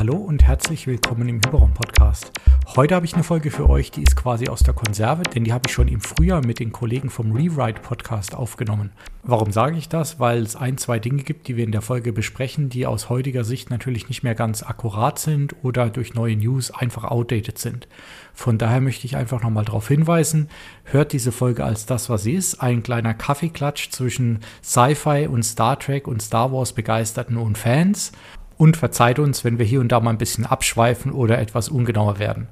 hallo 0.00 0.16
und 0.16 0.42
herzlich 0.42 0.86
willkommen 0.86 1.28
im 1.28 1.42
Hyperraum-Podcast. 1.44 2.32
Heute 2.74 2.94
habe 2.94 3.04
ich 3.04 3.12
eine 3.12 3.22
Folge 3.22 3.50
für 3.50 3.68
euch, 3.68 3.90
die 3.90 4.02
ist 4.02 4.16
quasi 4.16 4.48
aus 4.48 4.60
der 4.60 4.72
Konserve, 4.72 5.24
denn 5.24 5.44
die 5.44 5.52
habe 5.52 5.64
ich 5.66 5.74
schon 5.74 5.88
im 5.88 6.00
Frühjahr 6.00 6.42
mit 6.42 6.58
den 6.58 6.72
Kollegen 6.72 7.10
vom 7.10 7.32
Rewrite-Podcast 7.32 8.34
aufgenommen. 8.34 8.92
Warum 9.24 9.52
sage 9.52 9.76
ich 9.76 9.90
das? 9.90 10.18
Weil 10.18 10.40
es 10.40 10.56
ein, 10.56 10.78
zwei 10.78 10.98
Dinge 10.98 11.22
gibt, 11.22 11.48
die 11.48 11.58
wir 11.58 11.64
in 11.64 11.72
der 11.72 11.82
Folge 11.82 12.14
besprechen, 12.14 12.70
die 12.70 12.86
aus 12.86 13.10
heutiger 13.10 13.44
Sicht 13.44 13.68
natürlich 13.68 14.08
nicht 14.08 14.22
mehr 14.22 14.34
ganz 14.34 14.62
akkurat 14.62 15.18
sind 15.18 15.54
oder 15.62 15.90
durch 15.90 16.14
neue 16.14 16.34
News 16.36 16.70
einfach 16.70 17.04
outdated 17.04 17.58
sind. 17.58 17.86
Von 18.32 18.56
daher 18.56 18.80
möchte 18.80 19.04
ich 19.06 19.16
einfach 19.16 19.42
nochmal 19.42 19.66
darauf 19.66 19.86
hinweisen, 19.86 20.48
hört 20.84 21.12
diese 21.12 21.30
Folge 21.30 21.62
als 21.62 21.84
das, 21.84 22.08
was 22.08 22.22
sie 22.22 22.32
ist, 22.32 22.62
ein 22.62 22.82
kleiner 22.82 23.12
Kaffeeklatsch 23.12 23.90
zwischen 23.90 24.38
Sci-Fi 24.64 25.26
und 25.26 25.42
Star 25.42 25.78
Trek 25.78 26.08
und 26.08 26.22
Star 26.22 26.50
Wars 26.52 26.72
Begeisterten 26.72 27.36
und 27.36 27.58
Fans 27.58 28.12
und 28.60 28.76
verzeiht 28.76 29.18
uns, 29.18 29.42
wenn 29.42 29.58
wir 29.58 29.64
hier 29.64 29.80
und 29.80 29.90
da 29.90 30.00
mal 30.00 30.10
ein 30.10 30.18
bisschen 30.18 30.44
abschweifen 30.44 31.12
oder 31.12 31.38
etwas 31.38 31.70
ungenauer 31.70 32.18
werden. 32.18 32.46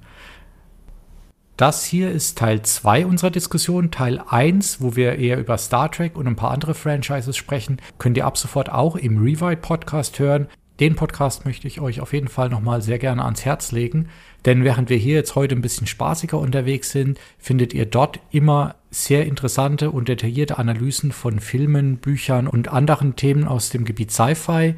Das 1.59 1.85
hier 1.85 2.11
ist 2.11 2.39
Teil 2.39 2.63
2 2.63 3.05
unserer 3.05 3.31
Diskussion. 3.31 3.91
Teil 3.91 4.23
1, 4.27 4.81
wo 4.81 4.97
wir 4.97 5.17
eher 5.17 5.39
über 5.39 5.59
Star 5.59 5.91
Trek 5.91 6.17
und 6.17 6.27
ein 6.27 6.37
paar 6.37 6.53
andere 6.53 6.73
Franchises 6.73 7.37
sprechen, 7.37 7.77
könnt 7.99 8.17
ihr 8.17 8.25
ab 8.25 8.39
sofort 8.39 8.73
auch 8.73 8.97
im 8.97 9.19
Rewrite 9.19 9.61
Podcast 9.61 10.19
hören. 10.19 10.47
Den 10.81 10.97
Podcast 10.97 11.45
möchte 11.45 11.69
ich 11.69 11.81
euch 11.83 12.01
auf 12.01 12.15
jeden 12.15 12.29
Fall 12.29 12.49
nochmal 12.49 12.81
sehr 12.81 12.99
gerne 12.99 13.25
ans 13.25 13.45
Herz 13.45 13.73
legen, 13.73 14.09
denn 14.47 14.65
während 14.65 14.89
wir 14.89 14.97
hier 14.97 15.17
jetzt 15.17 15.35
heute 15.35 15.57
ein 15.57 15.61
bisschen 15.61 15.89
spaßiger 15.89 16.39
unterwegs 16.39 16.91
sind, 16.91 17.19
findet 17.37 17.75
ihr 17.75 17.85
dort 17.85 18.21
immer 18.31 18.77
sehr 18.91 19.27
interessante 19.27 19.91
und 19.91 20.09
detaillierte 20.09 20.57
Analysen 20.57 21.13
von 21.13 21.39
Filmen, 21.41 21.99
Büchern 21.99 22.47
und 22.47 22.69
anderen 22.69 23.15
Themen 23.15 23.47
aus 23.47 23.69
dem 23.69 23.85
Gebiet 23.85 24.11
Sci-Fi. 24.11 24.75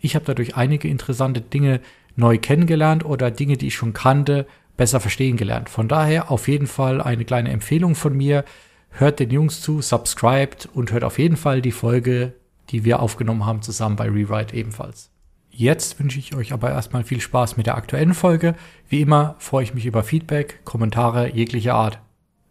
Ich 0.00 0.14
habe 0.14 0.24
dadurch 0.24 0.56
einige 0.56 0.88
interessante 0.88 1.40
Dinge 1.40 1.80
neu 2.16 2.38
kennengelernt 2.38 3.04
oder 3.04 3.30
Dinge, 3.30 3.56
die 3.56 3.68
ich 3.68 3.74
schon 3.74 3.92
kannte, 3.92 4.46
besser 4.76 5.00
verstehen 5.00 5.36
gelernt. 5.36 5.68
Von 5.68 5.88
daher 5.88 6.30
auf 6.30 6.48
jeden 6.48 6.66
Fall 6.66 7.00
eine 7.00 7.24
kleine 7.24 7.50
Empfehlung 7.50 7.94
von 7.94 8.16
mir. 8.16 8.44
Hört 8.90 9.20
den 9.20 9.30
Jungs 9.30 9.60
zu, 9.60 9.82
subscribed 9.82 10.68
und 10.72 10.90
hört 10.92 11.04
auf 11.04 11.18
jeden 11.18 11.36
Fall 11.36 11.62
die 11.62 11.72
Folge, 11.72 12.34
die 12.70 12.84
wir 12.84 13.00
aufgenommen 13.00 13.46
haben, 13.46 13.62
zusammen 13.62 13.96
bei 13.96 14.08
Rewrite 14.08 14.56
ebenfalls. 14.56 15.10
Jetzt 15.50 16.00
wünsche 16.00 16.18
ich 16.18 16.34
euch 16.34 16.52
aber 16.52 16.70
erstmal 16.70 17.04
viel 17.04 17.20
Spaß 17.20 17.56
mit 17.56 17.66
der 17.66 17.76
aktuellen 17.76 18.14
Folge. 18.14 18.54
Wie 18.88 19.00
immer 19.00 19.34
freue 19.38 19.64
ich 19.64 19.74
mich 19.74 19.86
über 19.86 20.02
Feedback, 20.02 20.64
Kommentare 20.64 21.28
jeglicher 21.34 21.74
Art. 21.74 22.00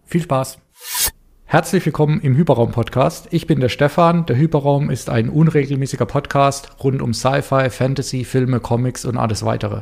Viel 0.06 0.22
Spaß! 0.22 0.60
Herzlich 1.52 1.84
willkommen 1.84 2.22
im 2.22 2.38
Hyperraum-Podcast. 2.38 3.30
Ich 3.32 3.48
bin 3.48 3.60
der 3.60 3.70
Stefan. 3.70 4.28
Der 4.28 4.38
Hyperraum 4.38 4.92
ist 4.92 5.10
ein 5.10 5.30
unregelmäßiger 5.30 6.06
Podcast 6.06 6.70
rund 6.84 7.02
um 7.02 7.12
Sci-Fi, 7.12 7.72
Fantasy, 7.72 8.24
Filme, 8.24 8.60
Comics 8.60 9.04
und 9.04 9.18
alles 9.18 9.44
weitere. 9.44 9.82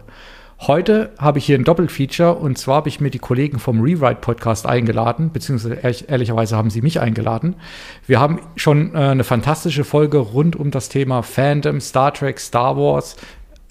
Heute 0.61 1.11
habe 1.19 1.39
ich 1.39 1.45
hier 1.45 1.57
ein 1.57 1.65
Doppelfeature 1.65 2.35
und 2.35 2.57
zwar 2.57 2.77
habe 2.77 2.87
ich 2.87 3.01
mir 3.01 3.09
die 3.09 3.19
Kollegen 3.19 3.59
vom 3.59 3.81
Rewrite 3.81 4.21
Podcast 4.21 4.65
eingeladen, 4.65 5.31
beziehungsweise 5.33 5.75
ehrlich, 5.75 6.07
ehrlicherweise 6.07 6.55
haben 6.55 6.69
sie 6.69 6.81
mich 6.81 7.01
eingeladen. 7.01 7.57
Wir 8.07 8.21
haben 8.21 8.39
schon 8.55 8.95
äh, 8.95 8.99
eine 8.99 9.25
fantastische 9.25 9.83
Folge 9.83 10.19
rund 10.19 10.55
um 10.55 10.71
das 10.71 10.87
Thema 10.87 11.21
Fandom, 11.21 11.81
Star 11.81 12.13
Trek, 12.13 12.39
Star 12.39 12.77
Wars 12.77 13.17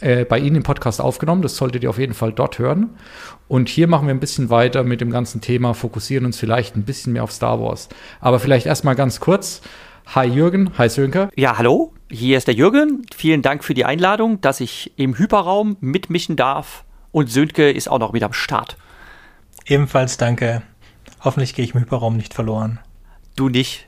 äh, 0.01 0.25
bei 0.25 0.39
Ihnen 0.39 0.57
im 0.57 0.63
Podcast 0.63 1.01
aufgenommen. 1.01 1.43
Das 1.43 1.57
solltet 1.57 1.83
ihr 1.83 1.91
auf 1.91 1.99
jeden 1.99 2.15
Fall 2.15 2.33
dort 2.33 2.59
hören. 2.59 2.91
Und 3.49 3.69
hier 3.69 3.87
machen 3.87 4.09
wir 4.09 4.15
ein 4.15 4.21
bisschen 4.21 4.51
weiter 4.51 4.85
mit 4.85 5.01
dem 5.01 5.11
ganzen 5.11 5.41
Thema, 5.41 5.75
fokussieren 5.75 6.27
uns 6.27 6.39
vielleicht 6.39 6.77
ein 6.77 6.85
bisschen 6.85 7.13
mehr 7.13 7.25
auf 7.25 7.33
Star 7.33 7.61
Wars. 7.61 7.89
Aber 8.21 8.41
vielleicht 8.41 8.67
erstmal 8.67 8.95
ganz 8.95 9.21
kurz. 9.21 9.63
Hi 10.15 10.27
Jürgen, 10.27 10.71
hi 10.79 10.89
Sönke. 10.89 11.31
Ja, 11.35 11.59
hallo, 11.59 11.93
hier 12.11 12.39
ist 12.39 12.47
der 12.47 12.55
Jürgen. 12.55 13.03
Vielen 13.15 13.43
Dank 13.43 13.65
für 13.65 13.75
die 13.75 13.85
Einladung, 13.85 14.41
dass 14.41 14.61
ich 14.61 14.93
im 14.97 15.19
Hyperraum 15.19 15.77
mitmischen 15.81 16.37
darf. 16.37 16.85
Und 17.11 17.31
Sönke 17.31 17.71
ist 17.71 17.89
auch 17.89 17.99
noch 17.99 18.13
mit 18.13 18.23
am 18.23 18.33
Start. 18.33 18.77
Ebenfalls 19.65 20.17
danke. 20.17 20.63
Hoffentlich 21.21 21.55
gehe 21.55 21.65
ich 21.65 21.75
im 21.75 21.81
Hyperraum 21.81 22.17
nicht 22.17 22.35
verloren. 22.35 22.79
Du 23.35 23.49
nicht. 23.49 23.86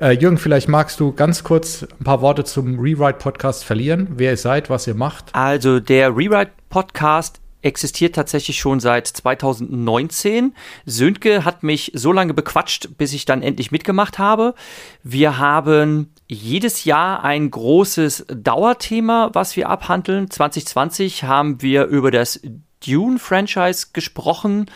Äh, 0.00 0.12
Jürgen, 0.12 0.38
vielleicht 0.38 0.68
magst 0.68 1.00
du 1.00 1.12
ganz 1.12 1.44
kurz 1.44 1.82
ein 1.82 2.04
paar 2.04 2.20
Worte 2.20 2.44
zum 2.44 2.78
Rewrite-Podcast 2.78 3.64
verlieren. 3.64 4.08
Wer 4.16 4.32
ihr 4.32 4.36
seid, 4.36 4.70
was 4.70 4.86
ihr 4.86 4.94
macht. 4.94 5.34
Also 5.34 5.80
der 5.80 6.16
Rewrite-Podcast 6.16 7.40
existiert 7.64 8.14
tatsächlich 8.14 8.58
schon 8.58 8.78
seit 8.78 9.06
2019. 9.06 10.54
Sönke 10.84 11.44
hat 11.44 11.62
mich 11.62 11.92
so 11.94 12.12
lange 12.12 12.34
bequatscht, 12.34 12.90
bis 12.98 13.14
ich 13.14 13.24
dann 13.24 13.42
endlich 13.42 13.72
mitgemacht 13.72 14.18
habe. 14.18 14.54
Wir 15.02 15.38
haben 15.38 16.12
jedes 16.28 16.84
Jahr 16.84 17.24
ein 17.24 17.50
großes 17.50 18.26
Dauerthema, 18.28 19.30
was 19.32 19.56
wir 19.56 19.70
abhandeln. 19.70 20.30
2020 20.30 21.24
haben 21.24 21.62
wir 21.62 21.86
über 21.86 22.10
das 22.10 22.40
Dune-Franchise 22.86 23.88
gesprochen. 23.92 24.66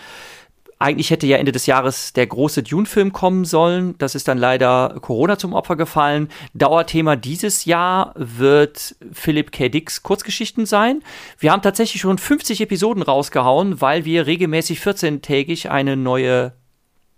Eigentlich 0.81 1.11
hätte 1.11 1.27
ja 1.27 1.39
Ende 1.39 1.50
des 1.50 1.66
Jahres 1.66 2.12
der 2.12 2.27
große 2.27 2.62
Dune-Film 2.62 3.12
kommen 3.12 3.44
sollen. 3.44 3.97
Das 3.99 4.15
ist 4.15 4.28
dann 4.28 4.39
leider 4.39 4.97
Corona 5.00 5.37
zum 5.37 5.53
Opfer 5.53 5.75
gefallen. 5.75 6.28
Dauerthema 6.55 7.16
dieses 7.16 7.65
Jahr 7.65 8.15
wird 8.16 8.94
Philip 9.12 9.50
K. 9.50 9.69
Dicks 9.69 10.05
Kurzgeschichten 10.05 10.66
sein. 10.66 11.03
Wir 11.39 11.50
haben 11.50 11.62
tatsächlich 11.62 12.00
schon 12.00 12.19
50 12.19 12.61
Episoden 12.61 13.03
rausgehauen, 13.03 13.81
weil 13.81 14.05
wir 14.05 14.27
regelmäßig 14.27 14.78
14-tägig 14.81 15.69
eine 15.69 15.97
neue 15.97 16.53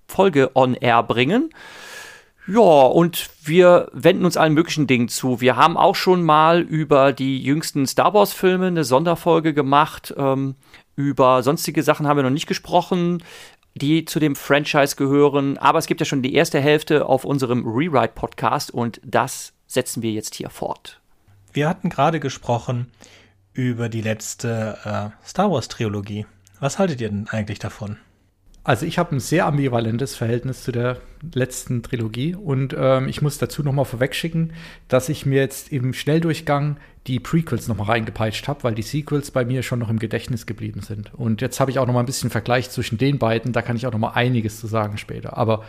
Folge 0.08 0.50
on 0.54 0.74
air 0.74 1.02
bringen. 1.02 1.50
Ja, 2.46 2.58
und 2.60 3.28
wir 3.44 3.88
wenden 3.92 4.24
uns 4.24 4.36
allen 4.36 4.54
möglichen 4.54 4.86
Dingen 4.86 5.08
zu. 5.08 5.40
Wir 5.40 5.54
haben 5.54 5.76
auch 5.76 5.94
schon 5.94 6.24
mal 6.24 6.62
über 6.62 7.12
die 7.12 7.40
jüngsten 7.40 7.86
Star 7.86 8.12
Wars-Filme 8.12 8.66
eine 8.66 8.82
Sonderfolge 8.82 9.54
gemacht. 9.54 10.12
Ähm, 10.16 10.56
über 11.00 11.42
sonstige 11.42 11.82
Sachen 11.82 12.06
haben 12.06 12.16
wir 12.16 12.22
noch 12.22 12.30
nicht 12.30 12.46
gesprochen, 12.46 13.22
die 13.74 14.04
zu 14.04 14.20
dem 14.20 14.36
Franchise 14.36 14.96
gehören. 14.96 15.58
Aber 15.58 15.78
es 15.78 15.86
gibt 15.86 16.00
ja 16.00 16.04
schon 16.04 16.22
die 16.22 16.34
erste 16.34 16.60
Hälfte 16.60 17.06
auf 17.06 17.24
unserem 17.24 17.66
Rewrite-Podcast 17.66 18.70
und 18.70 19.00
das 19.04 19.52
setzen 19.66 20.02
wir 20.02 20.10
jetzt 20.12 20.34
hier 20.34 20.50
fort. 20.50 21.00
Wir 21.52 21.68
hatten 21.68 21.88
gerade 21.88 22.20
gesprochen 22.20 22.90
über 23.52 23.88
die 23.88 24.02
letzte 24.02 24.78
äh, 24.84 25.26
Star 25.26 25.50
Wars-Trilogie. 25.50 26.26
Was 26.60 26.78
haltet 26.78 27.00
ihr 27.00 27.08
denn 27.08 27.28
eigentlich 27.28 27.58
davon? 27.58 27.96
Also 28.62 28.84
ich 28.84 28.98
habe 28.98 29.16
ein 29.16 29.20
sehr 29.20 29.46
ambivalentes 29.46 30.14
Verhältnis 30.14 30.64
zu 30.64 30.72
der 30.72 30.98
letzten 31.32 31.82
Trilogie 31.82 32.34
und 32.34 32.76
ähm, 32.78 33.08
ich 33.08 33.22
muss 33.22 33.38
dazu 33.38 33.62
noch 33.62 33.72
mal 33.72 33.84
vorwegschicken, 33.84 34.52
dass 34.88 35.08
ich 35.08 35.24
mir 35.24 35.40
jetzt 35.40 35.72
im 35.72 35.94
Schnelldurchgang 35.94 36.76
die 37.06 37.20
Prequels 37.20 37.68
noch 37.68 37.76
mal 37.76 37.84
reingepeitscht 37.84 38.48
habe, 38.48 38.62
weil 38.64 38.74
die 38.74 38.82
Sequels 38.82 39.30
bei 39.30 39.46
mir 39.46 39.62
schon 39.62 39.78
noch 39.78 39.88
im 39.88 39.98
Gedächtnis 39.98 40.44
geblieben 40.44 40.82
sind. 40.82 41.14
Und 41.14 41.40
jetzt 41.40 41.58
habe 41.58 41.70
ich 41.70 41.78
auch 41.78 41.86
noch 41.86 41.94
mal 41.94 42.00
ein 42.00 42.06
bisschen 42.06 42.28
Vergleich 42.28 42.68
zwischen 42.68 42.98
den 42.98 43.18
beiden, 43.18 43.52
da 43.52 43.62
kann 43.62 43.76
ich 43.76 43.86
auch 43.86 43.92
noch 43.92 43.98
mal 43.98 44.12
einiges 44.12 44.60
zu 44.60 44.66
sagen 44.66 44.98
später. 44.98 45.38
Aber 45.38 45.64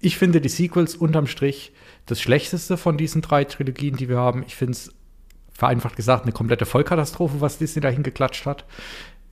ich 0.00 0.16
finde 0.16 0.40
die 0.40 0.48
Sequels 0.48 0.94
unterm 0.94 1.26
Strich 1.26 1.72
das 2.06 2.20
schlechteste 2.20 2.76
von 2.76 2.96
diesen 2.96 3.22
drei 3.22 3.42
Trilogien, 3.42 3.96
die 3.96 4.08
wir 4.08 4.18
haben. 4.18 4.44
Ich 4.46 4.54
finde 4.54 4.72
es 4.72 4.94
vereinfacht 5.52 5.96
gesagt 5.96 6.22
eine 6.22 6.32
komplette 6.32 6.64
Vollkatastrophe, 6.64 7.40
was 7.40 7.58
Disney 7.58 7.82
dahin 7.82 8.04
geklatscht 8.04 8.46
hat 8.46 8.64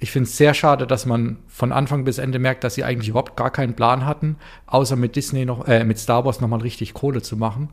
ich 0.00 0.10
finde 0.10 0.28
es 0.28 0.36
sehr 0.36 0.54
schade, 0.54 0.86
dass 0.86 1.06
man 1.06 1.38
von 1.48 1.72
Anfang 1.72 2.04
bis 2.04 2.18
Ende 2.18 2.38
merkt, 2.38 2.62
dass 2.62 2.74
sie 2.74 2.84
eigentlich 2.84 3.08
überhaupt 3.08 3.36
gar 3.36 3.50
keinen 3.50 3.74
Plan 3.74 4.06
hatten, 4.06 4.36
außer 4.66 4.96
mit 4.96 5.16
Disney 5.16 5.44
noch, 5.44 5.66
äh, 5.66 5.84
mit 5.84 5.98
Star 5.98 6.24
Wars 6.24 6.40
nochmal 6.40 6.60
richtig 6.60 6.94
Kohle 6.94 7.22
zu 7.22 7.36
machen. 7.36 7.70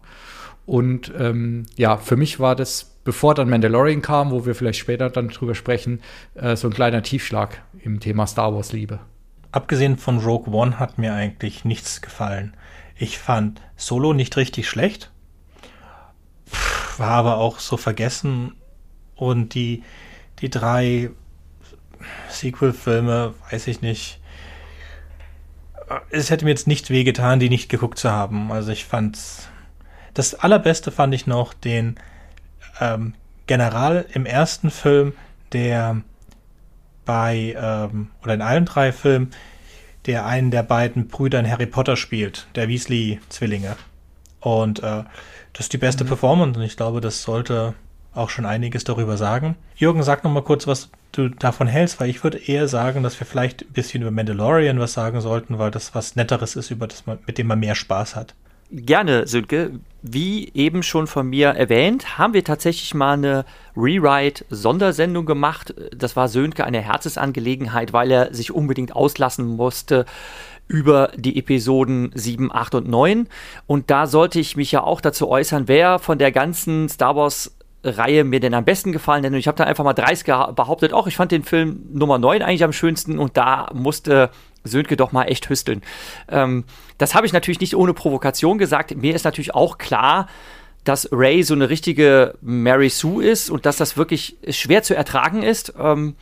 Und 0.65 1.13
ähm, 1.19 1.67
ja, 1.75 1.97
für 1.97 2.15
mich 2.15 2.39
war 2.39 2.55
das, 2.55 2.95
bevor 3.03 3.35
dann 3.35 3.49
Mandalorian 3.49 4.01
kam, 4.01 4.31
wo 4.31 4.47
wir 4.47 4.55
vielleicht 4.55 4.79
später 4.79 5.11
dann 5.11 5.27
drüber 5.27 5.53
sprechen, 5.53 6.01
äh, 6.33 6.55
so 6.55 6.67
ein 6.67 6.73
kleiner 6.73 7.03
Tiefschlag 7.03 7.61
im 7.83 7.99
Thema 7.99 8.25
Star 8.25 8.55
Wars 8.55 8.73
Liebe. 8.73 8.99
Abgesehen 9.51 9.97
von 9.97 10.17
Rogue 10.17 10.51
One 10.51 10.79
hat 10.79 10.97
mir 10.97 11.13
eigentlich 11.13 11.63
nichts 11.63 12.01
gefallen. 12.01 12.55
Ich 12.97 13.19
fand 13.19 13.61
Solo 13.75 14.13
nicht 14.13 14.35
richtig 14.37 14.67
schlecht, 14.67 15.11
war 16.97 17.11
aber 17.11 17.37
auch 17.37 17.59
so 17.59 17.77
vergessen 17.77 18.53
und 19.15 19.53
die, 19.53 19.83
die 20.39 20.49
drei 20.49 21.11
Sequel-Filme, 22.29 23.33
weiß 23.49 23.67
ich 23.67 23.81
nicht. 23.81 24.19
Es 26.09 26.29
hätte 26.29 26.45
mir 26.45 26.51
jetzt 26.51 26.67
nicht 26.67 26.89
wehgetan, 26.89 27.39
die 27.39 27.49
nicht 27.49 27.69
geguckt 27.69 27.97
zu 27.97 28.11
haben. 28.11 28.51
Also 28.51 28.71
ich 28.71 28.85
fand's. 28.85 29.49
Das 30.13 30.33
allerbeste 30.33 30.91
fand 30.91 31.13
ich 31.13 31.27
noch 31.27 31.53
den 31.53 31.99
ähm, 32.79 33.13
General 33.47 34.05
im 34.13 34.25
ersten 34.25 34.71
Film, 34.71 35.13
der 35.51 36.01
bei, 37.05 37.55
ähm, 37.57 38.09
oder 38.23 38.33
in 38.33 38.41
allen 38.41 38.65
drei 38.65 38.91
Filmen, 38.91 39.31
der 40.05 40.25
einen 40.25 40.51
der 40.51 40.63
beiden 40.63 41.07
Brüder 41.07 41.39
in 41.39 41.49
Harry 41.49 41.65
Potter 41.65 41.97
spielt, 41.97 42.47
der 42.55 42.67
Weasley-Zwillinge. 42.67 43.75
Und 44.39 44.79
äh, 44.79 45.03
das 45.53 45.65
ist 45.65 45.73
die 45.73 45.77
beste 45.77 46.03
mhm. 46.03 46.09
Performance 46.09 46.59
und 46.59 46.65
ich 46.65 46.77
glaube, 46.77 47.01
das 47.01 47.21
sollte 47.21 47.73
auch 48.15 48.29
schon 48.29 48.45
einiges 48.45 48.83
darüber 48.83 49.17
sagen. 49.17 49.55
Jürgen, 49.75 50.03
sag 50.03 50.23
noch 50.23 50.31
mal 50.31 50.43
kurz, 50.43 50.67
was 50.67 50.89
du 51.11 51.29
davon 51.29 51.67
hältst, 51.67 51.99
weil 51.99 52.09
ich 52.09 52.23
würde 52.23 52.37
eher 52.37 52.67
sagen, 52.67 53.03
dass 53.03 53.19
wir 53.19 53.27
vielleicht 53.27 53.63
ein 53.63 53.73
bisschen 53.73 54.01
über 54.01 54.11
Mandalorian 54.11 54.79
was 54.79 54.93
sagen 54.93 55.21
sollten, 55.21 55.59
weil 55.59 55.71
das 55.71 55.95
was 55.95 56.15
Netteres 56.15 56.55
ist, 56.55 56.71
über 56.71 56.87
das 56.87 57.05
man, 57.05 57.19
mit 57.25 57.37
dem 57.37 57.47
man 57.47 57.59
mehr 57.59 57.75
Spaß 57.75 58.15
hat. 58.15 58.33
gerne, 58.71 59.27
Sönke. 59.27 59.71
Wie 60.01 60.51
eben 60.53 60.83
schon 60.83 61.07
von 61.07 61.27
mir 61.27 61.49
erwähnt, 61.49 62.17
haben 62.17 62.33
wir 62.33 62.43
tatsächlich 62.43 62.93
mal 62.93 63.13
eine 63.13 63.45
Rewrite-Sondersendung 63.75 65.25
gemacht. 65.25 65.73
Das 65.95 66.15
war 66.15 66.27
Sönke 66.27 66.63
eine 66.63 66.81
Herzensangelegenheit, 66.81 67.91
weil 67.91 68.11
er 68.11 68.33
sich 68.33 68.51
unbedingt 68.51 68.95
auslassen 68.95 69.55
musste 69.55 70.05
über 70.67 71.11
die 71.15 71.37
Episoden 71.37 72.11
7, 72.13 72.51
8 72.51 72.75
und 72.75 72.87
9. 72.87 73.27
Und 73.67 73.91
da 73.91 74.07
sollte 74.07 74.39
ich 74.39 74.55
mich 74.55 74.71
ja 74.71 74.83
auch 74.83 75.01
dazu 75.01 75.27
äußern, 75.29 75.67
wer 75.67 75.99
von 75.99 76.17
der 76.17 76.31
ganzen 76.31 76.89
Star 76.89 77.15
Wars 77.15 77.55
Reihe 77.85 78.23
mir 78.23 78.39
denn 78.39 78.53
am 78.53 78.65
besten 78.65 78.91
gefallen 78.91 79.23
denn 79.23 79.33
ich 79.35 79.47
habe 79.47 79.57
dann 79.57 79.67
einfach 79.67 79.83
mal 79.83 79.93
30 79.93 80.25
behauptet, 80.55 80.93
auch 80.93 81.07
ich 81.07 81.15
fand 81.15 81.31
den 81.31 81.43
Film 81.43 81.85
Nummer 81.93 82.17
9 82.17 82.41
eigentlich 82.41 82.63
am 82.63 82.73
schönsten 82.73 83.19
und 83.19 83.37
da 83.37 83.69
musste 83.73 84.31
Sönke 84.65 84.97
doch 84.97 85.11
mal 85.11 85.25
echt 85.25 85.47
hüsteln. 85.49 85.81
Ähm, 86.27 86.65
das 86.97 87.15
habe 87.15 87.25
ich 87.25 87.33
natürlich 87.33 87.59
nicht 87.59 87.75
ohne 87.75 87.93
Provokation 87.93 88.57
gesagt. 88.57 88.95
Mir 88.95 89.15
ist 89.15 89.23
natürlich 89.23 89.53
auch 89.53 89.77
klar, 89.77 90.27
dass 90.83 91.09
Ray 91.11 91.43
so 91.43 91.53
eine 91.53 91.69
richtige 91.69 92.35
Mary 92.41 92.89
Sue 92.89 93.23
ist 93.23 93.49
und 93.49 93.65
dass 93.65 93.77
das 93.77 93.95
wirklich 93.95 94.37
schwer 94.49 94.83
zu 94.83 94.95
ertragen 94.95 95.43
ist. 95.43 95.73
Ähm, 95.79 96.15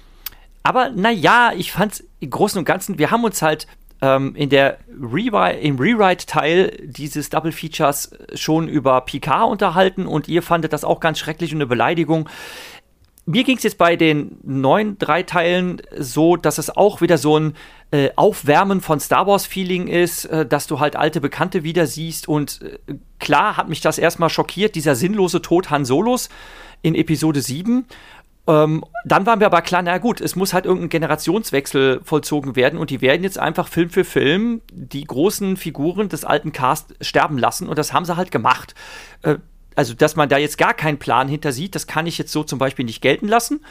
aber 0.62 0.90
naja, 0.90 1.52
ich 1.56 1.72
fand 1.72 1.94
es 1.94 2.04
im 2.20 2.30
Großen 2.30 2.58
und 2.60 2.66
Ganzen, 2.66 2.98
wir 2.98 3.12
haben 3.12 3.24
uns 3.24 3.42
halt 3.42 3.68
ähm, 4.04 4.36
in 4.36 4.50
der 4.50 4.80
Rewrite, 4.90 5.60
im 5.60 5.80
Rewrite-Teil 5.80 6.78
dieses 6.84 7.30
Double 7.30 7.54
Features 7.54 8.12
schon 8.36 8.68
über 8.68 9.00
Picard 9.02 9.50
unterhalten 9.50 10.06
und 10.06 10.28
ihr 10.28 10.44
fandet 10.44 10.74
das 10.74 10.84
auch 10.84 11.00
ganz 11.00 11.20
schrecklich 11.20 11.54
und 11.54 11.60
eine 11.60 11.68
Beleidigung. 11.68 12.30
Mir 13.26 13.46
ging 13.46 13.56
es 13.56 13.64
jetzt 13.64 13.78
bei 13.78 13.96
den 13.96 14.38
neuen 14.44 14.98
drei 14.98 15.24
Teilen 15.24 15.82
so, 15.98 16.36
dass 16.36 16.58
es 16.58 16.70
auch 16.70 17.00
wieder 17.00 17.18
so 17.18 17.40
ein 17.40 17.54
äh, 17.92 18.10
Aufwärmen 18.18 18.82
von 18.82 19.00
Star 19.00 19.26
Wars-Feeling 19.26 19.88
ist, 19.88 20.26
äh, 20.26 20.46
dass 20.46 20.68
du 20.68 20.82
halt 20.82 20.98
alte 20.98 21.22
Bekannte 21.22 21.64
wieder 21.64 21.88
siehst. 21.88 22.28
Und 22.28 22.62
äh, 22.62 22.96
klar 23.20 23.56
hat 23.56 23.70
mich 23.70 23.80
das 23.80 23.98
erstmal 23.98 24.30
schockiert, 24.30 24.76
dieser 24.76 24.96
sinnlose 24.96 25.42
Tod 25.42 25.70
Han 25.70 25.86
Solos 25.86 26.28
in 26.82 26.96
Episode 26.96 27.42
7. 27.42 27.86
Ähm, 28.46 28.84
dann 29.06 29.26
waren 29.26 29.40
wir 29.40 29.48
aber 29.48 29.62
klar, 29.62 29.82
na 29.82 29.98
gut, 30.00 30.20
es 30.20 30.36
muss 30.36 30.54
halt 30.54 30.66
irgendein 30.66 30.90
Generationswechsel 30.90 32.02
vollzogen 32.04 32.56
werden 32.56 32.78
und 32.78 32.90
die 32.90 33.02
werden 33.02 33.24
jetzt 33.24 33.40
einfach 33.40 33.68
Film 33.68 33.90
für 33.90 34.04
Film 34.04 34.62
die 34.72 35.06
großen 35.06 35.56
Figuren 35.56 36.10
des 36.10 36.26
alten 36.26 36.52
Cast 36.52 36.94
sterben 37.00 37.38
lassen 37.38 37.70
und 37.70 37.78
das 37.78 37.94
haben 37.94 38.06
sie 38.06 38.18
halt 38.18 38.32
gemacht. 38.32 38.76
Äh, 39.22 39.38
also, 39.76 39.94
dass 39.94 40.16
man 40.16 40.30
da 40.30 40.38
jetzt 40.38 40.58
gar 40.58 40.74
keinen 40.74 41.00
Plan 41.00 41.28
hinter 41.28 41.52
sieht, 41.52 41.74
das 41.74 41.88
kann 41.88 42.06
ich 42.06 42.18
jetzt 42.18 42.32
so 42.32 42.44
zum 42.44 42.60
Beispiel 42.60 42.86
nicht 42.86 43.02
gelten 43.02 43.28
lassen. 43.28 43.62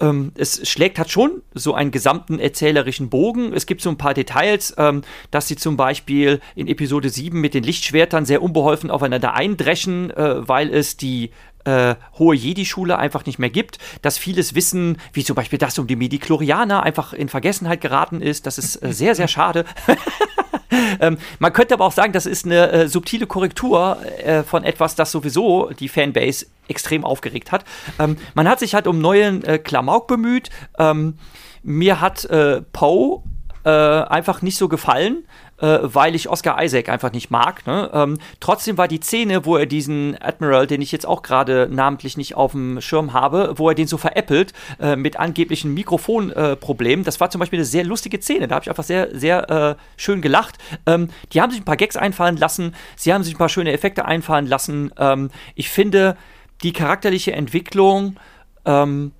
Ähm, 0.00 0.32
es 0.36 0.68
schlägt 0.68 0.98
halt 0.98 1.10
schon 1.10 1.42
so 1.54 1.74
einen 1.74 1.90
gesamten 1.90 2.38
erzählerischen 2.38 3.10
Bogen. 3.10 3.52
Es 3.52 3.66
gibt 3.66 3.82
so 3.82 3.90
ein 3.90 3.98
paar 3.98 4.14
Details, 4.14 4.74
ähm, 4.78 5.02
dass 5.30 5.48
sie 5.48 5.56
zum 5.56 5.76
Beispiel 5.76 6.40
in 6.54 6.68
Episode 6.68 7.10
7 7.10 7.38
mit 7.38 7.54
den 7.54 7.64
Lichtschwertern 7.64 8.24
sehr 8.24 8.42
unbeholfen 8.42 8.90
aufeinander 8.90 9.34
eindreschen, 9.34 10.10
äh, 10.10 10.48
weil 10.48 10.72
es 10.72 10.96
die 10.96 11.30
äh, 11.64 11.94
hohe 12.18 12.34
Jedi-Schule 12.34 12.98
einfach 12.98 13.26
nicht 13.26 13.38
mehr 13.38 13.50
gibt, 13.50 13.78
dass 14.02 14.18
vieles 14.18 14.54
Wissen, 14.54 14.98
wie 15.12 15.24
zum 15.24 15.36
Beispiel 15.36 15.58
das 15.58 15.78
um 15.78 15.86
die 15.86 15.96
Medichlorianer, 15.96 16.82
einfach 16.82 17.12
in 17.12 17.28
Vergessenheit 17.28 17.80
geraten 17.80 18.22
ist. 18.22 18.46
Das 18.46 18.58
ist 18.58 18.76
äh, 18.82 18.92
sehr, 18.92 19.14
sehr 19.14 19.28
schade. 19.28 19.64
ähm, 21.00 21.18
man 21.38 21.52
könnte 21.52 21.74
aber 21.74 21.84
auch 21.84 21.92
sagen, 21.92 22.12
das 22.12 22.26
ist 22.26 22.44
eine 22.44 22.70
äh, 22.70 22.88
subtile 22.88 23.26
Korrektur 23.26 23.98
äh, 24.24 24.42
von 24.42 24.64
etwas, 24.64 24.94
das 24.94 25.12
sowieso 25.12 25.70
die 25.70 25.88
Fanbase 25.88 26.46
extrem 26.68 27.04
aufgeregt 27.04 27.52
hat. 27.52 27.64
Ähm, 27.98 28.16
man 28.34 28.48
hat 28.48 28.60
sich 28.60 28.74
halt 28.74 28.86
um 28.86 29.00
neuen 29.00 29.44
äh, 29.44 29.58
Klamauk 29.58 30.06
bemüht. 30.06 30.50
Ähm, 30.78 31.18
mir 31.62 32.00
hat 32.00 32.24
äh, 32.26 32.62
Poe 32.72 33.22
einfach 33.62 34.40
nicht 34.40 34.56
so 34.56 34.68
gefallen 34.68 35.24
äh, 35.60 35.78
weil 35.82 36.14
ich 36.14 36.28
Oscar 36.28 36.62
Isaac 36.62 36.88
einfach 36.88 37.12
nicht 37.12 37.30
mag. 37.30 37.66
Ne? 37.66 37.90
Ähm, 37.92 38.18
trotzdem 38.40 38.78
war 38.78 38.88
die 38.88 39.00
Szene, 39.00 39.44
wo 39.44 39.56
er 39.56 39.66
diesen 39.66 40.20
Admiral, 40.20 40.66
den 40.66 40.82
ich 40.82 40.92
jetzt 40.92 41.06
auch 41.06 41.22
gerade 41.22 41.68
namentlich 41.70 42.16
nicht 42.16 42.34
auf 42.34 42.52
dem 42.52 42.80
Schirm 42.80 43.12
habe, 43.12 43.54
wo 43.56 43.68
er 43.68 43.74
den 43.74 43.86
so 43.86 43.96
veräppelt 43.96 44.52
äh, 44.80 44.96
mit 44.96 45.18
angeblichen 45.18 45.74
Mikrofonproblemen, 45.74 47.02
äh, 47.02 47.06
das 47.06 47.20
war 47.20 47.30
zum 47.30 47.38
Beispiel 47.38 47.58
eine 47.58 47.66
sehr 47.66 47.84
lustige 47.84 48.20
Szene. 48.20 48.48
Da 48.48 48.56
habe 48.56 48.64
ich 48.64 48.70
einfach 48.70 48.84
sehr, 48.84 49.16
sehr 49.16 49.50
äh, 49.50 49.74
schön 49.96 50.20
gelacht. 50.20 50.58
Ähm, 50.86 51.10
die 51.32 51.40
haben 51.40 51.50
sich 51.50 51.60
ein 51.60 51.64
paar 51.64 51.76
Gags 51.76 51.96
einfallen 51.96 52.36
lassen, 52.36 52.74
sie 52.96 53.12
haben 53.12 53.22
sich 53.22 53.34
ein 53.34 53.38
paar 53.38 53.48
schöne 53.48 53.72
Effekte 53.72 54.04
einfallen 54.04 54.46
lassen. 54.46 54.92
Ähm, 54.98 55.30
ich 55.54 55.68
finde 55.68 56.16
die 56.62 56.72
charakterliche 56.72 57.32
Entwicklung 57.32 58.16
ähm, 58.64 59.12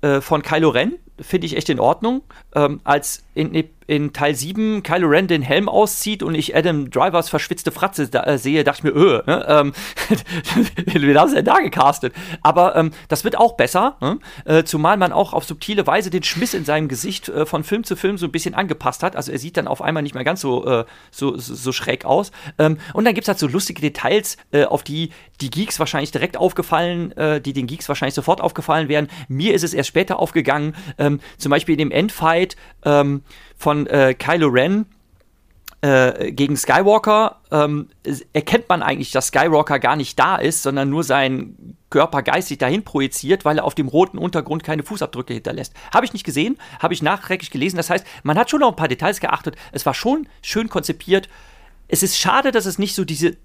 äh, 0.00 0.20
von 0.20 0.42
Kylo 0.42 0.70
Ren 0.70 0.98
finde 1.20 1.46
ich 1.46 1.56
echt 1.56 1.68
in 1.68 1.80
Ordnung. 1.80 2.22
Ähm, 2.54 2.80
als 2.84 3.23
in, 3.34 3.64
in, 3.86 4.12
Teil 4.12 4.34
7 4.34 4.82
Kylo 4.82 5.08
Ren 5.08 5.26
den 5.26 5.42
Helm 5.42 5.68
auszieht 5.68 6.22
und 6.22 6.34
ich 6.34 6.56
Adam 6.56 6.90
Drivers 6.90 7.28
verschwitzte 7.28 7.72
Fratze 7.72 8.08
da, 8.08 8.24
äh, 8.24 8.38
sehe, 8.38 8.64
dachte 8.64 8.86
ich 8.88 8.94
mir, 8.94 8.98
öh, 9.00 9.22
ne? 9.26 9.44
ähm, 9.48 9.72
sie 11.28 11.34
denn 11.34 11.44
da 11.44 11.58
gecastet? 11.58 12.14
Aber 12.42 12.76
ähm, 12.76 12.92
das 13.08 13.24
wird 13.24 13.36
auch 13.36 13.56
besser, 13.56 13.96
ne? 14.00 14.18
äh, 14.44 14.64
zumal 14.64 14.96
man 14.96 15.12
auch 15.12 15.32
auf 15.32 15.44
subtile 15.44 15.86
Weise 15.86 16.10
den 16.10 16.22
Schmiss 16.22 16.54
in 16.54 16.64
seinem 16.64 16.88
Gesicht 16.88 17.28
äh, 17.28 17.44
von 17.44 17.64
Film 17.64 17.84
zu 17.84 17.96
Film 17.96 18.18
so 18.18 18.26
ein 18.26 18.32
bisschen 18.32 18.54
angepasst 18.54 19.02
hat. 19.02 19.16
Also 19.16 19.32
er 19.32 19.38
sieht 19.38 19.56
dann 19.56 19.66
auf 19.66 19.82
einmal 19.82 20.02
nicht 20.02 20.14
mehr 20.14 20.24
ganz 20.24 20.40
so, 20.40 20.64
äh, 20.66 20.84
so, 21.10 21.36
so, 21.36 21.72
schräg 21.72 22.04
aus. 22.04 22.30
Ähm, 22.58 22.78
und 22.92 23.04
dann 23.04 23.14
gibt 23.14 23.24
es 23.24 23.28
halt 23.28 23.38
so 23.38 23.48
lustige 23.48 23.80
Details, 23.80 24.36
äh, 24.52 24.64
auf 24.64 24.82
die 24.84 25.10
die 25.40 25.50
Geeks 25.50 25.78
wahrscheinlich 25.78 26.12
direkt 26.12 26.36
aufgefallen, 26.36 27.12
äh, 27.12 27.40
die 27.40 27.52
den 27.52 27.66
Geeks 27.66 27.88
wahrscheinlich 27.88 28.14
sofort 28.14 28.40
aufgefallen 28.40 28.88
wären. 28.88 29.08
Mir 29.28 29.54
ist 29.54 29.64
es 29.64 29.74
erst 29.74 29.88
später 29.88 30.18
aufgegangen, 30.18 30.76
ähm, 30.98 31.20
zum 31.38 31.50
Beispiel 31.50 31.74
in 31.74 31.78
dem 31.78 31.90
Endfight, 31.90 32.56
ähm, 32.84 33.22
von 33.56 33.86
äh, 33.86 34.14
Kylo 34.14 34.48
Ren 34.48 34.86
äh, 35.84 36.32
gegen 36.32 36.56
Skywalker 36.56 37.40
ähm, 37.50 37.88
erkennt 38.32 38.70
man 38.70 38.82
eigentlich, 38.82 39.10
dass 39.10 39.26
Skywalker 39.26 39.78
gar 39.78 39.96
nicht 39.96 40.18
da 40.18 40.36
ist, 40.36 40.62
sondern 40.62 40.88
nur 40.88 41.04
seinen 41.04 41.76
Körper 41.90 42.22
geistig 42.22 42.56
dahin 42.56 42.84
projiziert, 42.84 43.44
weil 43.44 43.58
er 43.58 43.64
auf 43.64 43.74
dem 43.74 43.88
roten 43.88 44.16
Untergrund 44.16 44.64
keine 44.64 44.82
Fußabdrücke 44.82 45.34
hinterlässt. 45.34 45.74
Habe 45.92 46.06
ich 46.06 46.14
nicht 46.14 46.24
gesehen, 46.24 46.56
habe 46.78 46.94
ich 46.94 47.02
nachträglich 47.02 47.50
gelesen. 47.50 47.76
Das 47.76 47.90
heißt, 47.90 48.06
man 48.22 48.38
hat 48.38 48.48
schon 48.48 48.60
noch 48.60 48.70
ein 48.70 48.76
paar 48.76 48.88
Details 48.88 49.20
geachtet. 49.20 49.56
Es 49.72 49.84
war 49.84 49.92
schon 49.92 50.26
schön 50.40 50.70
konzipiert. 50.70 51.28
Es 51.86 52.02
ist 52.02 52.16
schade, 52.16 52.50
dass 52.50 52.64
es 52.64 52.78
nicht 52.78 52.94
so 52.94 53.04
diese 53.04 53.36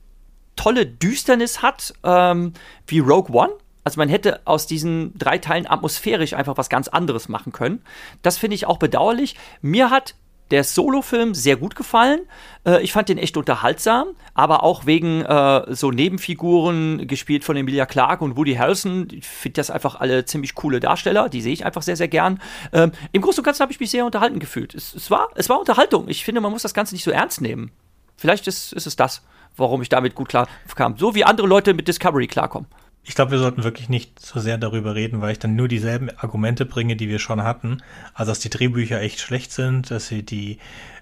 tolle 0.55 0.85
Düsternis 0.85 1.61
hat 1.61 1.93
ähm, 2.03 2.53
wie 2.87 2.99
Rogue 2.99 3.35
One 3.35 3.51
also 3.83 3.99
man 3.99 4.09
hätte 4.09 4.41
aus 4.45 4.67
diesen 4.67 5.17
drei 5.17 5.37
Teilen 5.37 5.67
atmosphärisch 5.67 6.33
einfach 6.33 6.57
was 6.57 6.69
ganz 6.69 6.87
anderes 6.87 7.29
machen 7.29 7.51
können. 7.51 7.81
Das 8.21 8.37
finde 8.37 8.55
ich 8.55 8.65
auch 8.65 8.77
bedauerlich. 8.77 9.35
Mir 9.61 9.89
hat 9.89 10.15
der 10.51 10.63
Solo-Film 10.63 11.35
sehr 11.35 11.57
gut 11.57 11.75
gefallen. 11.75 12.21
Äh, 12.65 12.81
ich 12.81 12.91
fand 12.91 13.09
den 13.09 13.17
echt 13.17 13.37
unterhaltsam, 13.37 14.09
aber 14.33 14.63
auch 14.63 14.85
wegen 14.85 15.21
äh, 15.21 15.75
so 15.75 15.91
Nebenfiguren 15.91 17.07
gespielt 17.07 17.43
von 17.43 17.55
Emilia 17.55 17.85
Clarke 17.85 18.23
und 18.23 18.35
Woody 18.35 18.55
Harrelson. 18.55 19.07
Ich 19.11 19.27
finde 19.27 19.55
das 19.55 19.69
einfach 19.69 19.99
alle 19.99 20.25
ziemlich 20.25 20.55
coole 20.55 20.79
Darsteller. 20.79 21.29
Die 21.29 21.41
sehe 21.41 21.53
ich 21.53 21.65
einfach 21.65 21.83
sehr, 21.83 21.95
sehr 21.95 22.07
gern. 22.07 22.41
Ähm, 22.73 22.91
Im 23.11 23.21
Großen 23.21 23.39
und 23.39 23.45
Ganzen 23.45 23.61
habe 23.61 23.71
ich 23.71 23.79
mich 23.79 23.91
sehr 23.91 24.05
unterhalten 24.05 24.39
gefühlt. 24.39 24.73
Es, 24.73 24.93
es, 24.95 25.11
war, 25.11 25.27
es 25.35 25.49
war 25.49 25.59
Unterhaltung. 25.59 26.07
Ich 26.07 26.23
finde, 26.25 26.41
man 26.41 26.51
muss 26.51 26.63
das 26.63 26.73
Ganze 26.73 26.95
nicht 26.95 27.03
so 27.03 27.11
ernst 27.11 27.41
nehmen. 27.41 27.71
Vielleicht 28.17 28.47
ist, 28.47 28.73
ist 28.73 28.87
es 28.87 28.95
das, 28.95 29.21
warum 29.55 29.81
ich 29.81 29.89
damit 29.89 30.15
gut 30.15 30.29
klar 30.29 30.47
kam. 30.75 30.97
So 30.97 31.15
wie 31.15 31.23
andere 31.23 31.47
Leute 31.47 31.73
mit 31.73 31.87
Discovery 31.87 32.27
klarkommen. 32.27 32.67
Ich 33.09 33.15
glaube, 33.15 33.31
wir 33.31 33.39
sollten 33.39 33.63
wirklich 33.63 33.89
nicht 33.89 34.23
so 34.23 34.39
sehr 34.39 34.59
darüber 34.59 34.93
reden, 34.93 35.19
weil 35.19 35.31
ich 35.31 35.39
dann 35.39 35.55
nur 35.55 35.67
dieselben 35.67 36.11
Argumente 36.15 36.63
bringe, 36.63 36.95
die 36.95 37.09
wir 37.09 37.17
schon 37.17 37.41
hatten. 37.41 37.81
Also, 38.13 38.29
dass 38.29 38.39
die 38.39 38.51
Drehbücher 38.51 39.01
echt 39.01 39.19
schlecht 39.19 39.51
sind, 39.51 39.89
dass 39.89 40.05
sie 40.05 40.21
die 40.21 40.59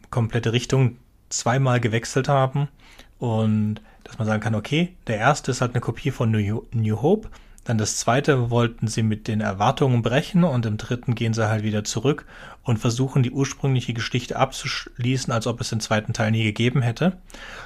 komplette 0.09 0.53
Richtung 0.53 0.95
zweimal 1.27 1.81
gewechselt 1.81 2.29
haben 2.29 2.69
und 3.19 3.81
dass 4.05 4.17
man 4.17 4.25
sagen 4.25 4.41
kann, 4.41 4.55
okay, 4.55 4.95
der 5.07 5.17
erste 5.17 5.51
ist 5.51 5.59
halt 5.59 5.73
eine 5.73 5.81
Kopie 5.81 6.11
von 6.11 6.31
New, 6.31 6.63
New 6.71 7.01
Hope, 7.01 7.27
dann 7.65 7.77
das 7.77 7.97
zweite 7.97 8.51
wollten 8.51 8.87
sie 8.87 9.03
mit 9.03 9.27
den 9.27 9.41
Erwartungen 9.41 10.01
brechen 10.01 10.45
und 10.45 10.65
im 10.65 10.77
dritten 10.77 11.13
gehen 11.13 11.33
sie 11.33 11.49
halt 11.49 11.63
wieder 11.63 11.83
zurück 11.83 12.25
und 12.63 12.77
versuchen 12.77 13.21
die 13.21 13.31
ursprüngliche 13.31 13.93
Geschichte 13.93 14.37
abzuschließen, 14.37 15.33
als 15.33 15.45
ob 15.45 15.59
es 15.59 15.71
den 15.71 15.81
zweiten 15.81 16.13
Teil 16.13 16.31
nie 16.31 16.45
gegeben 16.45 16.81
hätte. 16.81 17.17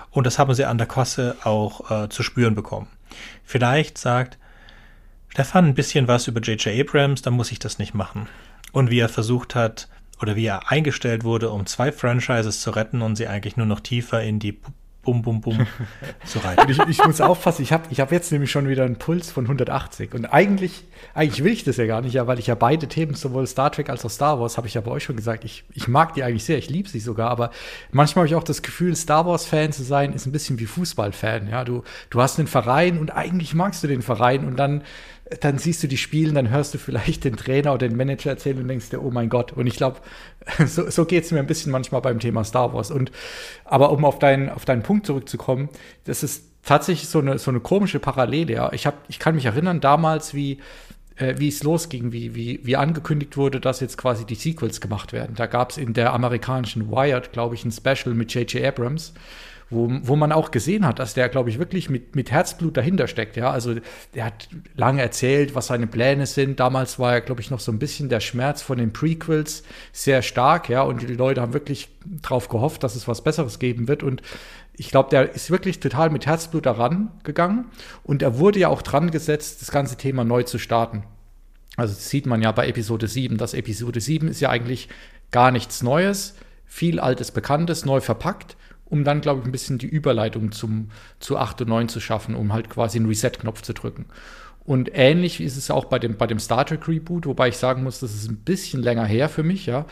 Und 0.09 0.25
das 0.25 0.39
haben 0.39 0.55
sie 0.55 0.65
an 0.65 0.79
der 0.79 0.87
Kasse 0.87 1.35
auch 1.43 1.91
äh, 1.91 2.09
zu 2.09 2.23
spüren 2.23 2.55
bekommen. 2.55 2.87
Vielleicht 3.43 3.97
sagt 3.97 4.37
Stefan 5.29 5.65
ein 5.65 5.75
bisschen 5.75 6.07
was 6.07 6.27
über 6.27 6.41
J.J. 6.41 6.79
Abrams, 6.79 7.21
dann 7.21 7.33
muss 7.33 7.51
ich 7.51 7.59
das 7.59 7.79
nicht 7.79 7.93
machen. 7.93 8.27
Und 8.71 8.89
wie 8.89 8.99
er 8.99 9.09
versucht 9.09 9.55
hat, 9.55 9.87
oder 10.21 10.35
wie 10.35 10.45
er 10.45 10.71
eingestellt 10.71 11.23
wurde, 11.23 11.49
um 11.49 11.65
zwei 11.65 11.91
Franchises 11.91 12.61
zu 12.61 12.71
retten 12.71 13.01
und 13.01 13.15
sie 13.15 13.27
eigentlich 13.27 13.57
nur 13.57 13.65
noch 13.65 13.79
tiefer 13.79 14.21
in 14.21 14.39
die 14.39 14.59
bum, 15.03 15.21
bum, 15.21 15.41
bum 15.41 15.67
zu 16.25 16.39
reiten. 16.39 16.69
ich, 16.69 16.79
ich, 16.79 17.05
muss 17.05 17.21
aufpassen, 17.21 17.63
ich 17.63 17.73
habe 17.73 17.83
ich 17.89 17.99
hab 17.99 18.11
jetzt 18.11 18.31
nämlich 18.31 18.51
schon 18.51 18.67
wieder 18.69 18.83
einen 18.83 18.97
Puls 18.97 19.31
von 19.31 19.45
180. 19.45 20.13
Und 20.13 20.25
eigentlich, 20.25 20.83
eigentlich 21.13 21.43
will 21.43 21.53
ich 21.53 21.63
das 21.63 21.77
ja 21.77 21.87
gar 21.87 22.01
nicht, 22.01 22.13
ja, 22.13 22.27
weil 22.27 22.39
ich 22.39 22.47
ja 22.47 22.55
beide 22.55 22.87
Themen, 22.87 23.15
sowohl 23.15 23.47
Star 23.47 23.71
Trek 23.71 23.89
als 23.89 24.05
auch 24.05 24.09
Star 24.09 24.39
Wars, 24.39 24.57
habe 24.57 24.67
ich 24.67 24.75
ja 24.75 24.81
bei 24.81 24.91
euch 24.91 25.03
schon 25.03 25.15
gesagt, 25.15 25.43
ich, 25.43 25.63
ich 25.73 25.87
mag 25.87 26.13
die 26.13 26.23
eigentlich 26.23 26.43
sehr, 26.43 26.57
ich 26.57 26.69
liebe 26.69 26.87
sie 26.87 26.99
sogar, 26.99 27.31
aber 27.31 27.51
manchmal 27.91 28.23
habe 28.23 28.27
ich 28.27 28.35
auch 28.35 28.43
das 28.43 28.61
Gefühl, 28.61 28.95
Star 28.95 29.25
Wars-Fan 29.25 29.71
zu 29.71 29.83
sein, 29.83 30.13
ist 30.13 30.25
ein 30.25 30.31
bisschen 30.31 30.59
wie 30.59 30.65
Fußballfan. 30.65 31.47
Ja, 31.49 31.63
du, 31.63 31.83
du 32.09 32.21
hast 32.21 32.37
einen 32.37 32.47
Verein 32.47 32.99
und 32.99 33.09
eigentlich 33.11 33.53
magst 33.53 33.83
du 33.83 33.87
den 33.87 34.01
Verein 34.01 34.45
und 34.45 34.57
dann 34.57 34.83
dann 35.39 35.57
siehst 35.57 35.81
du 35.81 35.87
die 35.87 35.97
spielen, 35.97 36.35
dann 36.35 36.49
hörst 36.49 36.73
du 36.73 36.77
vielleicht 36.77 37.23
den 37.23 37.37
Trainer 37.37 37.73
oder 37.73 37.87
den 37.87 37.95
Manager 37.95 38.31
erzählen 38.31 38.59
und 38.59 38.67
denkst 38.67 38.89
dir, 38.89 39.01
oh 39.01 39.11
mein 39.11 39.29
Gott. 39.29 39.53
Und 39.53 39.65
ich 39.65 39.75
glaube, 39.75 40.01
so, 40.65 40.89
so 40.89 41.05
geht 41.05 41.23
es 41.23 41.31
mir 41.31 41.39
ein 41.39 41.47
bisschen 41.47 41.71
manchmal 41.71 42.01
beim 42.01 42.19
Thema 42.19 42.43
Star 42.43 42.73
Wars. 42.73 42.91
Und 42.91 43.11
aber 43.63 43.91
um 43.91 44.03
auf 44.03 44.19
deinen, 44.19 44.49
auf 44.49 44.65
deinen 44.65 44.83
Punkt 44.83 45.05
zurückzukommen, 45.05 45.69
das 46.03 46.23
ist 46.23 46.45
tatsächlich 46.63 47.07
so 47.07 47.19
eine, 47.19 47.39
so 47.39 47.49
eine 47.49 47.61
komische 47.61 47.99
Parallele. 47.99 48.53
Ja. 48.53 48.73
Ich, 48.73 48.85
hab, 48.85 48.95
ich 49.07 49.19
kann 49.19 49.35
mich 49.35 49.45
erinnern, 49.45 49.79
damals, 49.79 50.33
wie, 50.33 50.59
äh, 51.15 51.35
wie 51.37 51.47
es 51.47 51.63
losging, 51.63 52.11
wie, 52.11 52.35
wie, 52.35 52.59
wie 52.63 52.75
angekündigt 52.75 53.37
wurde, 53.37 53.61
dass 53.61 53.79
jetzt 53.79 53.97
quasi 53.97 54.25
die 54.25 54.35
Sequels 54.35 54.81
gemacht 54.81 55.13
werden. 55.13 55.35
Da 55.35 55.45
gab 55.45 55.71
es 55.71 55.77
in 55.77 55.93
der 55.93 56.13
amerikanischen 56.13 56.91
Wired, 56.91 57.31
glaube 57.31 57.55
ich, 57.55 57.63
ein 57.63 57.71
Special 57.71 58.13
mit 58.13 58.33
J.J. 58.33 58.65
Abrams 58.65 59.13
wo, 59.71 59.89
wo 60.03 60.17
man 60.17 60.33
auch 60.33 60.51
gesehen 60.51 60.85
hat, 60.85 60.99
dass 60.99 61.13
der, 61.13 61.29
glaube 61.29 61.49
ich, 61.49 61.57
wirklich 61.57 61.89
mit, 61.89 62.13
mit 62.13 62.29
Herzblut 62.29 62.75
dahinter 62.75 63.07
steckt. 63.07 63.37
Ja, 63.37 63.51
also 63.51 63.75
der 64.13 64.25
hat 64.25 64.49
lange 64.75 65.01
erzählt, 65.01 65.55
was 65.55 65.67
seine 65.67 65.87
Pläne 65.87 66.25
sind. 66.25 66.59
Damals 66.59 66.99
war 66.99 67.13
ja, 67.13 67.19
glaube 67.19 67.39
ich, 67.39 67.49
noch 67.49 67.61
so 67.61 67.71
ein 67.71 67.79
bisschen 67.79 68.09
der 68.09 68.19
Schmerz 68.19 68.61
von 68.61 68.77
den 68.77 68.91
Prequels 68.91 69.63
sehr 69.93 70.21
stark, 70.21 70.67
ja, 70.67 70.81
und 70.81 71.01
die 71.01 71.15
Leute 71.15 71.41
haben 71.41 71.53
wirklich 71.53 71.87
darauf 72.03 72.49
gehofft, 72.49 72.83
dass 72.83 72.95
es 72.95 73.07
was 73.07 73.23
Besseres 73.23 73.59
geben 73.59 73.87
wird. 73.87 74.03
Und 74.03 74.21
ich 74.73 74.91
glaube, 74.91 75.09
der 75.09 75.33
ist 75.33 75.49
wirklich 75.49 75.79
total 75.79 76.09
mit 76.09 76.25
Herzblut 76.25 76.65
daran 76.65 77.11
gegangen. 77.23 77.65
Und 78.03 78.21
er 78.21 78.37
wurde 78.37 78.59
ja 78.59 78.67
auch 78.67 78.81
dran 78.81 79.09
gesetzt, 79.09 79.61
das 79.61 79.71
ganze 79.71 79.95
Thema 79.95 80.25
neu 80.25 80.43
zu 80.43 80.59
starten. 80.59 81.03
Also 81.77 81.93
das 81.93 82.09
sieht 82.09 82.25
man 82.25 82.41
ja 82.41 82.51
bei 82.51 82.67
Episode 82.67 83.07
7. 83.07 83.37
Das 83.37 83.53
Episode 83.53 84.01
7 84.01 84.27
ist 84.27 84.41
ja 84.41 84.49
eigentlich 84.49 84.89
gar 85.31 85.51
nichts 85.51 85.81
Neues, 85.81 86.35
viel 86.65 86.99
Altes 86.99 87.31
Bekanntes, 87.31 87.85
neu 87.85 88.01
verpackt 88.01 88.57
um 88.91 89.05
dann, 89.05 89.21
glaube 89.21 89.39
ich, 89.39 89.45
ein 89.45 89.51
bisschen 89.51 89.77
die 89.77 89.87
Überleitung 89.87 90.51
zum, 90.51 90.89
zu 91.19 91.37
8 91.37 91.61
und 91.61 91.69
9 91.69 91.89
zu 91.89 91.99
schaffen, 91.99 92.35
um 92.35 92.53
halt 92.53 92.69
quasi 92.69 92.99
einen 92.99 93.07
Reset-Knopf 93.07 93.61
zu 93.61 93.73
drücken. 93.73 94.05
Und 94.63 94.91
ähnlich 94.93 95.41
ist 95.41 95.57
es 95.57 95.71
auch 95.71 95.85
bei 95.85 95.97
dem, 95.97 96.17
bei 96.17 96.27
dem 96.27 96.39
Star 96.39 96.65
Trek 96.65 96.87
Reboot, 96.87 97.25
wobei 97.25 97.47
ich 97.47 97.57
sagen 97.57 97.83
muss, 97.83 98.01
das 98.01 98.13
ist 98.13 98.29
ein 98.29 98.37
bisschen 98.37 98.83
länger 98.83 99.05
her 99.05 99.29
für 99.29 99.43
mich, 99.43 99.65
ja. 99.65 99.85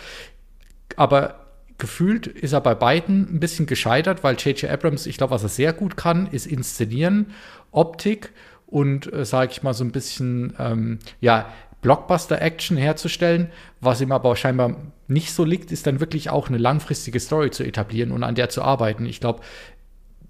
Aber 0.98 1.46
gefühlt 1.78 2.28
ist 2.28 2.52
er 2.52 2.62
bei 2.62 2.76
beiden 2.76 3.36
ein 3.36 3.40
bisschen 3.40 3.66
gescheitert, 3.66 4.24
weil 4.24 4.36
J.J. 4.36 4.70
Abrams, 4.70 5.06
ich 5.06 5.18
glaube, 5.18 5.32
was 5.32 5.44
er 5.44 5.50
sehr 5.50 5.72
gut 5.72 5.96
kann, 5.96 6.28
ist 6.28 6.46
inszenieren, 6.46 7.28
Optik 7.72 8.34
und, 8.68 9.12
äh, 9.14 9.24
sage 9.24 9.52
ich 9.54 9.64
mal, 9.64 9.74
so 9.74 9.86
ein 9.86 9.92
bisschen, 9.92 10.54
ähm, 10.60 11.00
ja, 11.22 11.52
Blockbuster-Action 11.82 12.78
herzustellen. 12.78 13.50
Was 13.82 14.02
ihm 14.02 14.12
aber 14.12 14.36
scheinbar 14.36 14.76
nicht 15.08 15.34
so 15.34 15.44
liegt, 15.44 15.72
ist 15.72 15.88
dann 15.88 16.00
wirklich 16.00 16.30
auch 16.30 16.50
eine 16.50 16.58
langfristige 16.58 17.20
Story 17.20 17.52
zu 17.52 17.64
etablieren 17.64 18.12
und 18.12 18.24
an 18.24 18.36
der 18.36 18.50
zu 18.50 18.62
arbeiten. 18.62 19.06
Ich 19.06 19.20
glaube, 19.20 19.42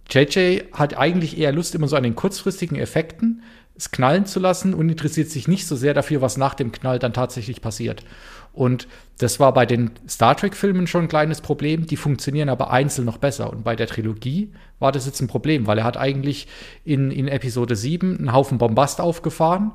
JJ 0.10 0.62
hat 0.74 0.98
eigentlich 0.98 1.38
eher 1.38 1.52
Lust 1.52 1.76
immer 1.76 1.88
so 1.88 1.96
an 1.96 2.04
den 2.04 2.16
kurzfristigen 2.16 2.78
Effekten, 2.78 3.44
es 3.80 3.92
knallen 3.92 4.26
zu 4.26 4.42
lassen 4.42 4.74
und 4.74 4.90
interessiert 4.90 5.30
sich 5.30 5.48
nicht 5.48 5.66
so 5.66 5.76
sehr 5.76 5.94
dafür, 5.94 6.22
was 6.22 6.36
nach 6.36 6.54
dem 6.54 6.74
Knall 6.74 7.00
dann 7.00 7.14
tatsächlich 7.14 7.62
passiert. 7.62 8.04
Und 8.52 8.88
das 9.20 9.40
war 9.40 9.54
bei 9.54 9.66
den 9.66 9.92
Star 10.08 10.36
Trek-Filmen 10.36 10.86
schon 10.86 11.04
ein 11.04 11.08
kleines 11.08 11.40
Problem. 11.40 11.86
Die 11.86 11.96
funktionieren 11.96 12.50
aber 12.50 12.72
einzeln 12.72 13.06
noch 13.06 13.18
besser. 13.18 13.50
Und 13.50 13.64
bei 13.64 13.78
der 13.78 13.88
Trilogie 13.88 14.52
war 14.80 14.92
das 14.92 15.06
jetzt 15.06 15.22
ein 15.22 15.28
Problem, 15.28 15.66
weil 15.66 15.78
er 15.78 15.84
hat 15.86 15.96
eigentlich 15.96 16.48
in, 16.84 17.10
in 17.10 17.30
Episode 17.30 17.78
7 17.78 18.18
einen 18.18 18.34
Haufen 18.34 18.58
Bombast 18.58 19.00
aufgefahren, 19.00 19.72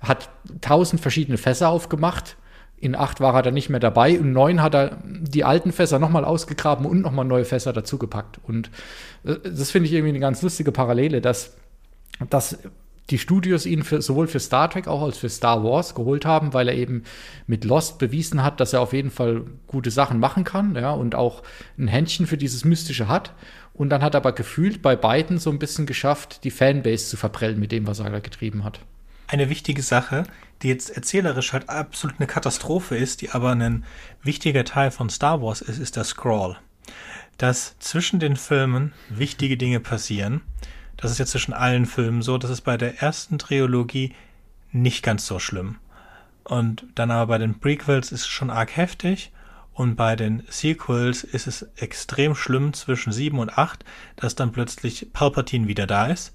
hat 0.00 0.28
tausend 0.60 1.00
verschiedene 1.00 1.38
Fässer 1.38 1.68
aufgemacht. 1.68 2.36
In 2.78 2.94
acht 2.94 3.20
war 3.20 3.34
er 3.34 3.42
dann 3.42 3.54
nicht 3.54 3.70
mehr 3.70 3.80
dabei. 3.80 4.10
In 4.10 4.32
neun 4.32 4.62
hat 4.62 4.74
er 4.74 4.98
die 5.04 5.44
alten 5.44 5.72
Fässer 5.72 5.98
nochmal 5.98 6.24
ausgegraben 6.24 6.84
und 6.84 7.00
nochmal 7.00 7.24
neue 7.24 7.46
Fässer 7.46 7.72
dazugepackt. 7.72 8.38
Und 8.42 8.70
äh, 9.24 9.36
das 9.42 9.70
finde 9.70 9.88
ich 9.88 9.94
irgendwie 9.94 10.10
eine 10.10 10.20
ganz 10.20 10.42
lustige 10.42 10.72
Parallele, 10.72 11.20
dass, 11.20 11.56
dass 12.28 12.58
die 13.10 13.18
Studios 13.18 13.66
ihn 13.66 13.82
für, 13.82 14.02
sowohl 14.02 14.26
für 14.26 14.40
Star 14.40 14.68
Trek 14.68 14.88
auch 14.88 15.02
als 15.02 15.18
für 15.18 15.28
Star 15.28 15.62
Wars 15.62 15.94
geholt 15.94 16.24
haben, 16.24 16.54
weil 16.54 16.68
er 16.68 16.74
eben 16.74 17.04
mit 17.46 17.64
Lost 17.64 17.98
bewiesen 17.98 18.42
hat, 18.42 18.60
dass 18.60 18.72
er 18.72 18.80
auf 18.80 18.92
jeden 18.92 19.10
Fall 19.10 19.44
gute 19.66 19.90
Sachen 19.90 20.18
machen 20.18 20.44
kann, 20.44 20.74
ja, 20.74 20.90
und 20.90 21.14
auch 21.14 21.42
ein 21.78 21.88
Händchen 21.88 22.26
für 22.26 22.36
dieses 22.36 22.64
Mystische 22.64 23.08
hat. 23.08 23.32
Und 23.74 23.90
dann 23.90 24.02
hat 24.02 24.14
er 24.14 24.20
aber 24.20 24.32
gefühlt 24.32 24.82
bei 24.82 24.96
beiden 24.96 25.38
so 25.38 25.50
ein 25.50 25.58
bisschen 25.58 25.86
geschafft, 25.86 26.44
die 26.44 26.50
Fanbase 26.50 27.06
zu 27.06 27.16
verprellen 27.16 27.60
mit 27.60 27.72
dem, 27.72 27.86
was 27.86 28.00
er 28.00 28.10
da 28.10 28.20
getrieben 28.20 28.64
hat. 28.64 28.80
Eine 29.28 29.50
wichtige 29.50 29.82
Sache, 29.82 30.24
die 30.62 30.68
jetzt 30.68 30.90
erzählerisch 30.90 31.52
halt 31.52 31.68
absolut 31.68 32.18
eine 32.18 32.26
Katastrophe 32.26 32.96
ist, 32.96 33.22
die 33.22 33.30
aber 33.30 33.50
ein 33.50 33.84
wichtiger 34.22 34.64
Teil 34.64 34.90
von 34.90 35.10
Star 35.10 35.42
Wars 35.42 35.60
ist, 35.60 35.78
ist 35.78 35.96
der 35.96 36.04
Scroll. 36.04 36.56
Dass 37.36 37.76
zwischen 37.78 38.20
den 38.20 38.36
Filmen 38.36 38.92
wichtige 39.08 39.56
Dinge 39.56 39.80
passieren. 39.80 40.42
Das 40.96 41.10
ist 41.10 41.18
jetzt 41.18 41.32
zwischen 41.32 41.52
allen 41.52 41.86
Filmen 41.86 42.22
so. 42.22 42.38
Das 42.38 42.50
ist 42.50 42.62
bei 42.62 42.76
der 42.76 43.02
ersten 43.02 43.38
Trilogie 43.38 44.14
nicht 44.72 45.02
ganz 45.02 45.26
so 45.26 45.38
schlimm. 45.38 45.76
Und 46.44 46.86
dann 46.94 47.10
aber 47.10 47.26
bei 47.26 47.38
den 47.38 47.58
Prequels 47.58 48.12
ist 48.12 48.20
es 48.22 48.26
schon 48.28 48.50
arg 48.50 48.76
heftig. 48.76 49.32
Und 49.74 49.96
bei 49.96 50.16
den 50.16 50.42
Sequels 50.48 51.22
ist 51.24 51.46
es 51.46 51.66
extrem 51.76 52.34
schlimm 52.34 52.72
zwischen 52.72 53.12
7 53.12 53.38
und 53.38 53.58
8, 53.58 53.84
dass 54.14 54.34
dann 54.34 54.52
plötzlich 54.52 55.12
Palpatine 55.12 55.68
wieder 55.68 55.86
da 55.86 56.06
ist. 56.06 56.32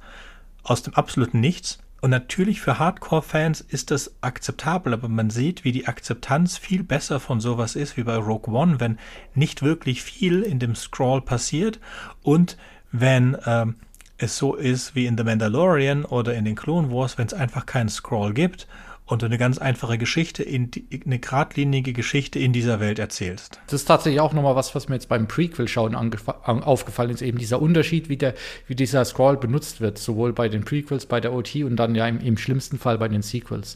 Aus 0.61 0.83
dem 0.83 0.93
absoluten 0.93 1.39
Nichts. 1.39 1.79
Und 2.01 2.09
natürlich 2.09 2.61
für 2.61 2.79
Hardcore-Fans 2.79 3.61
ist 3.61 3.91
das 3.91 4.15
akzeptabel, 4.21 4.93
aber 4.93 5.07
man 5.07 5.29
sieht, 5.29 5.63
wie 5.63 5.71
die 5.71 5.87
Akzeptanz 5.87 6.57
viel 6.57 6.83
besser 6.83 7.19
von 7.19 7.39
sowas 7.39 7.75
ist 7.75 7.95
wie 7.95 8.03
bei 8.03 8.15
Rogue 8.15 8.53
One, 8.53 8.79
wenn 8.79 8.97
nicht 9.35 9.61
wirklich 9.61 10.01
viel 10.01 10.41
in 10.41 10.57
dem 10.57 10.73
Scroll 10.73 11.21
passiert 11.21 11.79
und 12.23 12.57
wenn 12.91 13.37
ähm, 13.45 13.75
es 14.17 14.35
so 14.35 14.55
ist 14.55 14.95
wie 14.95 15.05
in 15.05 15.15
The 15.15 15.23
Mandalorian 15.23 16.03
oder 16.03 16.33
in 16.33 16.43
den 16.43 16.55
Clone 16.55 16.91
Wars, 16.91 17.19
wenn 17.19 17.27
es 17.27 17.33
einfach 17.35 17.67
keinen 17.67 17.89
Scroll 17.89 18.33
gibt 18.33 18.67
und 19.11 19.21
eine 19.25 19.37
ganz 19.37 19.57
einfache 19.57 19.97
Geschichte, 19.97 20.41
in 20.41 20.71
die, 20.71 20.87
eine 21.05 21.19
geradlinige 21.19 21.91
Geschichte 21.91 22.39
in 22.39 22.53
dieser 22.53 22.79
Welt 22.79 22.97
erzählst. 22.97 23.59
Das 23.65 23.73
ist 23.81 23.85
tatsächlich 23.85 24.21
auch 24.21 24.31
nochmal 24.31 24.55
was, 24.55 24.73
was 24.73 24.87
mir 24.87 24.95
jetzt 24.95 25.09
beim 25.09 25.27
Prequel-Schauen 25.27 25.95
aufgefallen 25.95 27.09
ist, 27.09 27.21
eben 27.21 27.37
dieser 27.37 27.61
Unterschied, 27.61 28.07
wie, 28.07 28.15
der, 28.15 28.35
wie 28.67 28.75
dieser 28.75 29.03
Scroll 29.03 29.35
benutzt 29.35 29.81
wird, 29.81 29.97
sowohl 29.97 30.31
bei 30.31 30.47
den 30.47 30.63
Prequels, 30.63 31.07
bei 31.07 31.19
der 31.19 31.33
OT 31.33 31.57
und 31.57 31.75
dann 31.75 31.93
ja 31.93 32.07
im, 32.07 32.21
im 32.21 32.37
schlimmsten 32.37 32.79
Fall 32.79 32.97
bei 32.97 33.09
den 33.09 33.21
Sequels. 33.21 33.75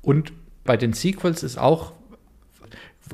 Und 0.00 0.32
bei 0.64 0.78
den 0.78 0.94
Sequels 0.94 1.42
ist 1.42 1.58
auch 1.58 1.92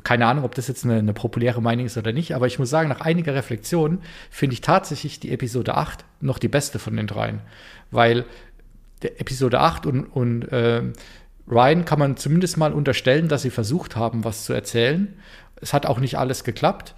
keine 0.05 0.27
Ahnung, 0.27 0.45
ob 0.45 0.55
das 0.55 0.69
jetzt 0.69 0.85
eine, 0.85 0.99
eine, 0.99 1.13
populäre 1.13 1.61
Meinung 1.61 1.87
ist 1.87 1.97
oder 1.97 2.13
nicht, 2.13 2.33
aber 2.35 2.47
ich 2.47 2.57
muss 2.57 2.69
sagen, 2.69 2.87
nach 2.87 3.01
einiger 3.01 3.33
Reflexion 3.35 4.01
finde 4.29 4.53
ich 4.53 4.61
tatsächlich 4.61 5.19
die 5.19 5.31
Episode 5.31 5.75
8 5.75 6.05
noch 6.21 6.39
die 6.39 6.47
beste 6.47 6.79
von 6.79 6.95
den 6.95 7.07
dreien. 7.07 7.41
Weil 7.91 8.23
der 9.01 9.19
Episode 9.19 9.59
8 9.59 9.85
und, 9.87 10.05
und 10.05 10.43
äh, 10.53 10.83
Ryan 11.49 11.85
kann 11.85 11.99
man 11.99 12.17
zumindest 12.17 12.57
mal 12.57 12.73
unterstellen, 12.73 13.27
dass 13.27 13.41
sie 13.41 13.49
versucht 13.49 13.95
haben, 13.95 14.23
was 14.23 14.45
zu 14.45 14.53
erzählen. 14.53 15.15
Es 15.61 15.73
hat 15.73 15.85
auch 15.85 15.99
nicht 15.99 16.17
alles 16.17 16.43
geklappt. 16.43 16.93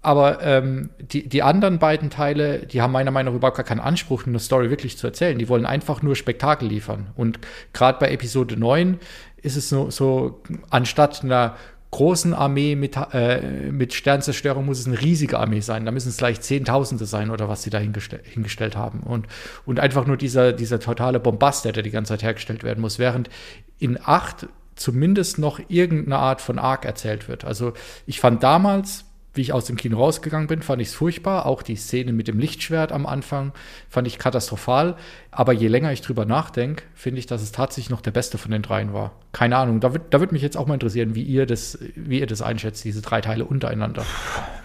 Aber 0.00 0.40
ähm, 0.42 0.90
die, 1.00 1.28
die 1.28 1.42
anderen 1.42 1.80
beiden 1.80 2.08
Teile, 2.08 2.60
die 2.60 2.80
haben 2.80 2.92
meiner 2.92 3.10
Meinung 3.10 3.34
nach 3.34 3.38
überhaupt 3.38 3.56
gar 3.56 3.66
keinen 3.66 3.80
Anspruch, 3.80 4.26
eine 4.26 4.38
Story 4.38 4.70
wirklich 4.70 4.96
zu 4.96 5.08
erzählen. 5.08 5.38
Die 5.38 5.48
wollen 5.48 5.66
einfach 5.66 6.02
nur 6.02 6.14
Spektakel 6.14 6.68
liefern. 6.68 7.08
Und 7.16 7.40
gerade 7.72 7.98
bei 7.98 8.10
Episode 8.10 8.56
9 8.56 8.98
ist 9.42 9.56
es 9.56 9.68
so, 9.68 9.90
so 9.90 10.40
anstatt 10.70 11.24
einer 11.24 11.56
großen 11.90 12.34
Armee 12.34 12.76
mit, 12.76 12.96
äh, 13.12 13.70
mit 13.70 13.94
Sternzerstörung 13.94 14.66
muss 14.66 14.80
es 14.80 14.86
eine 14.86 15.00
riesige 15.00 15.38
Armee 15.38 15.60
sein. 15.60 15.86
Da 15.86 15.90
müssen 15.90 16.10
es 16.10 16.18
gleich 16.18 16.40
Zehntausende 16.40 17.06
sein 17.06 17.30
oder 17.30 17.48
was 17.48 17.62
sie 17.62 17.70
da 17.70 17.78
hingestell 17.78 18.20
hingestellt 18.24 18.76
haben. 18.76 19.00
Und, 19.00 19.26
und 19.64 19.80
einfach 19.80 20.06
nur 20.06 20.16
dieser, 20.16 20.52
dieser 20.52 20.80
totale 20.80 21.20
Bombast, 21.20 21.64
der 21.64 21.72
da 21.72 21.82
die 21.82 21.90
ganze 21.90 22.12
Zeit 22.12 22.22
hergestellt 22.22 22.62
werden 22.62 22.80
muss. 22.80 22.98
Während 22.98 23.30
in 23.78 23.98
acht 24.02 24.48
zumindest 24.74 25.38
noch 25.38 25.60
irgendeine 25.68 26.18
Art 26.18 26.40
von 26.40 26.58
Arc 26.58 26.84
erzählt 26.84 27.28
wird. 27.28 27.44
Also 27.44 27.72
ich 28.06 28.20
fand 28.20 28.42
damals 28.42 29.04
wie 29.38 29.42
ich 29.42 29.52
aus 29.54 29.64
dem 29.64 29.76
Kino 29.76 29.96
rausgegangen 29.96 30.48
bin, 30.48 30.60
fand 30.60 30.82
ich 30.82 30.88
es 30.88 30.94
furchtbar. 30.94 31.46
Auch 31.46 31.62
die 31.62 31.76
Szene 31.76 32.12
mit 32.12 32.28
dem 32.28 32.38
Lichtschwert 32.38 32.92
am 32.92 33.06
Anfang 33.06 33.52
fand 33.88 34.06
ich 34.06 34.18
katastrophal. 34.18 34.96
Aber 35.30 35.52
je 35.52 35.68
länger 35.68 35.92
ich 35.92 36.02
drüber 36.02 36.26
nachdenke, 36.26 36.82
finde 36.94 37.20
ich, 37.20 37.26
dass 37.26 37.40
es 37.40 37.52
tatsächlich 37.52 37.88
noch 37.88 38.02
der 38.02 38.10
beste 38.10 38.36
von 38.36 38.50
den 38.50 38.62
dreien 38.62 38.92
war. 38.92 39.12
Keine 39.32 39.56
Ahnung. 39.56 39.80
Da, 39.80 39.90
da 39.90 40.20
würde 40.20 40.34
mich 40.34 40.42
jetzt 40.42 40.56
auch 40.56 40.66
mal 40.66 40.74
interessieren, 40.74 41.14
wie 41.14 41.22
ihr 41.22 41.46
das, 41.46 41.78
wie 41.94 42.20
ihr 42.20 42.26
das 42.26 42.42
einschätzt, 42.42 42.84
diese 42.84 43.00
drei 43.00 43.20
Teile 43.20 43.44
untereinander. 43.44 44.04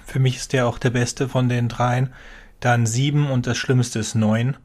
Für 0.05 0.19
mich 0.19 0.37
ist 0.37 0.51
der 0.53 0.67
auch 0.67 0.79
der 0.79 0.89
beste 0.89 1.29
von 1.29 1.47
den 1.47 1.69
dreien. 1.69 2.09
Dann 2.59 2.85
sieben 2.85 3.29
und 3.29 3.45
das 3.45 3.57
Schlimmste 3.57 3.99
ist 3.99 4.15
neun. 4.15 4.57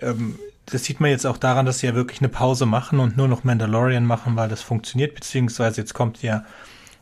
Ähm, 0.00 0.38
das 0.64 0.84
sieht 0.84 0.98
man 1.00 1.10
jetzt 1.10 1.26
auch 1.26 1.36
daran, 1.36 1.66
dass 1.66 1.80
sie 1.80 1.86
ja 1.86 1.94
wirklich 1.94 2.20
eine 2.20 2.30
Pause 2.30 2.64
machen 2.64 3.00
und 3.00 3.18
nur 3.18 3.28
noch 3.28 3.44
Mandalorian 3.44 4.06
machen, 4.06 4.34
weil 4.34 4.48
das 4.48 4.62
funktioniert. 4.62 5.14
Beziehungsweise 5.14 5.82
jetzt 5.82 5.92
kommt 5.92 6.22
ja 6.22 6.46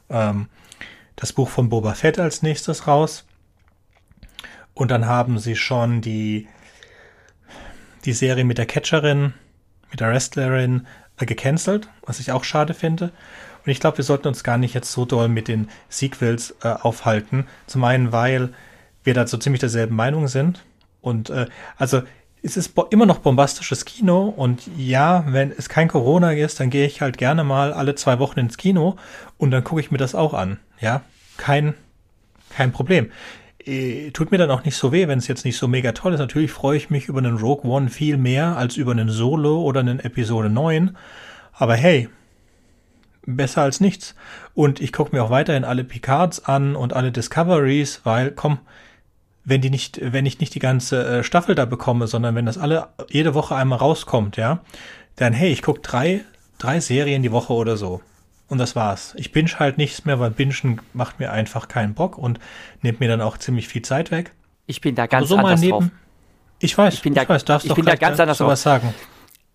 ähm, 0.08 0.48
das 1.20 1.32
Buch 1.32 1.48
von 1.48 1.68
Boba 1.68 1.94
Fett 1.94 2.18
als 2.18 2.42
nächstes 2.42 2.86
raus. 2.86 3.26
Und 4.74 4.90
dann 4.90 5.06
haben 5.06 5.38
sie 5.38 5.54
schon 5.54 6.00
die, 6.00 6.48
die 8.04 8.14
Serie 8.14 8.44
mit 8.44 8.58
der 8.58 8.66
Catcherin, 8.66 9.34
mit 9.90 10.00
der 10.00 10.08
Wrestlerin 10.08 10.86
äh, 11.18 11.26
gecancelt, 11.26 11.88
was 12.06 12.20
ich 12.20 12.32
auch 12.32 12.44
schade 12.44 12.72
finde. 12.72 13.12
Und 13.64 13.70
ich 13.70 13.80
glaube, 13.80 13.98
wir 13.98 14.04
sollten 14.04 14.28
uns 14.28 14.42
gar 14.42 14.56
nicht 14.56 14.74
jetzt 14.74 14.90
so 14.90 15.04
doll 15.04 15.28
mit 15.28 15.48
den 15.48 15.68
Sequels 15.90 16.56
äh, 16.62 16.68
aufhalten. 16.68 17.46
Zum 17.66 17.84
einen, 17.84 18.12
weil 18.12 18.54
wir 19.04 19.12
da 19.12 19.26
so 19.26 19.36
ziemlich 19.36 19.60
derselben 19.60 19.96
Meinung 19.96 20.28
sind. 20.28 20.64
Und 21.02 21.28
äh, 21.28 21.46
also 21.76 22.02
es 22.42 22.56
ist 22.56 22.72
immer 22.88 23.04
noch 23.04 23.18
bombastisches 23.18 23.84
Kino 23.84 24.28
und 24.34 24.62
ja, 24.78 25.24
wenn 25.28 25.52
es 25.52 25.68
kein 25.68 25.88
Corona 25.88 26.32
ist, 26.32 26.58
dann 26.58 26.70
gehe 26.70 26.86
ich 26.86 27.02
halt 27.02 27.18
gerne 27.18 27.44
mal 27.44 27.74
alle 27.74 27.94
zwei 27.96 28.18
Wochen 28.18 28.40
ins 28.40 28.56
Kino 28.56 28.96
und 29.36 29.50
dann 29.50 29.62
gucke 29.62 29.82
ich 29.82 29.90
mir 29.90 29.98
das 29.98 30.14
auch 30.14 30.32
an. 30.32 30.58
Ja, 30.80 31.02
kein, 31.36 31.74
kein 32.50 32.72
Problem. 32.72 33.10
Äh, 33.64 34.10
tut 34.12 34.30
mir 34.30 34.38
dann 34.38 34.50
auch 34.50 34.64
nicht 34.64 34.76
so 34.76 34.92
weh, 34.92 35.06
wenn 35.08 35.18
es 35.18 35.28
jetzt 35.28 35.44
nicht 35.44 35.58
so 35.58 35.68
mega 35.68 35.92
toll 35.92 36.14
ist. 36.14 36.20
Natürlich 36.20 36.50
freue 36.50 36.76
ich 36.76 36.90
mich 36.90 37.08
über 37.08 37.18
einen 37.18 37.36
Rogue 37.36 37.70
One 37.70 37.90
viel 37.90 38.16
mehr 38.16 38.56
als 38.56 38.76
über 38.76 38.92
einen 38.92 39.10
Solo 39.10 39.62
oder 39.62 39.80
einen 39.80 40.00
Episode 40.00 40.48
9. 40.48 40.96
Aber 41.52 41.74
hey, 41.74 42.08
besser 43.26 43.62
als 43.62 43.80
nichts. 43.80 44.14
Und 44.54 44.80
ich 44.80 44.92
gucke 44.92 45.14
mir 45.14 45.22
auch 45.22 45.30
weiterhin 45.30 45.64
alle 45.64 45.84
Picards 45.84 46.44
an 46.44 46.74
und 46.76 46.92
alle 46.92 47.12
Discoveries, 47.12 48.00
weil, 48.04 48.30
komm, 48.30 48.58
wenn 49.44 49.60
die 49.60 49.70
nicht, 49.70 50.00
wenn 50.02 50.26
ich 50.26 50.40
nicht 50.40 50.54
die 50.54 50.60
ganze 50.60 51.18
äh, 51.18 51.24
Staffel 51.24 51.54
da 51.54 51.64
bekomme, 51.64 52.06
sondern 52.06 52.34
wenn 52.34 52.46
das 52.46 52.58
alle 52.58 52.88
jede 53.08 53.34
Woche 53.34 53.54
einmal 53.54 53.78
rauskommt, 53.78 54.36
ja, 54.36 54.60
dann 55.16 55.32
hey, 55.32 55.50
ich 55.50 55.62
gucke 55.62 55.80
drei, 55.80 56.22
drei 56.58 56.80
Serien 56.80 57.22
die 57.22 57.32
Woche 57.32 57.52
oder 57.52 57.76
so. 57.76 58.00
Und 58.50 58.58
das 58.58 58.76
war's. 58.76 59.14
Ich 59.16 59.32
binge 59.32 59.58
halt 59.58 59.78
nichts 59.78 60.04
mehr, 60.04 60.20
weil 60.20 60.30
Bingen 60.30 60.80
macht 60.92 61.20
mir 61.20 61.32
einfach 61.32 61.68
keinen 61.68 61.94
Bock 61.94 62.18
und 62.18 62.38
nimmt 62.82 63.00
mir 63.00 63.08
dann 63.08 63.22
auch 63.22 63.38
ziemlich 63.38 63.68
viel 63.68 63.82
Zeit 63.82 64.10
weg. 64.10 64.32
Ich 64.66 64.80
bin 64.80 64.94
da 64.94 65.06
ganz 65.06 65.28
so 65.28 65.36
anders 65.36 65.60
neben, 65.60 65.70
drauf. 65.70 65.84
Ich 66.58 66.76
weiß, 66.76 66.94
ich 66.94 67.02
bin 67.02 67.14
da, 67.14 67.22
ich 67.22 67.28
weiß, 67.28 67.44
darfst 67.44 67.66
ich 67.66 67.74
bin 67.74 67.86
da 67.86 67.94
ganz 67.94 68.18
da, 68.18 68.24
anders 68.24 68.38
drauf. 68.38 68.56
sagen 68.56 68.92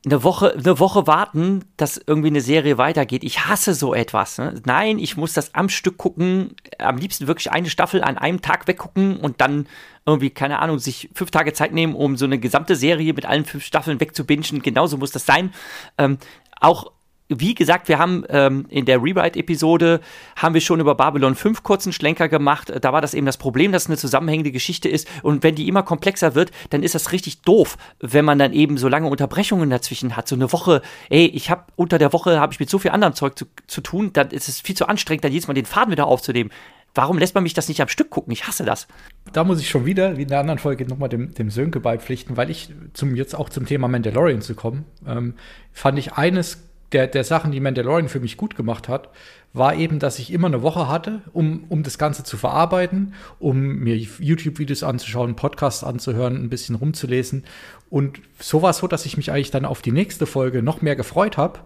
eine 0.06 0.24
Woche, 0.24 0.54
eine 0.54 0.80
Woche 0.80 1.08
warten, 1.08 1.66
dass 1.78 2.00
irgendwie 2.06 2.28
eine 2.28 2.42
Serie 2.42 2.78
weitergeht. 2.78 3.24
Ich 3.24 3.48
hasse 3.48 3.74
so 3.74 3.94
etwas. 3.94 4.38
Ne? 4.38 4.62
Nein, 4.66 5.00
ich 5.00 5.18
muss 5.18 5.34
das 5.34 5.56
am 5.56 5.68
Stück 5.68 5.98
gucken. 5.98 6.56
Am 6.78 6.98
liebsten 6.98 7.28
wirklich 7.28 7.52
eine 7.52 7.70
Staffel 7.70 8.04
an 8.04 8.18
einem 8.18 8.42
Tag 8.42 8.68
weggucken 8.68 9.18
und 9.18 9.42
dann 9.42 9.68
irgendwie, 10.06 10.30
keine 10.30 10.60
Ahnung, 10.60 10.78
sich 10.78 11.10
fünf 11.16 11.32
Tage 11.32 11.54
Zeit 11.54 11.74
nehmen, 11.74 11.96
um 11.96 12.18
so 12.18 12.26
eine 12.26 12.38
gesamte 12.38 12.76
Serie 12.76 13.14
mit 13.14 13.26
allen 13.26 13.46
fünf 13.46 13.66
Staffeln 13.66 14.00
wegzubingen. 14.00 14.62
Genauso 14.62 14.98
muss 14.98 15.12
das 15.12 15.26
sein. 15.26 15.52
Ähm, 15.98 16.20
auch 16.62 16.92
wie 17.28 17.56
gesagt, 17.56 17.88
wir 17.88 17.98
haben 17.98 18.24
ähm, 18.30 18.66
in 18.70 18.86
der 18.86 19.02
Rewrite-Episode 19.02 20.00
haben 20.36 20.54
wir 20.54 20.62
schon 20.62 20.80
über 20.80 20.94
Babylon 20.94 21.36
5 21.36 21.64
kurzen 21.64 21.92
Schlenker 21.92 22.30
gemacht. 22.30 22.72
Da 22.82 22.94
war 22.94 23.02
das 23.02 23.14
eben 23.14 23.26
das 23.26 23.38
Problem, 23.38 23.72
dass 23.72 23.84
es 23.84 23.90
eine 23.90 23.98
zusammenhängende 23.98 24.52
Geschichte 24.52 24.90
ist. 24.90 25.08
Und 25.24 25.42
wenn 25.44 25.56
die 25.56 25.68
immer 25.68 25.82
komplexer 25.82 26.36
wird, 26.36 26.52
dann 26.70 26.84
ist 26.84 26.94
das 26.94 27.12
richtig 27.12 27.42
doof, 27.42 27.78
wenn 28.00 28.26
man 28.26 28.38
dann 28.38 28.54
eben 28.54 28.78
so 28.78 28.88
lange 28.88 29.08
Unterbrechungen 29.08 29.70
dazwischen 29.70 30.16
hat. 30.16 30.28
So 30.28 30.36
eine 30.36 30.52
Woche, 30.52 30.82
ey, 31.10 31.26
ich 31.26 31.50
habe 31.50 31.64
unter 31.76 31.98
der 31.98 32.14
Woche 32.14 32.40
habe 32.40 32.54
ich 32.54 32.60
mit 32.60 32.70
so 32.70 32.78
viel 32.78 32.92
anderem 32.92 33.16
Zeug 33.16 33.38
zu, 33.38 33.46
zu 33.66 33.82
tun, 33.82 34.12
dann 34.14 34.30
ist 34.30 34.48
es 34.48 34.62
viel 34.62 34.76
zu 34.76 34.88
anstrengend, 34.88 35.24
dann 35.24 35.32
jedes 35.32 35.48
Mal 35.48 35.56
den 35.56 35.66
Faden 35.66 35.92
wieder 35.92 36.06
aufzunehmen. 36.06 36.52
Warum 36.94 37.18
lässt 37.18 37.36
man 37.36 37.44
mich 37.44 37.54
das 37.54 37.68
nicht 37.68 37.82
am 37.82 37.90
Stück 37.90 38.10
gucken? 38.10 38.32
Ich 38.32 38.48
hasse 38.48 38.64
das. 38.64 38.88
Da 39.34 39.44
muss 39.44 39.60
ich 39.60 39.68
schon 39.68 39.86
wieder, 39.86 40.16
wie 40.16 40.22
in 40.22 40.30
der 40.30 40.40
anderen 40.40 40.60
Folge, 40.60 40.86
nochmal 40.86 41.10
dem, 41.10 41.34
dem 41.34 41.50
Sönke 41.50 41.82
beipflichten, 41.82 42.38
weil 42.38 42.50
ich 42.50 42.70
zum, 42.94 43.16
jetzt 43.16 43.36
auch 43.36 43.50
zum 43.50 43.66
Thema 43.66 43.90
Mandalorian 43.90 44.42
zu 44.42 44.56
kommen, 44.56 44.86
ähm, 45.06 45.34
fand 45.74 46.00
ich 46.00 46.14
eines 46.14 46.64
der, 46.96 47.08
der 47.08 47.26
Sachen, 47.26 47.52
die 47.52 47.60
Mandalorian 47.60 48.08
für 48.08 48.22
mich 48.22 48.38
gut 48.38 48.56
gemacht 48.56 48.88
hat, 48.88 49.10
war 49.52 49.76
eben, 49.76 50.00
dass 50.00 50.18
ich 50.18 50.32
immer 50.32 50.48
eine 50.48 50.62
Woche 50.62 50.88
hatte, 50.88 51.22
um, 51.34 51.66
um 51.68 51.84
das 51.84 51.98
Ganze 51.98 52.24
zu 52.24 52.38
verarbeiten, 52.38 53.14
um 53.38 53.80
mir 53.80 53.98
YouTube-Videos 53.98 54.84
anzuschauen, 54.84 55.36
Podcasts 55.36 55.84
anzuhören, 55.84 56.42
ein 56.42 56.50
bisschen 56.50 56.76
rumzulesen. 56.76 57.44
Und 57.90 58.22
so 58.40 58.62
war 58.62 58.70
es 58.70 58.78
so, 58.78 58.88
dass 58.88 59.06
ich 59.06 59.18
mich 59.18 59.30
eigentlich 59.30 59.52
dann 59.52 59.66
auf 59.66 59.82
die 59.82 59.92
nächste 59.92 60.26
Folge 60.26 60.64
noch 60.64 60.82
mehr 60.82 60.96
gefreut 60.96 61.36
habe 61.36 61.60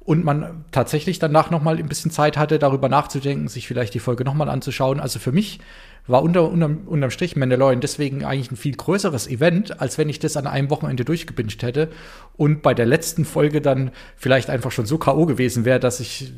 und 0.00 0.22
man 0.22 0.66
tatsächlich 0.70 1.18
danach 1.18 1.50
noch 1.50 1.62
mal 1.62 1.78
ein 1.78 1.88
bisschen 1.88 2.10
Zeit 2.10 2.36
hatte, 2.36 2.58
darüber 2.58 2.90
nachzudenken, 2.90 3.48
sich 3.48 3.66
vielleicht 3.66 3.94
die 3.94 4.00
Folge 4.00 4.24
noch 4.24 4.34
mal 4.34 4.50
anzuschauen. 4.50 5.00
Also 5.00 5.18
für 5.18 5.32
mich 5.32 5.60
war 6.06 6.22
unter, 6.22 6.50
unterm, 6.50 6.82
unterm 6.86 7.10
Strich 7.10 7.36
Mandalorian 7.36 7.80
deswegen 7.80 8.24
eigentlich 8.24 8.50
ein 8.50 8.56
viel 8.56 8.76
größeres 8.76 9.26
Event, 9.26 9.80
als 9.80 9.96
wenn 9.96 10.08
ich 10.08 10.18
das 10.18 10.36
an 10.36 10.46
einem 10.46 10.70
Wochenende 10.70 11.04
durchgebinged 11.04 11.62
hätte 11.62 11.90
und 12.36 12.62
bei 12.62 12.74
der 12.74 12.86
letzten 12.86 13.24
Folge 13.24 13.60
dann 13.60 13.90
vielleicht 14.16 14.50
einfach 14.50 14.70
schon 14.70 14.86
so 14.86 14.98
K.O. 14.98 15.26
gewesen 15.26 15.64
wäre, 15.64 15.80
dass 15.80 16.00
ich 16.00 16.32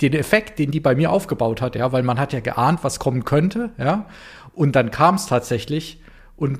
den 0.00 0.14
Effekt, 0.14 0.58
den 0.58 0.70
die 0.70 0.80
bei 0.80 0.94
mir 0.94 1.10
aufgebaut 1.10 1.60
hat, 1.60 1.76
ja, 1.76 1.92
weil 1.92 2.02
man 2.02 2.18
hat 2.18 2.32
ja 2.32 2.40
geahnt, 2.40 2.80
was 2.82 2.98
kommen 2.98 3.24
könnte, 3.24 3.70
ja, 3.78 4.06
und 4.54 4.76
dann 4.76 4.90
kam 4.90 5.16
es 5.16 5.26
tatsächlich 5.26 6.00
und 6.36 6.58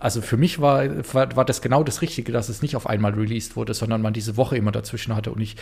also 0.00 0.20
für 0.20 0.36
mich 0.36 0.60
war, 0.60 0.84
war, 1.14 1.34
war, 1.36 1.44
das 1.44 1.62
genau 1.62 1.82
das 1.82 2.02
Richtige, 2.02 2.30
dass 2.30 2.48
es 2.48 2.60
nicht 2.60 2.76
auf 2.76 2.86
einmal 2.86 3.14
released 3.14 3.56
wurde, 3.56 3.72
sondern 3.72 4.02
man 4.02 4.12
diese 4.12 4.36
Woche 4.36 4.56
immer 4.56 4.70
dazwischen 4.70 5.16
hatte. 5.16 5.30
Und 5.30 5.40
ich, 5.40 5.56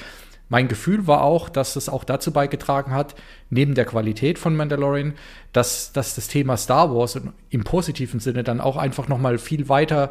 mein 0.48 0.68
Gefühl 0.68 1.06
war 1.06 1.22
auch, 1.22 1.48
dass 1.48 1.76
es 1.76 1.88
auch 1.88 2.02
dazu 2.02 2.32
beigetragen 2.32 2.92
hat, 2.92 3.14
neben 3.50 3.74
der 3.74 3.84
Qualität 3.84 4.38
von 4.38 4.56
Mandalorian, 4.56 5.14
dass, 5.52 5.92
dass 5.92 6.16
das 6.16 6.28
Thema 6.28 6.56
Star 6.56 6.94
Wars 6.94 7.20
im 7.50 7.64
positiven 7.64 8.18
Sinne 8.18 8.42
dann 8.42 8.60
auch 8.60 8.76
einfach 8.76 9.06
noch 9.06 9.18
mal 9.18 9.38
viel 9.38 9.68
weiter 9.68 10.10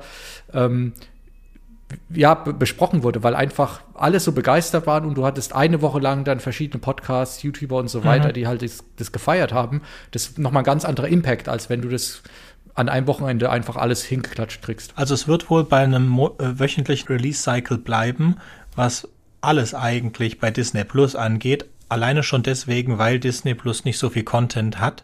ähm, 0.53 0.93
ja, 2.09 2.33
besprochen 2.33 3.03
wurde, 3.03 3.21
weil 3.21 3.35
einfach 3.35 3.81
alle 3.93 4.19
so 4.19 4.31
begeistert 4.31 4.87
waren 4.87 5.05
und 5.05 5.15
du 5.15 5.25
hattest 5.25 5.53
eine 5.53 5.81
Woche 5.81 5.99
lang 5.99 6.23
dann 6.23 6.39
verschiedene 6.39 6.79
Podcasts, 6.79 7.43
YouTuber 7.43 7.77
und 7.77 7.89
so 7.89 8.03
weiter, 8.03 8.29
mhm. 8.29 8.33
die 8.33 8.47
halt 8.47 8.61
das, 8.61 8.83
das 8.97 9.11
gefeiert 9.11 9.53
haben. 9.53 9.81
Das 10.11 10.23
ist 10.23 10.39
nochmal 10.39 10.63
ein 10.63 10.65
ganz 10.65 10.83
anderer 10.83 11.07
Impact, 11.07 11.47
als 11.47 11.69
wenn 11.69 11.81
du 11.81 11.89
das 11.89 12.23
an 12.75 12.89
einem 12.89 13.07
Wochenende 13.07 13.49
einfach 13.49 13.77
alles 13.77 14.03
hingeklatscht 14.03 14.61
kriegst. 14.61 14.93
Also 14.97 15.13
es 15.13 15.27
wird 15.27 15.49
wohl 15.49 15.63
bei 15.63 15.79
einem 15.79 16.19
äh, 16.19 16.59
wöchentlichen 16.59 17.07
Release-Cycle 17.07 17.77
bleiben, 17.77 18.35
was 18.75 19.07
alles 19.41 19.73
eigentlich 19.73 20.39
bei 20.39 20.51
Disney 20.51 20.83
Plus 20.83 21.15
angeht. 21.15 21.65
Alleine 21.87 22.23
schon 22.23 22.43
deswegen, 22.43 22.97
weil 22.97 23.19
Disney 23.19 23.53
Plus 23.53 23.85
nicht 23.85 23.97
so 23.97 24.09
viel 24.09 24.23
Content 24.23 24.79
hat 24.79 25.03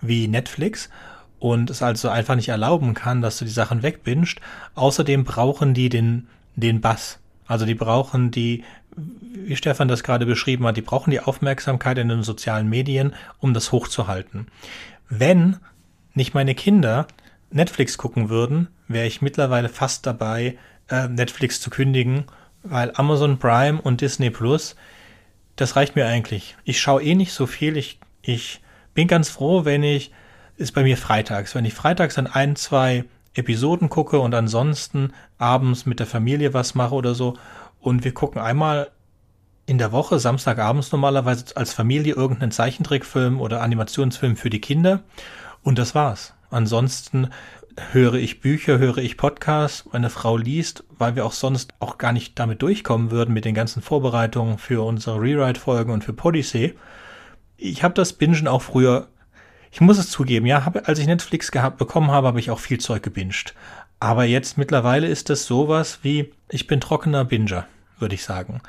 wie 0.00 0.26
Netflix 0.26 0.90
und 1.38 1.70
es 1.70 1.82
also 1.82 2.08
einfach 2.08 2.34
nicht 2.34 2.48
erlauben 2.48 2.94
kann, 2.94 3.22
dass 3.22 3.38
du 3.38 3.44
die 3.44 3.50
Sachen 3.50 3.82
wegbingst. 3.82 4.40
Außerdem 4.74 5.24
brauchen 5.24 5.74
die 5.74 5.88
den, 5.88 6.26
den 6.56 6.80
Bass. 6.80 7.18
Also 7.46 7.66
die 7.66 7.74
brauchen 7.74 8.30
die, 8.30 8.64
wie 8.96 9.56
Stefan 9.56 9.88
das 9.88 10.02
gerade 10.02 10.26
beschrieben 10.26 10.66
hat, 10.66 10.76
die 10.76 10.82
brauchen 10.82 11.10
die 11.10 11.20
Aufmerksamkeit 11.20 11.98
in 11.98 12.08
den 12.08 12.22
sozialen 12.22 12.68
Medien, 12.68 13.14
um 13.40 13.54
das 13.54 13.72
hochzuhalten. 13.72 14.48
Wenn 15.08 15.58
nicht 16.14 16.34
meine 16.34 16.54
Kinder 16.54 17.06
Netflix 17.50 17.98
gucken 17.98 18.28
würden, 18.28 18.68
wäre 18.88 19.06
ich 19.06 19.22
mittlerweile 19.22 19.68
fast 19.68 20.06
dabei, 20.06 20.56
äh, 20.88 21.08
Netflix 21.08 21.60
zu 21.60 21.70
kündigen, 21.70 22.24
weil 22.62 22.92
Amazon 22.94 23.38
Prime 23.38 23.80
und 23.80 24.00
Disney 24.00 24.30
Plus, 24.30 24.76
das 25.56 25.76
reicht 25.76 25.96
mir 25.96 26.06
eigentlich. 26.06 26.56
Ich 26.64 26.80
schaue 26.80 27.02
eh 27.02 27.14
nicht 27.14 27.32
so 27.32 27.46
viel. 27.46 27.76
Ich, 27.76 27.98
ich 28.22 28.60
bin 28.94 29.08
ganz 29.08 29.28
froh, 29.28 29.64
wenn 29.64 29.82
ich, 29.82 30.12
ist 30.56 30.72
bei 30.72 30.82
mir 30.82 30.96
freitags, 30.96 31.54
wenn 31.54 31.64
ich 31.64 31.74
freitags 31.74 32.14
dann 32.14 32.26
ein, 32.26 32.56
zwei 32.56 33.04
Episoden 33.34 33.88
gucke 33.88 34.18
und 34.20 34.34
ansonsten 34.34 35.12
abends 35.38 35.86
mit 35.86 35.98
der 35.98 36.06
Familie 36.06 36.54
was 36.54 36.74
mache 36.74 36.94
oder 36.94 37.14
so. 37.14 37.36
Und 37.80 38.04
wir 38.04 38.12
gucken 38.14 38.40
einmal 38.40 38.90
in 39.66 39.78
der 39.78 39.92
Woche, 39.92 40.18
Samstagabends 40.18 40.92
normalerweise 40.92 41.56
als 41.56 41.72
Familie 41.72 42.14
irgendeinen 42.14 42.52
Zeichentrickfilm 42.52 43.40
oder 43.40 43.62
Animationsfilm 43.62 44.36
für 44.36 44.50
die 44.50 44.60
Kinder. 44.60 45.02
Und 45.62 45.78
das 45.78 45.94
war's. 45.94 46.34
Ansonsten 46.50 47.30
höre 47.92 48.14
ich 48.14 48.40
Bücher, 48.40 48.78
höre 48.78 48.98
ich 48.98 49.16
Podcasts, 49.16 49.88
meine 49.92 50.10
Frau 50.10 50.36
liest, 50.36 50.84
weil 50.90 51.16
wir 51.16 51.24
auch 51.24 51.32
sonst 51.32 51.72
auch 51.80 51.98
gar 51.98 52.12
nicht 52.12 52.38
damit 52.38 52.62
durchkommen 52.62 53.10
würden 53.10 53.32
mit 53.32 53.44
den 53.44 53.54
ganzen 53.54 53.82
Vorbereitungen 53.82 54.58
für 54.58 54.84
unsere 54.84 55.20
Rewrite-Folgen 55.20 55.92
und 55.92 56.04
für 56.04 56.12
Podyssey. 56.12 56.74
Ich 57.56 57.82
habe 57.82 57.94
das 57.94 58.12
Bingen 58.12 58.48
auch 58.48 58.62
früher, 58.62 59.08
ich 59.70 59.80
muss 59.80 59.98
es 59.98 60.10
zugeben, 60.10 60.46
ja, 60.46 60.64
hab, 60.66 60.88
als 60.88 60.98
ich 60.98 61.06
Netflix 61.06 61.50
gehabt 61.50 61.78
bekommen 61.78 62.10
habe, 62.10 62.26
habe 62.26 62.40
ich 62.40 62.50
auch 62.50 62.58
viel 62.58 62.78
Zeug 62.78 63.02
gebinged. 63.02 63.54
Aber 64.00 64.24
jetzt 64.24 64.58
mittlerweile 64.58 65.06
ist 65.06 65.30
das 65.30 65.46
sowas 65.46 66.00
wie, 66.02 66.32
ich 66.50 66.66
bin 66.66 66.80
trockener 66.80 67.24
Binger 67.24 67.66
würde 68.02 68.16
ich 68.16 68.24
sagen. 68.24 68.60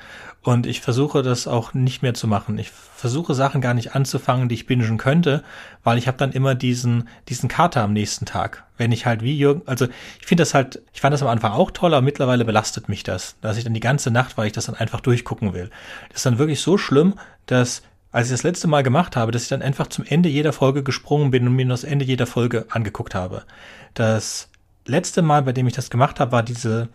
Und 0.43 0.65
ich 0.65 0.81
versuche 0.81 1.23
das 1.23 1.47
auch 1.47 1.73
nicht 1.73 2.01
mehr 2.01 2.13
zu 2.13 2.27
machen. 2.27 2.57
Ich 2.57 2.69
versuche 2.69 3.33
Sachen 3.33 3.61
gar 3.61 3.73
nicht 3.73 3.95
anzufangen, 3.95 4.49
die 4.49 4.55
ich 4.55 4.65
bingen 4.65 4.97
könnte, 4.97 5.41
weil 5.85 5.97
ich 5.97 6.07
habe 6.07 6.17
dann 6.17 6.33
immer 6.33 6.53
diesen, 6.53 7.07
diesen 7.29 7.47
Kater 7.47 7.81
am 7.81 7.93
nächsten 7.93 8.25
Tag. 8.25 8.65
Wenn 8.77 8.91
ich 8.91 9.05
halt 9.05 9.21
wie 9.21 9.37
Jürgen, 9.37 9.61
also 9.67 9.87
ich 10.19 10.27
finde 10.27 10.41
das 10.41 10.53
halt, 10.53 10.81
ich 10.93 10.99
fand 10.99 11.13
das 11.13 11.21
am 11.21 11.29
Anfang 11.29 11.53
auch 11.53 11.71
toll, 11.71 11.93
aber 11.93 12.01
mittlerweile 12.01 12.43
belastet 12.43 12.89
mich 12.89 13.03
das, 13.03 13.37
dass 13.39 13.57
ich 13.57 13.63
dann 13.63 13.73
die 13.73 13.79
ganze 13.79 14.11
Nacht, 14.11 14.37
weil 14.37 14.47
ich 14.47 14.53
das 14.53 14.65
dann 14.65 14.75
einfach 14.75 14.99
durchgucken 14.99 15.53
will. 15.53 15.69
Das 16.09 16.17
ist 16.17 16.25
dann 16.25 16.37
wirklich 16.39 16.59
so 16.59 16.77
schlimm, 16.77 17.13
dass 17.45 17.81
als 18.11 18.27
ich 18.27 18.33
das 18.33 18.43
letzte 18.43 18.67
Mal 18.67 18.83
gemacht 18.83 19.15
habe, 19.15 19.31
dass 19.31 19.43
ich 19.43 19.49
dann 19.49 19.61
einfach 19.61 19.87
zum 19.87 20.05
Ende 20.05 20.27
jeder 20.27 20.51
Folge 20.51 20.83
gesprungen 20.83 21.31
bin 21.31 21.47
und 21.47 21.55
mir 21.55 21.65
das 21.67 21.85
Ende 21.85 22.03
jeder 22.03 22.27
Folge 22.27 22.65
angeguckt 22.69 23.15
habe. 23.15 23.43
Das 23.93 24.49
letzte 24.85 25.21
Mal, 25.21 25.41
bei 25.43 25.53
dem 25.53 25.67
ich 25.67 25.73
das 25.73 25.89
gemacht 25.89 26.19
habe, 26.19 26.33
war 26.33 26.43
diese, 26.43 26.89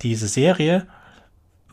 diese 0.00 0.28
Serie 0.28 0.86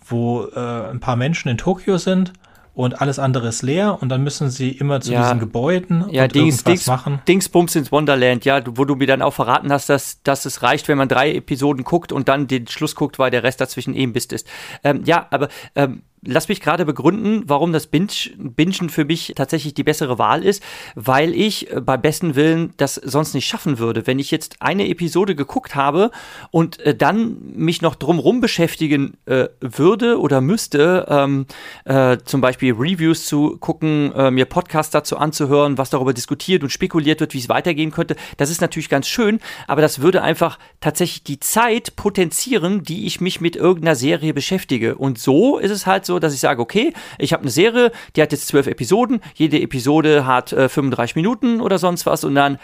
wo 0.09 0.45
äh, 0.45 0.89
ein 0.89 0.99
paar 0.99 1.15
Menschen 1.15 1.49
in 1.49 1.57
Tokio 1.57 1.97
sind 1.97 2.33
und 2.77 3.01
alles 3.01 3.17
andere 3.17 3.47
ist 3.47 3.63
leer 3.63 3.97
und 4.01 4.09
dann 4.09 4.23
müssen 4.23 4.51
sie 4.51 4.69
immer 4.69 5.01
zu 5.01 5.11
ja. 5.11 5.23
diesen 5.23 5.39
Gebäuden 5.39 6.05
ja, 6.11 6.25
und 6.25 6.35
Dings, 6.35 6.63
Dings, 6.63 6.85
machen. 6.85 7.21
Dingsbums 7.27 7.75
ins 7.75 7.91
Wonderland, 7.91 8.45
ja, 8.45 8.61
wo 8.67 8.85
du 8.85 8.95
mir 8.95 9.07
dann 9.07 9.23
auch 9.23 9.33
verraten 9.33 9.71
hast, 9.71 9.89
dass, 9.89 10.21
dass 10.21 10.45
es 10.45 10.61
reicht, 10.61 10.87
wenn 10.87 10.97
man 10.97 11.07
drei 11.07 11.33
Episoden 11.33 11.83
guckt 11.83 12.11
und 12.11 12.29
dann 12.29 12.45
den 12.45 12.67
Schluss 12.67 12.93
guckt, 12.93 13.17
weil 13.17 13.31
der 13.31 13.41
Rest 13.41 13.61
dazwischen 13.61 13.95
eben 13.95 14.13
bist 14.13 14.31
ist. 14.31 14.47
Ähm, 14.83 15.01
ja, 15.05 15.25
aber 15.31 15.47
ähm, 15.75 16.03
lass 16.25 16.49
mich 16.49 16.61
gerade 16.61 16.85
begründen, 16.85 17.43
warum 17.47 17.73
das 17.73 17.87
Binge, 17.87 18.07
Bingen 18.37 18.89
für 18.89 19.05
mich 19.05 19.33
tatsächlich 19.35 19.73
die 19.73 19.83
bessere 19.83 20.17
Wahl 20.17 20.43
ist, 20.43 20.63
weil 20.95 21.33
ich 21.33 21.71
äh, 21.71 21.81
bei 21.81 21.97
besten 21.97 22.35
Willen 22.35 22.73
das 22.77 22.95
sonst 22.95 23.33
nicht 23.33 23.47
schaffen 23.47 23.79
würde. 23.79 24.07
Wenn 24.07 24.19
ich 24.19 24.31
jetzt 24.31 24.61
eine 24.61 24.87
Episode 24.87 25.35
geguckt 25.35 25.75
habe 25.75 26.11
und 26.51 26.79
äh, 26.79 26.95
dann 26.95 27.37
mich 27.55 27.81
noch 27.81 27.95
drumrum 27.95 28.41
beschäftigen 28.41 29.17
äh, 29.25 29.47
würde 29.59 30.19
oder 30.19 30.41
müsste, 30.41 31.05
ähm, 31.09 31.45
äh, 31.85 32.17
zum 32.25 32.41
Beispiel 32.41 32.73
Reviews 32.73 33.25
zu 33.25 33.57
gucken, 33.57 34.11
äh, 34.13 34.31
mir 34.31 34.45
Podcasts 34.45 34.91
dazu 34.91 35.17
anzuhören, 35.17 35.77
was 35.77 35.89
darüber 35.89 36.13
diskutiert 36.13 36.63
und 36.63 36.69
spekuliert 36.69 37.19
wird, 37.19 37.33
wie 37.33 37.39
es 37.39 37.49
weitergehen 37.49 37.91
könnte, 37.91 38.15
das 38.37 38.49
ist 38.49 38.61
natürlich 38.61 38.89
ganz 38.89 39.07
schön, 39.07 39.39
aber 39.67 39.81
das 39.81 40.01
würde 40.01 40.23
einfach 40.23 40.57
tatsächlich 40.79 41.23
die 41.23 41.39
Zeit 41.39 41.95
potenzieren, 41.95 42.83
die 42.83 43.05
ich 43.05 43.21
mich 43.21 43.41
mit 43.41 43.55
irgendeiner 43.55 43.95
Serie 43.95 44.33
beschäftige. 44.33 44.95
Und 44.95 45.19
so 45.19 45.57
ist 45.57 45.71
es 45.71 45.85
halt 45.85 46.05
so, 46.07 46.19
dass 46.19 46.33
ich 46.33 46.39
sage, 46.39 46.61
okay, 46.61 46.93
ich 47.19 47.33
habe 47.33 47.43
eine 47.43 47.51
Serie, 47.51 47.91
die 48.15 48.21
hat 48.21 48.31
jetzt 48.31 48.47
zwölf 48.47 48.65
Episoden, 48.67 49.21
jede 49.35 49.61
Episode 49.61 50.25
hat 50.25 50.51
äh, 50.53 50.69
35 50.69 51.15
Minuten 51.15 51.61
oder 51.61 51.77
sonst 51.77 52.05
was 52.05 52.23
und 52.23 52.33
dann 52.33 52.57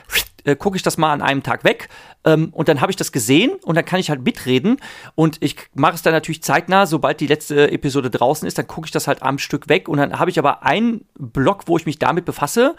äh, 0.44 0.56
gucke 0.56 0.76
ich 0.76 0.84
das 0.84 0.98
mal 0.98 1.14
an 1.14 1.22
einem 1.22 1.44
Tag 1.44 1.64
weg 1.64 1.90
ähm, 2.26 2.50
und 2.52 2.68
dann 2.68 2.82
habe 2.82 2.92
ich 2.92 2.96
das 2.96 3.12
gesehen 3.12 3.52
und 3.64 3.76
dann 3.76 3.86
kann 3.86 4.00
ich 4.00 4.10
halt 4.10 4.24
mitreden 4.24 4.78
und 5.16 5.38
ich 5.42 5.56
mache 5.74 5.96
es 5.96 6.02
dann 6.02 6.14
natürlich 6.14 6.44
zeitnah, 6.44 6.86
sobald 6.86 7.20
die 7.20 7.28
letzte 7.28 7.72
Episode 7.72 8.10
draußen 8.10 8.48
ist, 8.48 8.58
dann 8.58 8.68
gucke 8.68 8.88
ich 8.88 8.92
das 8.92 9.08
halt 9.08 9.22
am 9.22 9.38
Stück 9.38 9.70
weg 9.70 9.88
und 9.88 9.98
dann 9.98 10.20
habe 10.20 10.32
ich 10.32 10.40
aber 10.40 10.64
einen 10.64 11.06
Block, 11.18 11.64
wo 11.68 11.78
ich 11.78 11.86
mich 11.86 12.00
damit 12.00 12.26
befasse 12.26 12.76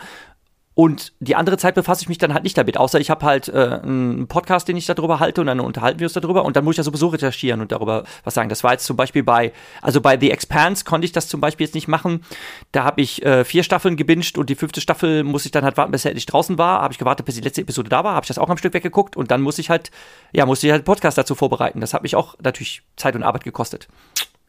und 0.74 1.12
die 1.20 1.36
andere 1.36 1.56
Zeit 1.56 1.76
befasse 1.76 2.02
ich 2.02 2.08
mich 2.08 2.18
dann 2.18 2.34
halt 2.34 2.42
nicht 2.42 2.58
damit, 2.58 2.76
außer 2.76 2.98
ich 2.98 3.08
habe 3.08 3.24
halt 3.24 3.48
äh, 3.48 3.80
einen 3.82 4.26
Podcast, 4.26 4.66
den 4.66 4.76
ich 4.76 4.86
darüber 4.86 5.20
halte 5.20 5.40
und 5.40 5.46
dann 5.46 5.60
unterhalten 5.60 6.00
wir 6.00 6.06
uns 6.06 6.14
darüber 6.14 6.44
und 6.44 6.56
dann 6.56 6.64
muss 6.64 6.74
ich 6.74 6.78
ja 6.78 6.82
sowieso 6.82 7.08
recherchieren 7.08 7.60
und 7.60 7.70
darüber 7.70 8.02
was 8.24 8.34
sagen. 8.34 8.48
Das 8.48 8.64
war 8.64 8.72
jetzt 8.72 8.84
zum 8.84 8.96
Beispiel 8.96 9.22
bei, 9.22 9.52
also 9.82 10.00
bei 10.00 10.18
The 10.18 10.32
Expanse 10.32 10.84
konnte 10.84 11.04
ich 11.04 11.12
das 11.12 11.28
zum 11.28 11.40
Beispiel 11.40 11.66
jetzt 11.66 11.74
nicht 11.74 11.86
machen. 11.86 12.24
Da 12.72 12.82
habe 12.82 13.02
ich 13.02 13.24
äh, 13.24 13.44
vier 13.44 13.62
Staffeln 13.62 13.96
gebinged 13.96 14.36
und 14.36 14.50
die 14.50 14.56
fünfte 14.56 14.80
Staffel 14.80 15.22
muss 15.22 15.46
ich 15.46 15.52
dann 15.52 15.62
halt 15.62 15.76
warten, 15.76 15.92
bis 15.92 16.04
er 16.04 16.10
endlich 16.10 16.26
draußen 16.26 16.58
war. 16.58 16.82
Habe 16.82 16.92
ich 16.92 16.98
gewartet, 16.98 17.24
bis 17.24 17.36
die 17.36 17.40
letzte 17.40 17.60
Episode 17.60 17.88
da 17.88 18.02
war, 18.02 18.14
habe 18.14 18.24
ich 18.24 18.28
das 18.28 18.38
auch 18.38 18.50
am 18.50 18.56
Stück 18.56 18.74
weggeguckt 18.74 19.16
und 19.16 19.30
dann 19.30 19.42
muss 19.42 19.58
ich 19.60 19.70
halt, 19.70 19.92
ja, 20.32 20.44
musste 20.44 20.66
ich 20.66 20.72
halt 20.72 20.84
Podcast 20.84 21.16
dazu 21.16 21.36
vorbereiten. 21.36 21.80
Das 21.80 21.94
hat 21.94 22.02
mich 22.02 22.16
auch 22.16 22.34
natürlich 22.42 22.82
Zeit 22.96 23.14
und 23.14 23.22
Arbeit 23.22 23.44
gekostet. 23.44 23.86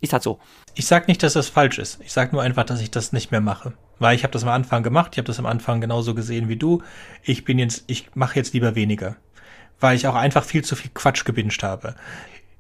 Ist 0.02 0.14
halt 0.14 0.24
so. 0.24 0.40
Ich 0.74 0.88
sag 0.88 1.08
nicht, 1.08 1.24
dass 1.24 1.34
das 1.34 1.48
falsch 1.48 1.80
ist. 1.80 2.00
Ich 2.02 2.12
sag 2.12 2.34
nur 2.34 2.42
einfach, 2.42 2.66
dass 2.66 2.82
ich 2.82 2.92
das 2.92 3.14
nicht 3.14 3.32
mehr 3.32 3.42
mache. 3.42 3.74
Weil 3.98 4.16
ich 4.16 4.24
habe 4.24 4.34
das 4.34 4.44
am 4.44 4.50
Anfang 4.50 4.84
gemacht, 4.84 5.12
ich 5.14 5.18
habe 5.18 5.28
das 5.28 5.40
am 5.40 5.46
Anfang 5.46 5.82
genauso 5.82 6.14
gesehen 6.14 6.50
wie 6.50 6.58
du. 6.58 6.84
Ich 7.24 7.46
bin 7.46 7.60
jetzt, 7.60 7.86
ich 7.88 8.10
mache 8.14 8.36
jetzt 8.36 8.54
lieber 8.54 8.76
weniger. 8.76 9.16
Weil 9.80 9.96
ich 9.96 10.08
auch 10.08 10.16
einfach 10.16 10.44
viel 10.44 10.64
zu 10.64 10.76
viel 10.76 10.92
Quatsch 10.94 11.26
gebinged 11.26 11.64
habe. 11.64 11.96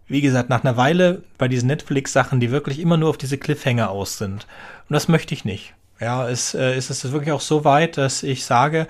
Wie 0.07 0.21
gesagt, 0.21 0.49
nach 0.49 0.63
einer 0.63 0.77
Weile 0.77 1.23
bei 1.37 1.47
diesen 1.47 1.67
Netflix-Sachen, 1.67 2.39
die 2.39 2.51
wirklich 2.51 2.79
immer 2.79 2.97
nur 2.97 3.09
auf 3.09 3.17
diese 3.17 3.37
Cliffhanger 3.37 3.89
aus 3.89 4.17
sind. 4.17 4.47
Und 4.87 4.93
das 4.93 5.07
möchte 5.07 5.33
ich 5.33 5.45
nicht. 5.45 5.73
Ja, 5.99 6.27
es 6.29 6.53
äh, 6.53 6.77
ist 6.77 6.89
es 6.89 7.11
wirklich 7.11 7.31
auch 7.31 7.41
so 7.41 7.63
weit, 7.63 7.97
dass 7.97 8.21
ich 8.21 8.45
sage, 8.45 8.87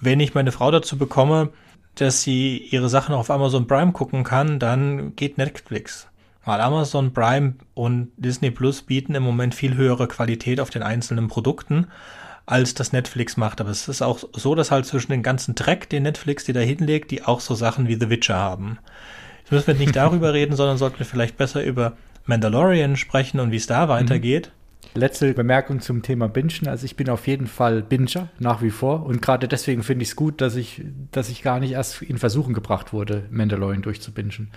wenn 0.00 0.20
ich 0.20 0.34
meine 0.34 0.52
Frau 0.52 0.70
dazu 0.70 0.96
bekomme, 0.96 1.50
dass 1.94 2.22
sie 2.22 2.58
ihre 2.58 2.88
Sachen 2.88 3.14
auf 3.14 3.30
Amazon 3.30 3.66
Prime 3.66 3.92
gucken 3.92 4.24
kann, 4.24 4.58
dann 4.58 5.16
geht 5.16 5.38
Netflix. 5.38 6.06
Weil 6.44 6.60
Amazon 6.60 7.12
Prime 7.12 7.54
und 7.74 8.12
Disney 8.16 8.50
Plus 8.50 8.82
bieten 8.82 9.14
im 9.14 9.22
Moment 9.22 9.54
viel 9.54 9.74
höhere 9.74 10.08
Qualität 10.08 10.60
auf 10.60 10.70
den 10.70 10.82
einzelnen 10.82 11.28
Produkten, 11.28 11.88
als 12.46 12.74
das 12.74 12.92
Netflix 12.92 13.36
macht. 13.36 13.60
Aber 13.60 13.70
es 13.70 13.88
ist 13.88 14.02
auch 14.02 14.20
so, 14.32 14.54
dass 14.54 14.70
halt 14.70 14.86
zwischen 14.86 15.12
den 15.12 15.22
ganzen 15.22 15.54
Dreck, 15.54 15.88
den 15.90 16.02
Netflix 16.04 16.44
die 16.44 16.52
da 16.52 16.60
hinlegt, 16.60 17.10
die 17.10 17.24
auch 17.24 17.40
so 17.40 17.54
Sachen 17.54 17.88
wie 17.88 17.94
The 17.94 18.10
Witcher 18.10 18.36
haben. 18.36 18.78
Jetzt 19.40 19.52
müssen 19.52 19.66
wir 19.66 19.74
nicht 19.74 19.96
darüber 19.96 20.32
reden, 20.32 20.56
sondern 20.56 20.78
sollten 20.78 20.98
wir 20.98 21.06
vielleicht 21.06 21.36
besser 21.36 21.62
über 21.62 21.96
Mandalorian 22.24 22.96
sprechen 22.96 23.40
und 23.40 23.50
wie 23.50 23.56
es 23.56 23.66
da 23.66 23.88
weitergeht. 23.88 24.50
Letzte 24.94 25.34
Bemerkung 25.34 25.80
zum 25.80 26.02
Thema 26.02 26.28
Bingen. 26.28 26.66
Also 26.66 26.84
ich 26.84 26.96
bin 26.96 27.08
auf 27.10 27.28
jeden 27.28 27.46
Fall 27.46 27.80
Binger 27.80 28.28
nach 28.40 28.60
wie 28.60 28.70
vor 28.70 29.06
und 29.06 29.22
gerade 29.22 29.46
deswegen 29.46 29.84
finde 29.84 30.02
ich 30.02 30.10
es 30.10 30.16
gut, 30.16 30.40
dass 30.40 30.56
ich, 30.56 30.82
dass 31.12 31.28
ich 31.28 31.42
gar 31.42 31.60
nicht 31.60 31.72
erst 31.72 32.02
in 32.02 32.18
Versuchen 32.18 32.54
gebracht 32.54 32.92
wurde, 32.92 33.24
Mandalorian 33.30 33.82
durchzubingen. 33.82 34.50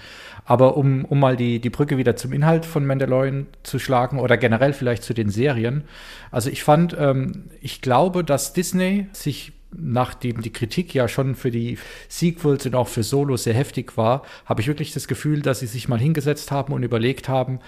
Aber 0.46 0.76
um, 0.76 1.06
um 1.06 1.19
mal 1.19 1.38
die, 1.38 1.60
die 1.60 1.69
Brücke 1.69 1.98
wieder 1.98 2.15
zum 2.15 2.34
Inhalt 2.34 2.65
von 2.65 2.86
Mandalorian 2.86 3.46
zu 3.62 3.78
schlagen 3.78 4.19
oder 4.19 4.38
generell 4.38 4.74
vielleicht 4.74 5.04
zu 5.04 5.13
den 5.13 5.30
Serien. 5.30 5.84
Also 6.32 6.50
ich 6.50 6.63
fand, 6.63 6.96
ähm, 7.00 7.50
ich 7.62 7.82
glaube, 7.82 8.24
dass 8.24 8.54
Disney 8.54 9.08
sich 9.13 9.54
nachdem 9.78 10.41
die 10.41 10.54
Kritik 10.54 10.93
ja 10.93 11.08
schon 11.08 11.36
für 11.36 11.52
die 11.52 11.78
Sequels 12.08 12.65
und 12.65 12.76
auch 12.76 12.88
für 12.88 13.04
Solo 13.04 13.38
sehr 13.38 13.54
heftig 13.54 13.98
war, 13.98 14.24
habe 14.46 14.62
ich 14.62 14.67
wirklich 14.67 14.93
das 14.93 15.08
Gefühl, 15.08 15.41
dass 15.41 15.60
sie 15.60 15.67
sich 15.67 15.88
mal 15.88 16.00
hingesetzt 16.00 16.52
haben 16.52 16.74
und 16.74 16.84
überlegt 16.84 17.30
haben, 17.30 17.60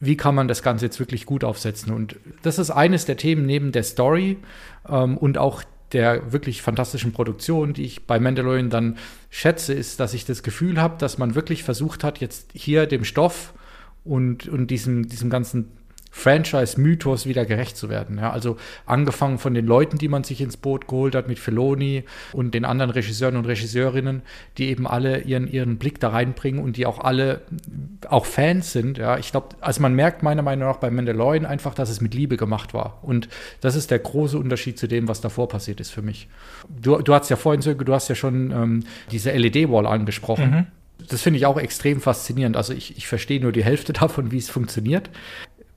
wie 0.00 0.16
kann 0.16 0.34
man 0.34 0.48
das 0.48 0.62
Ganze 0.62 0.86
jetzt 0.86 0.98
wirklich 0.98 1.26
gut 1.26 1.44
aufsetzen? 1.44 1.92
Und 1.92 2.16
das 2.42 2.58
ist 2.58 2.70
eines 2.70 3.06
der 3.06 3.16
Themen 3.16 3.46
neben 3.46 3.72
der 3.72 3.82
Story 3.82 4.38
ähm, 4.88 5.16
und 5.16 5.38
auch 5.38 5.62
der 5.92 6.32
wirklich 6.32 6.62
fantastischen 6.62 7.12
Produktion, 7.12 7.72
die 7.72 7.84
ich 7.84 8.06
bei 8.06 8.18
Mandalorian 8.18 8.70
dann 8.70 8.98
schätze, 9.30 9.72
ist, 9.72 10.00
dass 10.00 10.14
ich 10.14 10.24
das 10.24 10.42
Gefühl 10.42 10.80
habe, 10.80 10.96
dass 10.98 11.16
man 11.18 11.34
wirklich 11.34 11.62
versucht 11.62 12.04
hat, 12.04 12.18
jetzt 12.18 12.50
hier 12.52 12.86
dem 12.86 13.04
Stoff 13.04 13.54
und, 14.04 14.48
und 14.48 14.70
diesem, 14.70 15.08
diesem 15.08 15.30
ganzen 15.30 15.72
Franchise-Mythos 16.16 17.26
wieder 17.26 17.44
gerecht 17.44 17.76
zu 17.76 17.90
werden. 17.90 18.16
Ja, 18.16 18.32
also 18.32 18.56
angefangen 18.86 19.36
von 19.36 19.52
den 19.52 19.66
Leuten, 19.66 19.98
die 19.98 20.08
man 20.08 20.24
sich 20.24 20.40
ins 20.40 20.56
Boot 20.56 20.88
geholt 20.88 21.14
hat, 21.14 21.28
mit 21.28 21.38
Filoni 21.38 22.04
und 22.32 22.54
den 22.54 22.64
anderen 22.64 22.90
Regisseuren 22.90 23.36
und 23.36 23.44
Regisseurinnen, 23.44 24.22
die 24.56 24.70
eben 24.70 24.86
alle 24.86 25.20
ihren, 25.20 25.46
ihren 25.46 25.76
Blick 25.76 26.00
da 26.00 26.08
reinbringen 26.08 26.64
und 26.64 26.78
die 26.78 26.86
auch 26.86 27.00
alle 27.00 27.42
auch 28.08 28.24
Fans 28.24 28.72
sind. 28.72 28.96
Ja, 28.96 29.18
ich 29.18 29.30
glaube, 29.30 29.56
also 29.60 29.82
man 29.82 29.92
merkt 29.94 30.22
meiner 30.22 30.40
Meinung 30.40 30.66
nach 30.66 30.78
bei 30.78 30.90
Mandalorian 30.90 31.44
einfach, 31.44 31.74
dass 31.74 31.90
es 31.90 32.00
mit 32.00 32.14
Liebe 32.14 32.38
gemacht 32.38 32.72
war. 32.72 32.98
Und 33.02 33.28
das 33.60 33.76
ist 33.76 33.90
der 33.90 33.98
große 33.98 34.38
Unterschied 34.38 34.78
zu 34.78 34.88
dem, 34.88 35.08
was 35.08 35.20
davor 35.20 35.48
passiert 35.48 35.80
ist 35.80 35.90
für 35.90 36.02
mich. 36.02 36.28
Du, 36.80 36.96
du 36.96 37.12
hast 37.12 37.28
ja 37.28 37.36
vorhin, 37.36 37.60
Sönke, 37.60 37.84
du 37.84 37.92
hast 37.92 38.08
ja 38.08 38.14
schon 38.14 38.52
ähm, 38.52 38.84
diese 39.10 39.32
LED-Wall 39.32 39.86
angesprochen. 39.86 40.50
Mhm. 40.50 40.66
Das 41.10 41.20
finde 41.20 41.36
ich 41.36 41.44
auch 41.44 41.58
extrem 41.58 42.00
faszinierend. 42.00 42.56
Also 42.56 42.72
ich, 42.72 42.96
ich 42.96 43.06
verstehe 43.06 43.38
nur 43.38 43.52
die 43.52 43.62
Hälfte 43.62 43.92
davon, 43.92 44.32
wie 44.32 44.38
es 44.38 44.48
funktioniert 44.48 45.10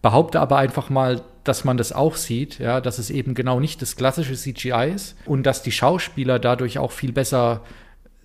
behaupte 0.02 0.40
aber 0.40 0.58
einfach 0.58 0.90
mal, 0.90 1.22
dass 1.44 1.66
man 1.66 1.78
das 1.78 1.92
auch 1.92 2.16
sieht, 2.16 2.60
ja, 2.60 2.82
dass 2.82 3.00
es 3.00 3.10
eben 3.10 3.34
genau 3.34 3.60
nicht 3.60 3.82
das 3.82 3.96
klassische 3.96 4.36
CGI 4.36 4.92
ist 4.94 5.16
und 5.26 5.44
dass 5.44 5.64
die 5.64 5.72
Schauspieler 5.72 6.40
dadurch 6.40 6.78
auch 6.80 6.92
viel 6.92 7.12
besser 7.12 7.62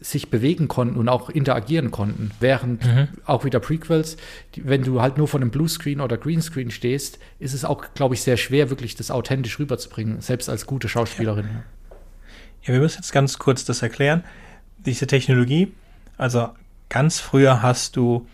sich 0.01 0.29
bewegen 0.29 0.69
konnten 0.69 0.97
und 0.97 1.09
auch 1.09 1.31
interagieren 1.31 1.91
konnten. 1.91 2.31
Während 2.39 2.85
mhm. 2.85 3.09
auch 3.25 3.45
wieder 3.45 3.59
Prequels, 3.59 4.19
wenn 4.57 4.83
du 4.83 5.01
halt 5.01 5.17
nur 5.17 5.29
von 5.29 5.41
einem 5.41 5.51
Bluescreen 5.51 6.01
oder 6.01 6.19
Greenscreen 6.19 6.71
stehst, 6.71 7.19
ist 7.39 7.55
es 7.55 7.65
auch, 7.65 7.87
glaube 7.95 8.15
ich, 8.15 8.23
sehr 8.23 8.37
schwer, 8.37 8.69
wirklich 8.69 8.97
das 8.97 9.11
authentisch 9.11 9.59
rüberzubringen, 9.59 10.21
selbst 10.21 10.51
als 10.51 10.67
gute 10.67 10.89
Schauspielerin. 10.89 11.47
Ja. 11.47 11.63
ja, 12.65 12.75
wir 12.75 12.81
müssen 12.81 12.99
jetzt 12.99 13.13
ganz 13.13 13.39
kurz 13.39 13.65
das 13.65 13.81
erklären. 13.81 14.25
Diese 14.85 15.07
Technologie, 15.07 15.73
also 16.19 16.51
ganz 16.91 17.21
früher 17.21 17.63
hast 17.63 17.97
du 17.97 18.27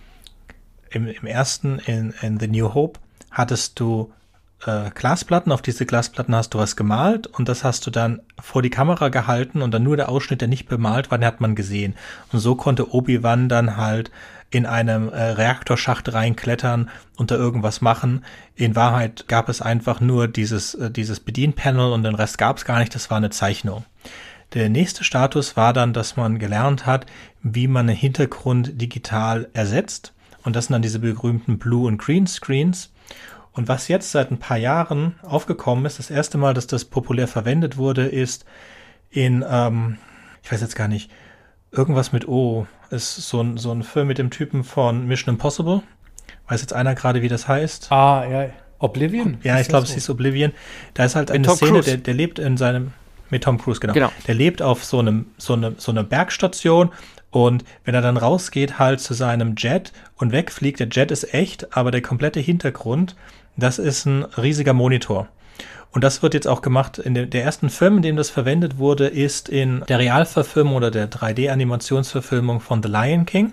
im, 0.90 1.06
im 1.06 1.26
ersten, 1.26 1.78
in, 1.86 2.12
in 2.20 2.40
The 2.40 2.48
New 2.48 2.74
Hope, 2.74 2.98
hattest 3.30 3.80
du 3.80 4.12
äh, 4.66 4.90
Glasplatten, 4.94 5.52
auf 5.52 5.62
diese 5.62 5.86
Glasplatten 5.86 6.34
hast 6.34 6.54
du 6.54 6.58
was 6.58 6.76
gemalt 6.76 7.26
und 7.26 7.48
das 7.48 7.64
hast 7.64 7.86
du 7.86 7.90
dann 7.90 8.20
vor 8.40 8.62
die 8.62 8.70
Kamera 8.70 9.08
gehalten 9.08 9.62
und 9.62 9.72
dann 9.72 9.82
nur 9.82 9.96
der 9.96 10.08
Ausschnitt, 10.08 10.40
der 10.40 10.48
nicht 10.48 10.68
bemalt 10.68 11.10
war, 11.10 11.18
den 11.18 11.26
hat 11.26 11.40
man 11.40 11.54
gesehen. 11.54 11.94
Und 12.32 12.40
so 12.40 12.54
konnte 12.54 12.92
Obi-Wan 12.94 13.48
dann 13.48 13.76
halt 13.76 14.10
in 14.50 14.66
einem 14.66 15.08
äh, 15.08 15.22
Reaktorschacht 15.22 16.12
reinklettern 16.12 16.90
und 17.16 17.30
da 17.30 17.36
irgendwas 17.36 17.80
machen. 17.80 18.24
In 18.56 18.74
Wahrheit 18.74 19.26
gab 19.28 19.48
es 19.48 19.62
einfach 19.62 20.00
nur 20.00 20.26
dieses, 20.26 20.74
äh, 20.74 20.90
dieses 20.90 21.20
Bedienpanel 21.20 21.92
und 21.92 22.02
den 22.02 22.16
Rest 22.16 22.36
gab 22.36 22.56
es 22.56 22.64
gar 22.64 22.80
nicht, 22.80 22.94
das 22.94 23.10
war 23.10 23.18
eine 23.18 23.30
Zeichnung. 23.30 23.84
Der 24.54 24.68
nächste 24.68 25.04
Status 25.04 25.56
war 25.56 25.72
dann, 25.72 25.92
dass 25.92 26.16
man 26.16 26.40
gelernt 26.40 26.84
hat, 26.84 27.06
wie 27.42 27.68
man 27.68 27.88
einen 27.88 27.96
Hintergrund 27.96 28.80
digital 28.80 29.48
ersetzt. 29.52 30.12
Und 30.42 30.56
das 30.56 30.66
sind 30.66 30.72
dann 30.72 30.82
diese 30.82 30.98
berühmten 30.98 31.58
Blue- 31.58 31.86
und 31.86 31.98
Green 31.98 32.26
Screens. 32.26 32.90
Und 33.52 33.68
was 33.68 33.88
jetzt 33.88 34.12
seit 34.12 34.30
ein 34.30 34.38
paar 34.38 34.56
Jahren 34.56 35.16
aufgekommen 35.22 35.84
ist, 35.84 35.98
das 35.98 36.10
erste 36.10 36.38
Mal, 36.38 36.54
dass 36.54 36.66
das 36.66 36.84
populär 36.84 37.26
verwendet 37.26 37.76
wurde, 37.76 38.06
ist 38.06 38.44
in, 39.10 39.44
ähm, 39.48 39.98
ich 40.42 40.52
weiß 40.52 40.60
jetzt 40.60 40.76
gar 40.76 40.88
nicht, 40.88 41.10
irgendwas 41.72 42.12
mit 42.12 42.28
O. 42.28 42.66
Ist 42.90 43.16
so 43.16 43.40
ein, 43.40 43.56
so 43.56 43.72
ein 43.72 43.82
Film 43.82 44.08
mit 44.08 44.18
dem 44.18 44.30
Typen 44.30 44.64
von 44.64 45.06
Mission 45.06 45.34
Impossible. 45.34 45.82
Weiß 46.48 46.60
jetzt 46.60 46.72
einer 46.72 46.94
gerade, 46.94 47.22
wie 47.22 47.28
das 47.28 47.46
heißt? 47.48 47.90
Ah, 47.92 48.24
ja. 48.28 48.50
Oblivion? 48.78 49.38
Ja, 49.42 49.60
ich 49.60 49.68
glaube, 49.68 49.84
es 49.84 49.92
hieß 49.92 50.10
Oblivion. 50.10 50.52
Da 50.94 51.04
ist 51.04 51.14
halt 51.14 51.30
eine 51.30 51.46
Tom 51.46 51.56
Szene, 51.56 51.80
der, 51.82 51.98
der 51.98 52.14
lebt 52.14 52.38
in 52.38 52.56
seinem, 52.56 52.92
mit 53.28 53.44
Tom 53.44 53.58
Cruise, 53.58 53.78
genau. 53.78 53.92
genau. 53.92 54.10
Der 54.26 54.34
lebt 54.34 54.62
auf 54.62 54.84
so 54.84 54.98
einem, 54.98 55.26
so 55.36 55.52
eine, 55.52 55.74
so 55.76 55.92
einer 55.92 56.02
Bergstation 56.02 56.90
und 57.30 57.64
wenn 57.84 57.94
er 57.94 58.02
dann 58.02 58.16
rausgeht 58.16 58.78
halt 58.78 59.00
zu 59.00 59.14
seinem 59.14 59.54
Jet 59.56 59.92
und 60.16 60.32
wegfliegt, 60.32 60.80
der 60.80 60.88
Jet 60.88 61.10
ist 61.10 61.32
echt, 61.32 61.76
aber 61.76 61.90
der 61.90 62.02
komplette 62.02 62.40
Hintergrund 62.40 63.14
das 63.56 63.78
ist 63.78 64.06
ein 64.06 64.24
riesiger 64.24 64.72
Monitor. 64.72 65.28
Und 65.92 66.04
das 66.04 66.22
wird 66.22 66.34
jetzt 66.34 66.46
auch 66.46 66.62
gemacht 66.62 66.98
in 66.98 67.14
der, 67.14 67.26
der 67.26 67.42
ersten 67.42 67.68
Film, 67.68 67.96
in 67.96 68.02
dem 68.02 68.16
das 68.16 68.30
verwendet 68.30 68.78
wurde, 68.78 69.08
ist 69.08 69.48
in 69.48 69.84
der 69.88 69.98
Realverfilmung 69.98 70.76
oder 70.76 70.90
der 70.90 71.10
3D-Animationsverfilmung 71.10 72.60
von 72.60 72.82
The 72.82 72.88
Lion 72.88 73.26
King. 73.26 73.52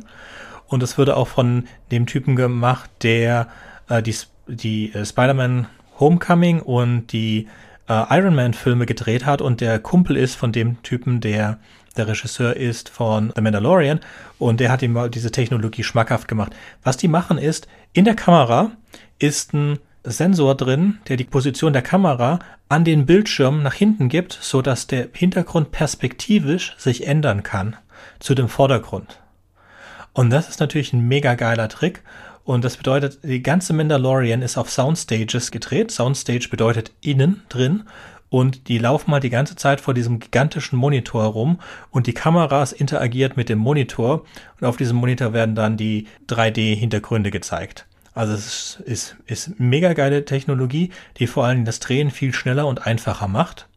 Und 0.68 0.84
es 0.84 0.98
wurde 0.98 1.18
auch 1.18 1.28
von 1.28 1.68
dem 1.92 2.06
Typen 2.06 2.36
gemacht, 2.36 2.90
der 3.02 3.48
äh, 3.90 4.04
die 4.04 4.16
die 4.48 4.94
äh, 4.94 5.06
Spider-Man 5.06 5.68
Homecoming 6.00 6.62
und 6.62 7.08
die 7.12 7.48
äh, 7.90 8.18
Iron 8.18 8.36
Man 8.36 8.54
Filme 8.54 8.86
gedreht 8.86 9.26
hat 9.26 9.42
und 9.42 9.62
der 9.62 9.80
Kumpel 9.80 10.16
ist 10.16 10.36
von 10.36 10.52
dem 10.52 10.82
Typen, 10.84 11.22
der 11.22 11.60
der 11.96 12.08
Regisseur 12.08 12.56
ist 12.56 12.90
von 12.90 13.34
The 13.36 13.42
Mandalorian 13.42 14.00
und 14.38 14.60
der 14.60 14.72
hat 14.72 14.84
ihm 14.84 15.10
diese 15.10 15.32
Technologie 15.32 15.84
schmackhaft 15.84 16.28
gemacht. 16.28 16.56
Was 16.84 16.98
die 16.98 17.08
machen 17.08 17.40
ist, 17.40 17.68
in 17.92 18.06
der 18.06 18.16
Kamera 18.16 18.72
ist 19.18 19.54
ein 19.54 19.80
Sensor 20.10 20.56
drin, 20.56 21.00
der 21.08 21.18
die 21.18 21.26
Position 21.26 21.74
der 21.74 21.82
Kamera 21.82 22.40
an 22.70 22.84
den 22.84 23.06
Bildschirm 23.06 23.62
nach 23.62 23.74
hinten 23.74 24.10
gibt, 24.10 24.38
so 24.42 24.62
dass 24.62 24.88
der 24.88 25.10
Hintergrund 25.14 25.72
perspektivisch 25.72 26.76
sich 26.78 27.06
ändern 27.06 27.44
kann 27.44 27.76
zu 28.20 28.34
dem 28.34 28.48
Vordergrund. 28.50 29.20
Und 30.14 30.30
das 30.30 30.50
ist 30.50 30.60
natürlich 30.60 30.94
ein 30.94 31.08
mega 31.08 31.36
geiler 31.36 31.70
Trick. 31.70 32.04
Und 32.44 32.64
das 32.64 32.78
bedeutet, 32.78 33.20
die 33.24 33.44
ganze 33.44 33.74
Mandalorian 33.74 34.42
ist 34.42 34.58
auf 34.58 34.72
Soundstages 34.72 35.52
gedreht. 35.52 35.92
Soundstage 35.92 36.48
bedeutet 36.50 36.92
innen 37.02 37.44
drin 37.50 37.84
und 38.30 38.68
die 38.68 38.78
laufen 38.78 39.12
mal 39.12 39.20
die 39.20 39.30
ganze 39.30 39.56
Zeit 39.56 39.82
vor 39.82 39.94
diesem 39.94 40.20
gigantischen 40.20 40.78
Monitor 40.78 41.26
rum 41.26 41.60
und 41.92 42.08
die 42.08 42.14
Kameras 42.14 42.72
interagiert 42.72 43.38
mit 43.38 43.50
dem 43.50 43.60
Monitor 43.60 44.24
und 44.60 44.68
auf 44.68 44.78
diesem 44.78 44.98
Monitor 44.98 45.34
werden 45.34 45.56
dann 45.56 45.78
die 45.78 46.08
3D-Hintergründe 46.28 47.32
gezeigt. 47.32 47.86
Also 48.18 48.34
es 48.34 48.48
ist, 48.48 48.80
ist, 48.86 49.16
ist 49.28 49.60
mega 49.60 49.94
geile 49.94 50.26
Technologie, 50.26 50.90
die 51.18 51.28
vor 51.28 51.46
allem 51.46 51.66
das 51.66 51.80
Drehen 51.80 52.10
viel 52.10 52.34
schneller 52.34 52.66
und 52.66 52.88
einfacher 52.88 53.28
macht. 53.28 53.68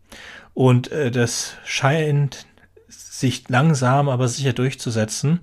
Und 0.55 0.91
äh, 0.91 1.11
das 1.11 1.57
scheint 1.67 2.47
sich 2.89 3.51
langsam, 3.51 4.09
aber 4.09 4.29
sicher 4.29 4.55
durchzusetzen, 4.55 5.41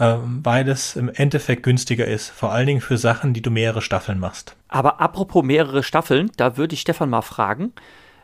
äh, 0.00 0.16
weil 0.18 0.68
es 0.68 0.96
im 0.96 1.08
Endeffekt 1.14 1.62
günstiger 1.62 2.06
ist. 2.06 2.30
Vor 2.30 2.50
allen 2.50 2.66
Dingen 2.66 2.80
für 2.80 2.98
Sachen, 2.98 3.34
die 3.34 3.40
du 3.40 3.52
mehrere 3.52 3.82
Staffeln 3.82 4.18
machst. 4.18 4.56
Aber 4.66 5.00
apropos 5.00 5.44
mehrere 5.44 5.84
Staffeln, 5.84 6.32
da 6.36 6.56
würde 6.56 6.74
ich 6.74 6.80
Stefan 6.80 7.10
mal 7.10 7.22
fragen. 7.22 7.72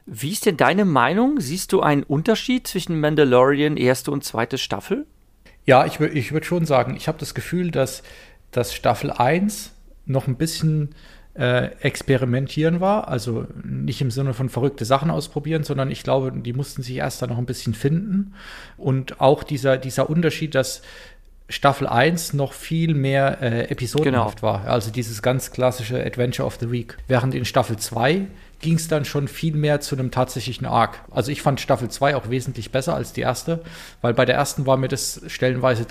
Wie 0.07 0.33
ist 0.33 0.45
denn 0.45 0.57
deine 0.57 0.87
Meinung? 0.87 1.39
Siehst 1.39 1.73
du 1.73 1.83
einen 1.83 2.03
Unterschied 2.03 2.67
zwischen 2.67 2.99
Mandalorian 2.99 3.77
erste 3.77 4.11
und 4.11 4.25
zweite 4.25 4.59
Staffel? 4.59 5.07
Ja, 5.67 5.87
ich, 5.87 6.01
ich 6.01 6.33
würde 6.33 6.47
schon 6.47 6.67
sagen, 6.67 6.97
ich 6.97 7.07
habe 7.07 7.19
das 7.19 7.33
Gefühl, 7.35 7.71
dass, 7.71 8.03
dass 8.51 8.75
Staffel 8.75 9.13
1 9.13 9.77
noch 10.07 10.27
ein 10.27 10.37
bisschen 10.37 10.91
äh, 11.35 11.71
experimentieren 11.81 12.81
war. 12.81 13.09
Also 13.09 13.47
nicht 13.65 14.01
im 14.01 14.11
Sinne 14.11 14.35
von 14.35 14.49
verrückte 14.49 14.85
Sachen 14.85 15.11
ausprobieren, 15.11 15.65
sondern 15.65 15.91
ich 15.91 16.03
glaube, 16.03 16.33
die 16.33 16.53
mussten 16.53 16.83
sich 16.83 16.97
erst 16.97 17.23
da 17.23 17.27
noch 17.27 17.39
ein 17.39 17.47
bisschen 17.47 17.75
finden. 17.75 18.35
Und 18.77 19.21
auch 19.21 19.43
dieser, 19.43 19.77
dieser 19.77 20.11
Unterschied, 20.11 20.55
dass 20.55 20.83
Staffel 21.49 21.87
1 21.89 22.33
noch 22.33 22.53
viel 22.53 22.95
mehr 22.95 23.43
äh, 23.43 23.71
episodenhaft 23.71 24.41
genau. 24.41 24.53
war. 24.53 24.65
Also 24.67 24.91
dieses 24.91 25.21
ganz 25.21 25.51
klassische 25.51 26.05
Adventure 26.05 26.47
of 26.47 26.59
the 26.61 26.71
Week. 26.71 26.97
Während 27.09 27.35
in 27.35 27.45
Staffel 27.45 27.77
2 27.77 28.27
ging 28.61 28.75
es 28.75 28.89
dann 28.89 29.05
schon 29.05 29.27
viel 29.27 29.55
mehr 29.55 29.81
zu 29.81 29.97
einem 29.97 30.11
tatsächlichen 30.11 30.67
Arc. 30.67 31.01
Also 31.11 31.33
ich 31.33 31.43
fand 31.43 31.61
Staffel 31.61 31.89
2 31.89 32.15
auch 32.15 32.31
wesentlich 32.31 32.71
besser 32.71 32.95
als 32.95 33.13
die 33.13 33.23
erste, 33.23 33.63
weil 34.01 34.15
bei 34.15 34.25
der 34.25 34.37
ersten 34.37 34.67
war 34.67 34.77
mir 34.77 34.89
das 34.89 35.23
stellenweise 35.27 35.87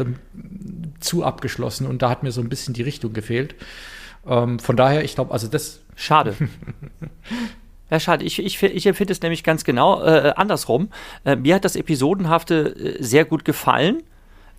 zu 1.00 1.26
abgeschlossen 1.26 1.88
und 1.88 2.02
da 2.02 2.10
hat 2.10 2.24
mir 2.24 2.32
so 2.32 2.41
ein 2.41 2.50
bisschen 2.50 2.74
die 2.74 2.84
Richtung 2.84 3.12
gefehlt. 3.12 3.56
Ähm, 4.28 4.60
von 4.60 4.76
daher, 4.76 5.04
ich 5.04 5.16
glaube, 5.16 5.32
also 5.32 5.48
das. 5.48 5.82
Schade. 5.96 6.36
Ja, 7.92 8.00
schade. 8.00 8.24
Ich, 8.24 8.38
ich, 8.38 8.62
ich 8.62 8.86
empfinde 8.86 9.12
es 9.12 9.22
nämlich 9.22 9.44
ganz 9.44 9.64
genau 9.64 10.04
äh, 10.04 10.34
andersrum. 10.36 10.90
Äh, 11.26 11.38
mir 11.38 11.56
hat 11.56 11.66
das 11.66 11.76
Episodenhafte 11.76 12.76
äh, 12.76 13.04
sehr 13.04 13.26
gut 13.26 13.46
gefallen, 13.46 14.04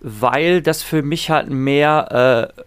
weil 0.01 0.61
das 0.61 0.83
für 0.83 1.01
mich 1.01 1.29
halt 1.29 1.49
mehr 1.49 2.51
äh, 2.57 2.61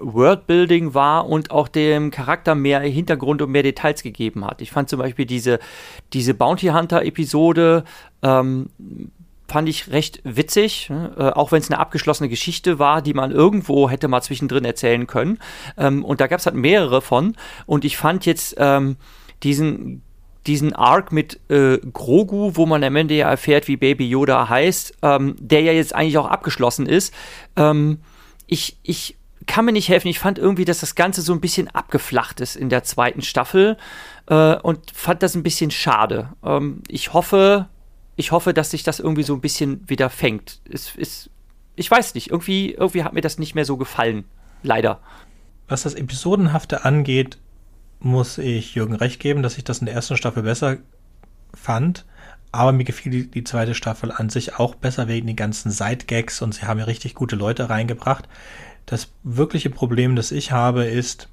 Worldbuilding 0.00 0.94
war 0.94 1.28
und 1.28 1.50
auch 1.50 1.68
dem 1.68 2.10
Charakter 2.10 2.54
mehr 2.54 2.80
Hintergrund 2.80 3.42
und 3.42 3.50
mehr 3.50 3.62
Details 3.62 4.02
gegeben 4.02 4.44
hat. 4.44 4.60
Ich 4.60 4.70
fand 4.70 4.88
zum 4.88 4.98
Beispiel 4.98 5.26
diese, 5.26 5.58
diese 6.12 6.34
Bounty 6.34 6.68
Hunter-Episode 6.68 7.84
ähm, 8.22 8.70
fand 9.48 9.68
ich 9.68 9.90
recht 9.90 10.20
witzig, 10.24 10.90
ne? 10.90 11.12
äh, 11.16 11.22
auch 11.30 11.52
wenn 11.52 11.60
es 11.60 11.70
eine 11.70 11.80
abgeschlossene 11.80 12.28
Geschichte 12.28 12.78
war, 12.78 13.02
die 13.02 13.14
man 13.14 13.30
irgendwo 13.30 13.88
hätte 13.88 14.06
mal 14.06 14.20
zwischendrin 14.20 14.64
erzählen 14.64 15.06
können. 15.06 15.38
Ähm, 15.76 16.04
und 16.04 16.20
da 16.20 16.26
gab 16.26 16.38
es 16.38 16.46
halt 16.46 16.54
mehrere 16.54 17.00
von. 17.00 17.34
Und 17.66 17.84
ich 17.84 17.96
fand 17.96 18.26
jetzt 18.26 18.56
ähm, 18.58 18.96
diesen 19.42 20.02
diesen 20.46 20.72
Arc 20.72 21.12
mit 21.12 21.40
äh, 21.50 21.78
Grogu, 21.78 22.52
wo 22.54 22.64
man 22.64 22.82
am 22.82 22.96
Ende 22.96 23.14
ja 23.14 23.28
erfährt, 23.28 23.68
wie 23.68 23.76
Baby 23.76 24.08
Yoda 24.08 24.48
heißt, 24.48 24.94
ähm, 25.02 25.36
der 25.38 25.60
ja 25.60 25.72
jetzt 25.72 25.94
eigentlich 25.94 26.16
auch 26.16 26.26
abgeschlossen 26.26 26.86
ist. 26.86 27.12
Ähm, 27.56 27.98
ich, 28.46 28.78
ich 28.82 29.18
kann 29.46 29.66
mir 29.66 29.72
nicht 29.72 29.90
helfen. 29.90 30.08
Ich 30.08 30.18
fand 30.18 30.38
irgendwie, 30.38 30.64
dass 30.64 30.80
das 30.80 30.94
Ganze 30.94 31.20
so 31.20 31.34
ein 31.34 31.40
bisschen 31.40 31.68
abgeflacht 31.68 32.40
ist 32.40 32.56
in 32.56 32.70
der 32.70 32.82
zweiten 32.82 33.20
Staffel 33.20 33.76
äh, 34.26 34.56
und 34.56 34.90
fand 34.92 35.22
das 35.22 35.34
ein 35.34 35.42
bisschen 35.42 35.70
schade. 35.70 36.30
Ähm, 36.42 36.82
ich 36.88 37.12
hoffe, 37.12 37.68
ich 38.18 38.32
hoffe, 38.32 38.52
dass 38.52 38.72
sich 38.72 38.82
das 38.82 38.98
irgendwie 38.98 39.22
so 39.22 39.32
ein 39.32 39.40
bisschen 39.40 39.88
wieder 39.88 40.10
fängt. 40.10 40.60
Es 40.68 40.96
ist, 40.96 41.30
ich 41.76 41.88
weiß 41.88 42.14
nicht, 42.14 42.30
irgendwie, 42.30 42.72
irgendwie 42.72 43.04
hat 43.04 43.12
mir 43.12 43.20
das 43.20 43.38
nicht 43.38 43.54
mehr 43.54 43.64
so 43.64 43.76
gefallen. 43.76 44.24
Leider. 44.64 45.00
Was 45.68 45.84
das 45.84 45.94
Episodenhafte 45.94 46.84
angeht, 46.84 47.38
muss 48.00 48.36
ich 48.38 48.74
Jürgen 48.74 48.96
recht 48.96 49.20
geben, 49.20 49.44
dass 49.44 49.56
ich 49.56 49.62
das 49.62 49.78
in 49.78 49.86
der 49.86 49.94
ersten 49.94 50.16
Staffel 50.16 50.42
besser 50.42 50.78
fand. 51.54 52.06
Aber 52.50 52.72
mir 52.72 52.82
gefiel 52.82 53.12
die, 53.12 53.30
die 53.30 53.44
zweite 53.44 53.76
Staffel 53.76 54.10
an 54.10 54.30
sich 54.30 54.58
auch 54.58 54.74
besser 54.74 55.06
wegen 55.06 55.28
den 55.28 55.36
ganzen 55.36 55.70
Side-Gags 55.70 56.42
und 56.42 56.54
sie 56.54 56.66
haben 56.66 56.80
ja 56.80 56.86
richtig 56.86 57.14
gute 57.14 57.36
Leute 57.36 57.70
reingebracht. 57.70 58.28
Das 58.84 59.12
wirkliche 59.22 59.70
Problem, 59.70 60.16
das 60.16 60.32
ich 60.32 60.50
habe, 60.50 60.86
ist, 60.86 61.28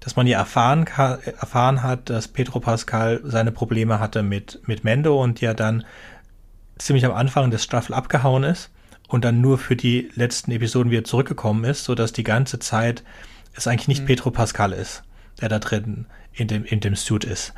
dass 0.00 0.14
man 0.14 0.26
ja 0.26 0.38
erfahren, 0.38 0.86
erfahren 0.86 1.82
hat, 1.82 2.10
dass 2.10 2.28
Pedro 2.28 2.60
Pascal 2.60 3.22
seine 3.24 3.50
Probleme 3.50 3.98
hatte 3.98 4.22
mit, 4.22 4.60
mit 4.66 4.84
Mendo 4.84 5.22
und 5.22 5.40
ja 5.40 5.54
dann 5.54 5.84
ziemlich 6.78 7.04
am 7.04 7.12
Anfang 7.12 7.50
des 7.50 7.64
Staffel 7.64 7.94
abgehauen 7.94 8.44
ist 8.44 8.70
und 9.08 9.24
dann 9.24 9.40
nur 9.40 9.58
für 9.58 9.76
die 9.76 10.10
letzten 10.14 10.50
Episoden 10.52 10.90
wieder 10.90 11.04
zurückgekommen 11.04 11.64
ist, 11.64 11.84
sodass 11.84 12.12
die 12.12 12.24
ganze 12.24 12.58
Zeit 12.58 13.02
es 13.54 13.66
eigentlich 13.66 13.88
nicht 13.88 14.02
mhm. 14.02 14.06
Pedro 14.06 14.30
Pascal 14.30 14.72
ist, 14.72 15.02
der 15.40 15.48
da 15.48 15.58
drin 15.58 16.06
in 16.32 16.48
dem, 16.48 16.64
in 16.64 16.80
dem 16.80 16.94
Suit 16.94 17.24
ist. 17.24 17.52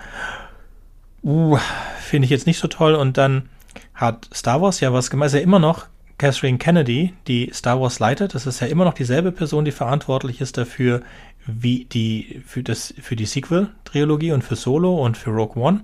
Uh, 1.22 1.58
finde 2.00 2.24
ich 2.24 2.30
jetzt 2.30 2.46
nicht 2.46 2.58
so 2.58 2.68
toll. 2.68 2.94
Und 2.94 3.18
dann 3.18 3.48
hat 3.94 4.28
Star 4.34 4.62
Wars 4.62 4.80
ja 4.80 4.92
was 4.92 5.10
gemacht, 5.10 5.26
ist 5.26 5.34
ja 5.34 5.40
immer 5.40 5.58
noch 5.58 5.86
Catherine 6.16 6.58
Kennedy, 6.58 7.14
die 7.26 7.50
Star 7.52 7.80
Wars 7.80 7.98
leitet. 7.98 8.34
Das 8.34 8.46
ist 8.46 8.60
ja 8.60 8.66
immer 8.66 8.84
noch 8.84 8.94
dieselbe 8.94 9.32
Person, 9.32 9.64
die 9.64 9.72
verantwortlich 9.72 10.40
ist 10.40 10.56
dafür, 10.56 11.02
wie 11.46 11.84
die, 11.86 12.42
für 12.46 12.62
das, 12.62 12.94
für 13.00 13.16
die 13.16 13.26
Sequel-Trilogie 13.26 14.32
und 14.32 14.44
für 14.44 14.56
Solo 14.56 15.02
und 15.02 15.16
für 15.16 15.30
Rogue 15.30 15.62
One. 15.62 15.80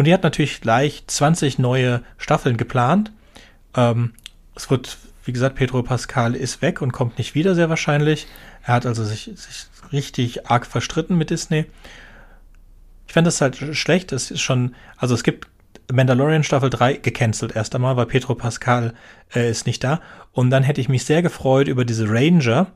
Und 0.00 0.06
die 0.06 0.14
hat 0.14 0.22
natürlich 0.22 0.62
gleich 0.62 1.04
20 1.08 1.58
neue 1.58 2.00
Staffeln 2.16 2.56
geplant. 2.56 3.12
Ähm, 3.76 4.14
es 4.56 4.70
wird, 4.70 4.96
wie 5.26 5.32
gesagt, 5.34 5.56
Pedro 5.56 5.82
Pascal 5.82 6.34
ist 6.34 6.62
weg 6.62 6.80
und 6.80 6.90
kommt 6.90 7.18
nicht 7.18 7.34
wieder, 7.34 7.54
sehr 7.54 7.68
wahrscheinlich. 7.68 8.26
Er 8.62 8.72
hat 8.72 8.86
also 8.86 9.04
sich, 9.04 9.30
sich 9.34 9.66
richtig 9.92 10.48
arg 10.48 10.64
verstritten 10.64 11.18
mit 11.18 11.28
Disney. 11.28 11.66
Ich 13.08 13.12
fände 13.12 13.28
das 13.28 13.42
halt 13.42 13.58
schlecht. 13.76 14.12
Es 14.12 14.30
ist 14.30 14.40
schon, 14.40 14.74
also 14.96 15.14
es 15.14 15.22
gibt 15.22 15.48
Mandalorian 15.92 16.44
Staffel 16.44 16.70
3 16.70 16.94
gecancelt 16.94 17.54
erst 17.54 17.74
einmal, 17.74 17.98
weil 17.98 18.06
Pedro 18.06 18.34
Pascal 18.34 18.94
äh, 19.34 19.50
ist 19.50 19.66
nicht 19.66 19.84
da. 19.84 20.00
Und 20.32 20.50
dann 20.50 20.62
hätte 20.62 20.80
ich 20.80 20.88
mich 20.88 21.04
sehr 21.04 21.22
gefreut 21.22 21.66
über 21.66 21.84
diese 21.84 22.08
Ranger 22.08 22.68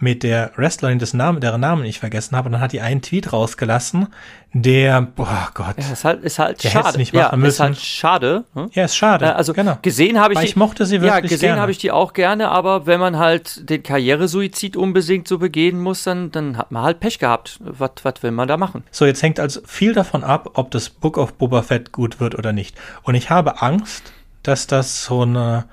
mit 0.00 0.22
der 0.22 0.52
Wrestlerin, 0.56 0.98
des 0.98 1.12
Namen, 1.12 1.40
deren 1.40 1.60
Namen 1.60 1.84
ich 1.84 1.98
vergessen 1.98 2.34
habe. 2.36 2.46
Und 2.46 2.52
dann 2.52 2.60
hat 2.62 2.72
die 2.72 2.80
einen 2.80 3.02
Tweet 3.02 3.32
rausgelassen, 3.32 4.08
der, 4.52 5.02
boah 5.02 5.50
Gott. 5.52 5.76
Ja, 5.76 5.92
ist 5.92 6.04
halt, 6.04 6.22
ist 6.22 6.38
halt 6.38 6.62
schade. 6.62 6.96
Nicht 6.96 7.12
machen 7.12 7.28
ja, 7.32 7.36
müssen. 7.36 7.48
ist 7.48 7.60
halt 7.60 7.78
schade. 7.78 8.44
Hm? 8.54 8.70
Ja, 8.72 8.84
ist 8.84 8.96
schade. 8.96 9.26
Äh, 9.26 9.28
also 9.30 9.52
genau. 9.52 9.78
gesehen 9.82 10.18
habe 10.18 10.32
ich 10.32 10.38
Weil 10.38 10.44
die, 10.44 10.50
ich 10.50 10.56
mochte 10.56 10.86
sie 10.86 11.02
wirklich 11.02 11.30
Ja, 11.30 11.36
gesehen 11.36 11.56
habe 11.56 11.70
ich 11.70 11.78
die 11.78 11.90
auch 11.90 12.14
gerne, 12.14 12.48
aber 12.48 12.86
wenn 12.86 12.98
man 12.98 13.18
halt 13.18 13.68
den 13.68 13.82
Karrieresuizid 13.82 14.76
unbedingt 14.76 15.28
so 15.28 15.38
begehen 15.38 15.80
muss, 15.80 16.04
dann, 16.04 16.30
dann 16.30 16.56
hat 16.56 16.70
man 16.70 16.82
halt 16.82 17.00
Pech 17.00 17.18
gehabt. 17.18 17.58
Was, 17.60 17.90
was 18.02 18.14
will 18.22 18.30
man 18.30 18.48
da 18.48 18.56
machen? 18.56 18.84
So, 18.90 19.04
jetzt 19.04 19.22
hängt 19.22 19.38
also 19.38 19.60
viel 19.66 19.92
davon 19.92 20.24
ab, 20.24 20.50
ob 20.54 20.70
das 20.70 20.88
Book 20.88 21.18
of 21.18 21.34
Boba 21.34 21.62
Fett 21.62 21.92
gut 21.92 22.20
wird 22.20 22.34
oder 22.36 22.52
nicht. 22.52 22.76
Und 23.02 23.16
ich 23.16 23.28
habe 23.28 23.60
Angst, 23.60 24.12
dass 24.42 24.66
das 24.66 25.04
so 25.04 25.22
eine, 25.22 25.66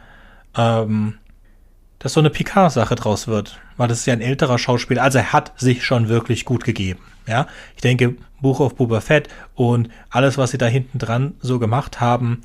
ähm, 0.58 1.18
dass 2.00 2.14
so 2.14 2.20
eine 2.20 2.30
Picard-Sache 2.30 2.96
draus 2.96 3.28
wird. 3.28 3.60
Weil 3.78 3.88
das 3.88 4.00
ist 4.00 4.06
ja 4.06 4.14
ein 4.14 4.22
älterer 4.22 4.58
Schauspieler. 4.58 5.04
Also 5.04 5.20
er 5.20 5.34
hat 5.34 5.54
sich 5.60 5.84
schon 5.84 6.10
wirklich 6.10 6.46
gut 6.46 6.64
gegeben. 6.64 7.00
Ja, 7.28 7.48
ich 7.76 7.82
denke, 7.82 8.16
Buch 8.42 8.60
of 8.60 8.76
Boba 8.76 9.02
Fett 9.02 9.28
und 9.56 9.90
alles, 10.10 10.38
was 10.38 10.52
sie 10.52 10.58
da 10.58 10.68
hinten 10.68 10.98
dran 11.00 11.34
so 11.42 11.60
gemacht 11.60 12.00
haben, 12.00 12.42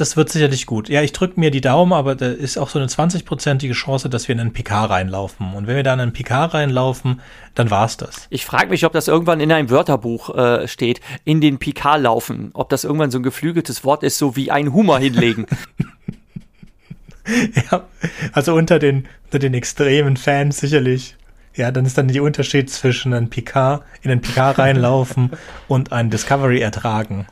das 0.00 0.16
wird 0.16 0.30
sicherlich 0.30 0.66
gut. 0.66 0.88
Ja, 0.88 1.02
ich 1.02 1.12
drücke 1.12 1.38
mir 1.40 1.50
die 1.50 1.60
Daumen, 1.60 1.92
aber 1.92 2.14
da 2.14 2.28
ist 2.28 2.56
auch 2.56 2.68
so 2.68 2.78
eine 2.78 2.86
20-prozentige 2.86 3.72
Chance, 3.72 4.08
dass 4.08 4.28
wir 4.28 4.34
in 4.34 4.40
einen 4.40 4.52
Picard 4.52 4.90
reinlaufen. 4.90 5.54
Und 5.54 5.66
wenn 5.66 5.76
wir 5.76 5.82
da 5.82 5.94
in 5.94 6.00
einen 6.00 6.12
Picard 6.12 6.54
reinlaufen, 6.54 7.20
dann 7.54 7.70
war's 7.70 7.96
das. 7.96 8.28
Ich 8.30 8.46
frage 8.46 8.70
mich, 8.70 8.86
ob 8.86 8.92
das 8.92 9.08
irgendwann 9.08 9.40
in 9.40 9.50
einem 9.50 9.70
Wörterbuch 9.70 10.36
äh, 10.36 10.68
steht, 10.68 11.00
in 11.24 11.40
den 11.40 11.58
Picard 11.58 12.02
laufen. 12.02 12.50
Ob 12.54 12.68
das 12.68 12.84
irgendwann 12.84 13.10
so 13.10 13.18
ein 13.18 13.24
geflügeltes 13.24 13.84
Wort 13.84 14.04
ist, 14.04 14.18
so 14.18 14.36
wie 14.36 14.50
ein 14.50 14.72
Hummer 14.72 14.98
hinlegen. 14.98 15.46
ja, 17.70 17.86
also 18.32 18.54
unter 18.54 18.78
den, 18.78 19.06
unter 19.24 19.38
den 19.38 19.54
extremen 19.54 20.16
Fans 20.16 20.58
sicherlich. 20.58 21.16
Ja, 21.54 21.70
dann 21.72 21.86
ist 21.86 21.98
dann 21.98 22.08
der 22.08 22.22
Unterschied 22.22 22.70
zwischen 22.70 23.12
einem 23.12 23.30
Picard, 23.30 23.82
in 24.02 24.10
einen 24.10 24.20
Picard 24.20 24.58
reinlaufen 24.58 25.32
und 25.68 25.92
ein 25.92 26.10
Discovery 26.10 26.60
ertragen. 26.60 27.26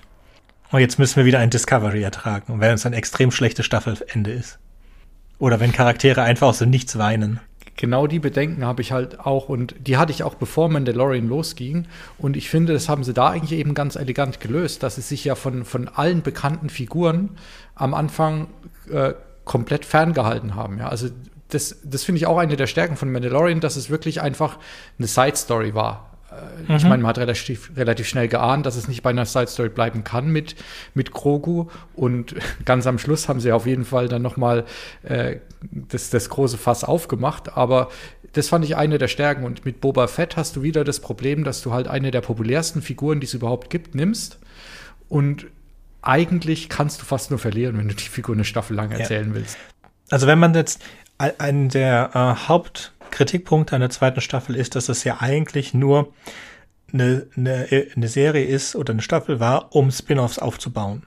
Und 0.72 0.80
jetzt 0.80 0.98
müssen 0.98 1.16
wir 1.16 1.24
wieder 1.24 1.38
ein 1.38 1.50
Discovery 1.50 2.02
ertragen. 2.02 2.52
Und 2.52 2.60
wenn 2.60 2.72
es 2.72 2.86
ein 2.86 2.92
extrem 2.92 3.30
schlechtes 3.30 3.64
Staffelende 3.64 4.32
ist. 4.32 4.58
Oder 5.38 5.60
wenn 5.60 5.70
Charaktere 5.70 6.22
einfach 6.22 6.48
aus 6.48 6.58
dem 6.58 6.70
Nichts 6.70 6.98
weinen. 6.98 7.40
Genau 7.76 8.06
die 8.06 8.18
Bedenken 8.18 8.64
habe 8.64 8.80
ich 8.80 8.90
halt 8.90 9.20
auch 9.20 9.50
und 9.50 9.74
die 9.78 9.98
hatte 9.98 10.10
ich 10.10 10.22
auch 10.22 10.34
bevor 10.34 10.70
Mandalorian 10.70 11.28
losging. 11.28 11.86
Und 12.16 12.36
ich 12.36 12.48
finde, 12.48 12.72
das 12.72 12.88
haben 12.88 13.04
sie 13.04 13.12
da 13.12 13.28
eigentlich 13.28 13.58
eben 13.58 13.74
ganz 13.74 13.96
elegant 13.96 14.40
gelöst, 14.40 14.82
dass 14.82 14.96
sie 14.96 15.02
sich 15.02 15.24
ja 15.24 15.34
von, 15.34 15.64
von 15.64 15.88
allen 15.88 16.22
bekannten 16.22 16.70
Figuren 16.70 17.36
am 17.74 17.92
Anfang 17.92 18.48
äh, 18.90 19.12
komplett 19.46 19.86
ferngehalten 19.86 20.54
haben. 20.54 20.78
Ja, 20.78 20.88
also 20.88 21.08
das, 21.48 21.78
das 21.84 22.04
finde 22.04 22.18
ich 22.18 22.26
auch 22.26 22.36
eine 22.36 22.56
der 22.56 22.66
Stärken 22.66 22.96
von 22.96 23.10
Mandalorian, 23.10 23.60
dass 23.60 23.76
es 23.76 23.88
wirklich 23.88 24.20
einfach 24.20 24.58
eine 24.98 25.06
Side-Story 25.06 25.74
war. 25.74 26.10
Äh, 26.30 26.70
mhm. 26.70 26.76
Ich 26.76 26.82
meine, 26.82 27.02
man 27.02 27.06
hat 27.06 27.18
relativ, 27.18 27.70
relativ 27.76 28.08
schnell 28.08 28.28
geahnt, 28.28 28.66
dass 28.66 28.76
es 28.76 28.88
nicht 28.88 29.02
bei 29.02 29.10
einer 29.10 29.24
Side-Story 29.24 29.68
bleiben 29.68 30.04
kann 30.04 30.28
mit, 30.28 30.56
mit 30.92 31.12
Grogu. 31.12 31.68
Und 31.94 32.34
ganz 32.64 32.86
am 32.86 32.98
Schluss 32.98 33.28
haben 33.28 33.40
sie 33.40 33.52
auf 33.52 33.66
jeden 33.66 33.84
Fall 33.84 34.08
dann 34.08 34.22
noch 34.22 34.36
mal 34.36 34.64
äh, 35.04 35.36
das, 35.70 36.10
das 36.10 36.28
große 36.28 36.58
Fass 36.58 36.82
aufgemacht. 36.82 37.56
Aber 37.56 37.88
das 38.32 38.48
fand 38.48 38.64
ich 38.64 38.76
eine 38.76 38.98
der 38.98 39.08
Stärken. 39.08 39.44
Und 39.44 39.64
mit 39.64 39.80
Boba 39.80 40.08
Fett 40.08 40.36
hast 40.36 40.56
du 40.56 40.62
wieder 40.62 40.82
das 40.82 40.98
Problem, 40.98 41.44
dass 41.44 41.62
du 41.62 41.72
halt 41.72 41.86
eine 41.86 42.10
der 42.10 42.20
populärsten 42.20 42.82
Figuren, 42.82 43.20
die 43.20 43.26
es 43.26 43.34
überhaupt 43.34 43.70
gibt, 43.70 43.94
nimmst. 43.94 44.40
Und 45.08 45.46
eigentlich 46.06 46.68
kannst 46.68 47.00
du 47.00 47.04
fast 47.04 47.30
nur 47.30 47.38
verlieren, 47.38 47.78
wenn 47.78 47.88
du 47.88 47.94
die 47.94 48.04
Figur 48.04 48.34
eine 48.34 48.44
Staffel 48.44 48.76
lang 48.76 48.90
erzählen 48.90 49.28
ja. 49.28 49.34
willst. 49.34 49.58
Also 50.10 50.26
wenn 50.26 50.38
man 50.38 50.54
jetzt 50.54 50.82
einen 51.18 51.68
der 51.68 52.10
äh, 52.14 52.48
Haupt 52.48 52.92
Kritikpunkt 53.10 53.72
an 53.72 53.80
der 53.80 53.90
zweiten 53.90 54.20
Staffel 54.20 54.56
ist, 54.56 54.74
dass 54.74 54.88
es 54.88 55.04
ja 55.04 55.18
eigentlich 55.20 55.74
nur 55.74 56.12
eine, 56.92 57.26
eine, 57.36 57.66
eine 57.94 58.08
Serie 58.08 58.44
ist 58.44 58.76
oder 58.76 58.92
eine 58.92 59.02
Staffel 59.02 59.40
war, 59.40 59.74
um 59.74 59.90
Spin-offs 59.90 60.38
aufzubauen. 60.38 61.04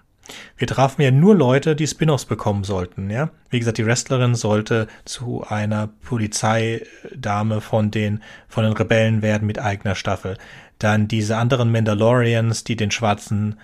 Wir 0.57 0.67
trafen 0.67 1.01
ja 1.01 1.11
nur 1.11 1.35
Leute, 1.35 1.75
die 1.75 1.87
Spin-offs 1.87 2.25
bekommen 2.25 2.63
sollten, 2.63 3.09
ja. 3.09 3.31
Wie 3.49 3.59
gesagt, 3.59 3.79
die 3.79 3.85
Wrestlerin 3.85 4.35
sollte 4.35 4.87
zu 5.05 5.43
einer 5.47 5.87
Polizeidame 5.87 7.61
von 7.61 7.89
den, 7.89 8.21
von 8.47 8.63
den 8.63 8.73
Rebellen 8.73 9.21
werden 9.21 9.47
mit 9.47 9.59
eigener 9.59 9.95
Staffel. 9.95 10.37
Dann 10.77 11.07
diese 11.07 11.37
anderen 11.37 11.71
Mandalorians, 11.71 12.63
die 12.63 12.75
den 12.75 12.91
schwarzen 12.91 13.59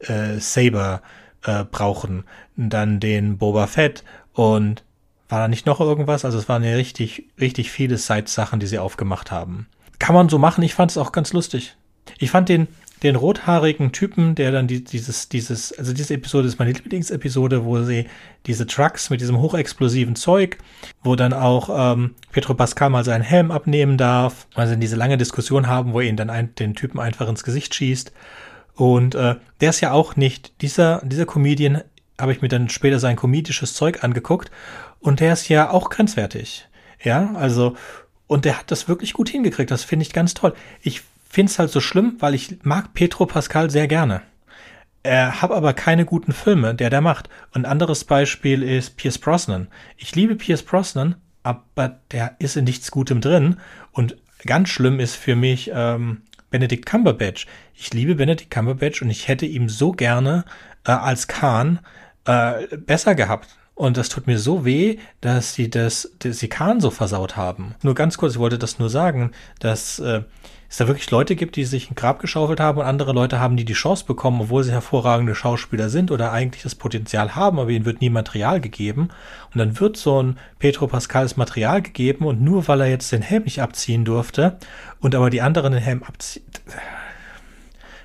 äh, 0.00 0.38
Saber 0.38 1.02
äh, 1.44 1.64
brauchen. 1.64 2.24
Dann 2.56 3.00
den 3.00 3.38
Boba 3.38 3.66
Fett 3.66 4.04
und 4.32 4.84
war 5.28 5.38
da 5.38 5.48
nicht 5.48 5.66
noch 5.66 5.80
irgendwas? 5.80 6.24
Also 6.24 6.38
es 6.38 6.48
waren 6.48 6.64
ja 6.64 6.74
richtig, 6.74 7.24
richtig 7.40 7.70
viele 7.70 7.98
Side-Sachen, 7.98 8.60
die 8.60 8.66
sie 8.66 8.78
aufgemacht 8.78 9.30
haben. 9.30 9.68
Kann 9.98 10.14
man 10.14 10.28
so 10.28 10.38
machen. 10.38 10.62
Ich 10.64 10.74
fand 10.74 10.90
es 10.90 10.98
auch 10.98 11.12
ganz 11.12 11.32
lustig. 11.32 11.76
Ich 12.18 12.30
fand 12.30 12.48
den, 12.48 12.66
den 13.02 13.14
rothaarigen 13.14 13.92
Typen, 13.92 14.34
der 14.34 14.50
dann 14.50 14.66
die, 14.66 14.82
dieses, 14.82 15.28
dieses, 15.28 15.72
also 15.78 15.92
diese 15.92 16.14
Episode 16.14 16.48
ist 16.48 16.58
meine 16.58 16.72
Lieblingsepisode, 16.72 17.64
wo 17.64 17.80
sie 17.82 18.06
diese 18.46 18.66
Trucks 18.66 19.10
mit 19.10 19.20
diesem 19.20 19.38
hochexplosiven 19.38 20.16
Zeug, 20.16 20.58
wo 21.04 21.14
dann 21.14 21.32
auch 21.32 21.94
ähm, 21.94 22.14
Petro 22.32 22.54
Pascal 22.54 22.90
mal 22.90 23.04
seinen 23.04 23.22
Helm 23.22 23.50
abnehmen 23.50 23.96
darf, 23.96 24.48
weil 24.54 24.66
sie 24.66 24.78
diese 24.78 24.96
lange 24.96 25.16
Diskussion 25.16 25.68
haben, 25.68 25.92
wo 25.92 26.00
er 26.00 26.08
ihn 26.08 26.16
dann 26.16 26.30
ein, 26.30 26.54
den 26.56 26.74
Typen 26.74 26.98
einfach 26.98 27.28
ins 27.28 27.44
Gesicht 27.44 27.74
schießt. 27.74 28.12
Und 28.74 29.14
äh, 29.14 29.36
der 29.60 29.70
ist 29.70 29.80
ja 29.80 29.92
auch 29.92 30.16
nicht, 30.16 30.62
dieser, 30.62 31.02
dieser 31.04 31.26
Comedian 31.26 31.82
habe 32.20 32.32
ich 32.32 32.42
mir 32.42 32.48
dann 32.48 32.68
später 32.68 32.98
sein 32.98 33.16
komedisches 33.16 33.74
Zeug 33.74 34.04
angeguckt 34.04 34.50
und 35.00 35.20
der 35.20 35.32
ist 35.32 35.48
ja 35.48 35.70
auch 35.70 35.90
grenzwertig. 35.90 36.68
Ja, 37.02 37.32
also, 37.34 37.76
und 38.26 38.44
der 38.44 38.58
hat 38.58 38.70
das 38.70 38.88
wirklich 38.88 39.14
gut 39.14 39.30
hingekriegt. 39.30 39.70
Das 39.70 39.84
finde 39.84 40.04
ich 40.04 40.12
ganz 40.12 40.34
toll. 40.34 40.54
Ich 40.82 41.02
finde 41.28 41.50
es 41.50 41.58
halt 41.58 41.70
so 41.70 41.80
schlimm, 41.80 42.16
weil 42.18 42.34
ich 42.34 42.58
mag 42.62 42.92
Petro 42.92 43.26
Pascal 43.26 43.70
sehr 43.70 43.88
gerne. 43.88 44.22
Er 45.02 45.40
hat 45.40 45.50
aber 45.50 45.72
keine 45.72 46.04
guten 46.04 46.32
Filme, 46.32 46.74
der 46.74 46.90
der 46.90 47.00
macht. 47.00 47.30
Ein 47.52 47.64
anderes 47.64 48.04
Beispiel 48.04 48.62
ist 48.62 48.96
Pierce 48.96 49.18
Brosnan. 49.18 49.68
Ich 49.96 50.14
liebe 50.14 50.36
Pierce 50.36 50.62
Brosnan, 50.62 51.16
aber 51.42 52.00
der 52.10 52.36
ist 52.38 52.56
in 52.56 52.64
nichts 52.64 52.90
Gutem 52.90 53.22
drin. 53.22 53.56
Und 53.92 54.16
ganz 54.44 54.68
schlimm 54.68 55.00
ist 55.00 55.16
für 55.16 55.36
mich 55.36 55.70
ähm, 55.72 56.22
Benedict 56.50 56.86
Cumberbatch. 56.86 57.46
Ich 57.74 57.92
liebe 57.92 58.14
Benedict 58.14 58.50
Cumberbatch 58.50 59.02
und 59.02 59.10
ich 59.10 59.28
hätte 59.28 59.46
ihm 59.46 59.68
so 59.68 59.92
gerne 59.92 60.44
äh, 60.84 60.92
als 60.92 61.28
Khan 61.28 61.80
äh, 62.24 62.76
besser 62.76 63.14
gehabt. 63.14 63.48
Und 63.74 63.96
das 63.96 64.10
tut 64.10 64.26
mir 64.26 64.38
so 64.38 64.66
weh, 64.66 64.98
dass 65.22 65.54
sie 65.54 65.70
das, 65.70 66.12
dass 66.18 66.38
sie 66.38 66.48
Kahn 66.48 66.80
so 66.80 66.90
versaut 66.90 67.36
haben. 67.36 67.74
Nur 67.82 67.94
ganz 67.94 68.18
kurz, 68.18 68.34
ich 68.34 68.38
wollte 68.38 68.58
das 68.58 68.78
nur 68.78 68.90
sagen, 68.90 69.32
dass 69.58 69.98
äh, 70.00 70.22
es 70.70 70.76
da 70.76 70.86
wirklich 70.86 71.10
Leute 71.10 71.34
gibt, 71.34 71.56
die 71.56 71.64
sich 71.64 71.90
ein 71.90 71.96
Grab 71.96 72.20
geschaufelt 72.20 72.60
haben 72.60 72.78
und 72.78 72.86
andere 72.86 73.12
Leute 73.12 73.40
haben, 73.40 73.56
die 73.56 73.64
die 73.64 73.72
Chance 73.72 74.04
bekommen, 74.06 74.40
obwohl 74.40 74.62
sie 74.62 74.70
hervorragende 74.70 75.34
Schauspieler 75.34 75.88
sind 75.88 76.12
oder 76.12 76.30
eigentlich 76.30 76.62
das 76.62 76.76
Potenzial 76.76 77.34
haben, 77.34 77.58
aber 77.58 77.70
ihnen 77.70 77.84
wird 77.84 78.00
nie 78.00 78.08
Material 78.08 78.60
gegeben. 78.60 79.08
Und 79.52 79.58
dann 79.58 79.80
wird 79.80 79.96
so 79.96 80.22
ein 80.22 80.38
Petro 80.60 80.86
Pascals 80.86 81.36
Material 81.36 81.82
gegeben 81.82 82.24
und 82.24 82.40
nur 82.40 82.68
weil 82.68 82.82
er 82.82 82.86
jetzt 82.86 83.10
den 83.10 83.20
Helm 83.20 83.42
nicht 83.42 83.60
abziehen 83.60 84.04
durfte 84.04 84.58
und 85.00 85.16
aber 85.16 85.28
die 85.28 85.42
anderen 85.42 85.72
den 85.72 85.82
Helm 85.82 86.04
abziehen. 86.04 86.44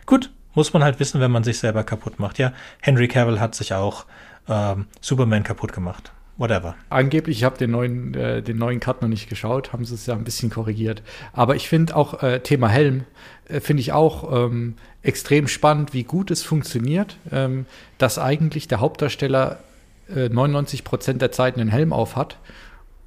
Gut, 0.08 0.32
muss 0.56 0.74
man 0.74 0.84
halt 0.84 1.00
wissen, 1.00 1.22
wenn 1.22 1.32
man 1.32 1.44
sich 1.44 1.60
selber 1.60 1.84
kaputt 1.84 2.20
macht. 2.20 2.40
Ja, 2.40 2.52
Henry 2.82 3.08
Cavill 3.08 3.40
hat 3.40 3.54
sich 3.54 3.76
auch 3.76 4.06
ähm, 4.50 4.88
Superman 5.02 5.44
kaputt 5.44 5.72
gemacht. 5.72 6.15
Whatever. 6.38 6.76
Angeblich, 6.90 7.38
ich 7.38 7.44
habe 7.46 7.58
den 7.58 7.72
neuen, 7.72 8.14
äh, 8.14 8.42
den 8.42 8.58
neuen 8.58 8.82
Cut 8.82 9.02
noch 9.02 9.08
nicht 9.08 9.30
geschaut, 9.30 9.72
haben 9.72 9.86
sie 9.86 9.94
es 9.94 10.06
ja 10.06 10.14
ein 10.16 10.26
bisschen 10.26 10.50
korrigiert. 10.50 11.02
Aber 11.32 11.56
ich 11.56 11.70
finde 11.70 11.96
auch 11.96 12.22
äh, 12.22 12.42
Thema 12.42 12.68
Helm, 12.68 13.06
äh, 13.48 13.62
finde 13.62 13.82
ich 13.82 13.94
auch 13.94 14.46
ähm, 14.46 14.76
extrem 15.02 15.48
spannend, 15.48 15.94
wie 15.94 16.04
gut 16.04 16.32
es 16.32 16.44
funktioniert, 16.44 17.18
ähm, 17.32 17.66
dass 17.98 18.20
eigentlich 18.20 18.68
der 18.68 18.82
Hauptdarsteller 18.82 19.60
99 20.08 20.82
äh, 20.82 20.84
Prozent 20.84 21.22
der 21.22 21.32
Zeit 21.32 21.58
einen 21.58 21.70
Helm 21.70 21.92
auf 21.92 22.16
hat 22.16 22.38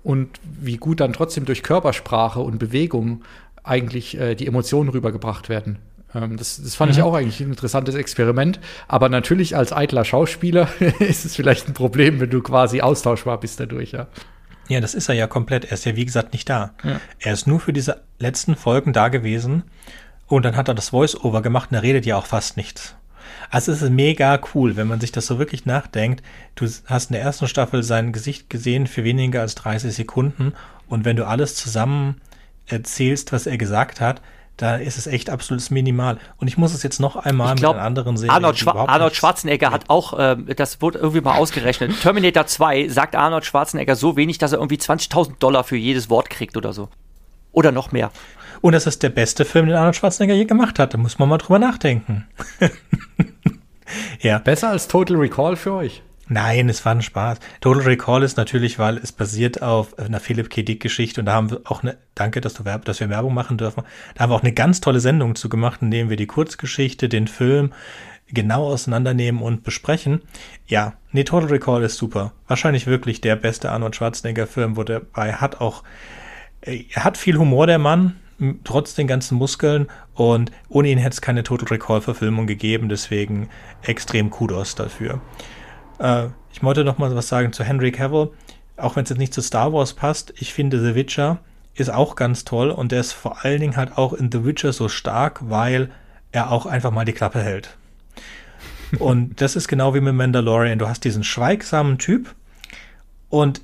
und 0.03 0.41
wie 0.43 0.79
gut 0.79 1.01
dann 1.01 1.13
trotzdem 1.13 1.45
durch 1.45 1.63
Körpersprache 1.63 2.41
und 2.41 2.59
Bewegung 2.59 3.23
eigentlich 3.63 4.19
äh, 4.19 4.35
die 4.35 4.47
Emotionen 4.47 4.89
rübergebracht 4.89 5.49
werden. 5.49 5.79
Ähm, 6.15 6.37
das, 6.37 6.61
das 6.63 6.75
fand 6.75 6.93
mhm. 6.93 6.99
ich 6.99 7.03
auch 7.03 7.15
eigentlich 7.15 7.41
ein 7.41 7.51
interessantes 7.51 7.95
Experiment. 7.95 8.61
Aber 8.87 9.09
natürlich 9.09 9.57
als 9.57 9.73
eitler 9.73 10.05
Schauspieler 10.05 10.69
ist 10.99 11.25
es 11.25 11.37
vielleicht 11.37 11.69
ein 11.69 11.75
Problem, 11.75 12.21
wenn 12.21 12.31
du 12.31 12.43
quasi 12.43 12.81
austauschbar 12.81 13.41
bist 13.41 13.61
dadurch, 13.61 13.93
ja. 13.93 14.07
Ja, 14.69 14.81
das 14.81 14.95
ist 14.95 15.09
er 15.09 15.15
ja 15.15 15.27
komplett. 15.27 15.65
Er 15.65 15.73
ist 15.73 15.87
ja, 15.87 15.97
wie 15.97 16.05
gesagt, 16.05 16.35
nicht 16.35 16.49
da. 16.49 16.75
Ja. 16.85 17.01
Er 17.19 17.33
ist 17.33 17.47
nur 17.47 17.59
für 17.59 17.73
diese 17.73 18.03
letzten 18.19 18.55
Folgen 18.55 18.93
da 18.93 19.09
gewesen. 19.09 19.65
Und 20.27 20.45
dann 20.45 20.57
hat 20.57 20.69
er 20.69 20.75
das 20.75 20.91
Voice-Over 20.91 21.41
gemacht 21.41 21.71
und 21.71 21.77
er 21.77 21.83
redet 21.83 22.05
ja 22.05 22.17
auch 22.17 22.27
fast 22.27 22.59
nichts. 22.59 22.95
Also 23.51 23.73
es 23.73 23.81
ist 23.81 23.91
mega 23.91 24.39
cool, 24.55 24.77
wenn 24.77 24.87
man 24.87 25.01
sich 25.01 25.11
das 25.11 25.27
so 25.27 25.39
wirklich 25.39 25.65
nachdenkt. 25.65 26.23
Du 26.55 26.67
hast 26.87 27.11
in 27.11 27.15
der 27.15 27.23
ersten 27.23 27.49
Staffel 27.49 27.83
sein 27.83 28.13
Gesicht 28.13 28.51
gesehen 28.51 28.87
für 28.87 29.05
weniger 29.05 29.41
als 29.41 29.55
30 29.55 29.95
Sekunden. 29.95 30.53
Und 30.87 31.07
wenn 31.07 31.17
du 31.17 31.27
alles 31.27 31.55
zusammen 31.55 32.21
erzählst, 32.67 33.33
was 33.33 33.47
er 33.47 33.57
gesagt 33.57 34.03
hat, 34.03 34.21
da 34.59 34.75
ist 34.77 34.99
es 34.99 35.07
echt 35.07 35.31
absolutes 35.31 35.71
Minimal. 35.71 36.19
Und 36.37 36.49
ich 36.49 36.59
muss 36.59 36.75
es 36.75 36.83
jetzt 36.83 36.99
noch 36.99 37.17
einmal 37.17 37.55
glaub, 37.55 37.75
mit 37.75 37.79
einer 37.79 37.87
anderen 37.87 38.17
sehen. 38.17 38.29
Arnold, 38.29 38.59
Schwa 38.59 38.73
Arnold 38.87 39.15
Schwarzenegger 39.15 39.71
hat 39.71 39.85
auch, 39.89 40.19
äh, 40.19 40.37
das 40.55 40.83
wurde 40.83 40.99
irgendwie 40.99 41.21
mal 41.21 41.37
ausgerechnet. 41.37 41.93
Terminator 42.03 42.45
2 42.45 42.89
sagt 42.89 43.15
Arnold 43.15 43.45
Schwarzenegger 43.45 43.95
so 43.95 44.17
wenig, 44.17 44.39
dass 44.39 44.53
er 44.53 44.59
irgendwie 44.59 44.77
20.000 44.77 45.39
Dollar 45.39 45.63
für 45.63 45.77
jedes 45.77 46.11
Wort 46.11 46.29
kriegt 46.29 46.57
oder 46.57 46.73
so. 46.73 46.89
Oder 47.53 47.71
noch 47.71 47.93
mehr. 47.93 48.11
Und 48.61 48.73
das 48.73 48.89
ist 48.89 49.05
der 49.05 49.11
beste 49.11 49.45
Film, 49.45 49.67
den 49.67 49.77
Arnold 49.77 49.95
Schwarzenegger 49.95 50.35
je 50.35 50.45
gemacht 50.45 50.81
hat. 50.81 50.93
Da 50.93 50.99
muss 50.99 51.21
man 51.21 51.29
mal 51.29 51.39
drüber 51.39 51.61
nachdenken. 51.61 52.27
ja. 54.21 54.39
Besser 54.39 54.71
als 54.71 54.89
Total 54.89 55.17
Recall 55.17 55.55
für 55.55 55.73
euch. 55.75 56.03
Nein, 56.29 56.69
es 56.69 56.85
war 56.85 56.93
ein 56.93 57.03
Spaß. 57.03 57.39
Total 57.61 57.83
Recall 57.83 58.23
ist 58.23 58.37
natürlich, 58.37 58.79
weil 58.79 58.99
es 58.99 59.13
basiert 59.13 59.63
auf 59.63 59.99
einer 59.99 60.21
Philip 60.21 60.51
K. 60.51 60.63
Dick 60.63 60.81
Geschichte 60.81 61.21
und 61.21 61.27
da 61.27 61.33
haben 61.33 61.51
wir 61.51 61.61
auch 61.65 61.83
eine, 61.83 61.97
danke, 62.15 62.43
dass 62.43 62.55
du 62.55 62.67
Werb, 62.67 62.85
dass 62.85 63.01
wir 63.01 63.09
Werbung 63.09 63.33
machen 63.33 63.57
dürfen. 63.57 63.83
Da 64.15 64.23
haben 64.23 64.31
wir 64.31 64.37
auch 64.37 64.43
eine 64.43 64.53
ganz 64.53 64.81
tolle 64.81 65.01
Sendung 65.01 65.37
zu 65.37 65.49
gemacht, 65.49 65.81
in 65.81 65.91
dem 65.91 66.11
wir 66.11 66.17
die 66.17 66.27
Kurzgeschichte, 66.27 67.09
den 67.09 67.29
Film 67.29 67.73
genau 68.31 68.67
auseinandernehmen 68.67 69.41
und 69.41 69.65
besprechen. 69.65 70.21
Ja, 70.67 70.95
nee, 71.13 71.25
Total 71.25 71.49
Recall 71.49 71.83
ist 71.83 71.97
super. 71.97 72.33
Wahrscheinlich 72.47 72.87
wirklich 72.87 73.23
der 73.23 73.37
beste 73.37 73.71
Arnold 73.71 73.97
Schwarzenegger 73.97 74.47
Film, 74.47 74.77
wo 74.77 74.85
der 74.85 75.01
bei 75.01 75.33
hat 75.33 75.63
auch, 75.63 75.83
äh, 76.61 76.85
er 76.93 77.05
hat 77.05 77.17
viel 77.17 77.39
Humor, 77.39 77.67
der 77.67 77.79
Mann, 77.79 78.17
trotz 78.65 78.95
den 78.95 79.07
ganzen 79.07 79.37
Muskeln 79.37 79.89
und 80.15 80.53
ohne 80.69 80.89
ihn 80.89 80.99
hätte 80.99 81.15
es 81.15 81.21
keine 81.21 81.43
Total 81.43 81.69
Recall 81.69 82.03
Verfilmung 82.03 82.47
gegeben, 82.47 82.91
deswegen 82.91 83.49
extrem 83.83 84.29
Kudos 84.31 84.75
dafür. 84.75 85.21
Äh, 85.99 86.27
ich 86.53 86.63
wollte 86.63 86.85
noch 86.85 86.99
mal 86.99 87.15
was 87.15 87.29
sagen 87.29 87.53
zu 87.53 87.65
Henry 87.65 87.93
Cavill, 87.93 88.31
auch 88.77 88.97
wenn 88.97 89.05
es 89.05 89.11
jetzt 89.11 89.19
nicht 89.19 89.35
zu 89.35 89.43
Star 89.43 89.73
Wars 89.73 89.93
passt. 89.95 90.33
Ich 90.37 90.53
finde 90.53 90.81
The 90.85 90.95
Witcher 90.95 91.39
ist 91.75 91.91
auch 91.91 92.17
ganz 92.17 92.45
toll 92.45 92.71
und 92.71 92.93
der 92.93 93.01
ist 93.01 93.13
vor 93.13 93.45
allen 93.45 93.61
Dingen 93.61 93.77
halt 93.77 93.97
auch 93.97 94.13
in 94.13 94.33
The 94.33 94.45
Witcher 94.45 94.73
so 94.73 94.89
stark, 94.89 95.41
weil 95.49 95.91
er 96.33 96.51
auch 96.51 96.67
einfach 96.67 96.91
mal 96.91 97.05
die 97.05 97.13
Klappe 97.13 97.41
hält. 97.41 97.77
und 98.99 99.41
das 99.41 99.57
ist 99.57 99.69
genau 99.69 99.95
wie 99.95 100.01
mit 100.01 100.15
Mandalorian. 100.15 100.79
Du 100.79 100.89
hast 100.89 101.05
diesen 101.05 101.25
schweigsamen 101.25 101.99
Typ 101.99 102.35
und 103.29 103.61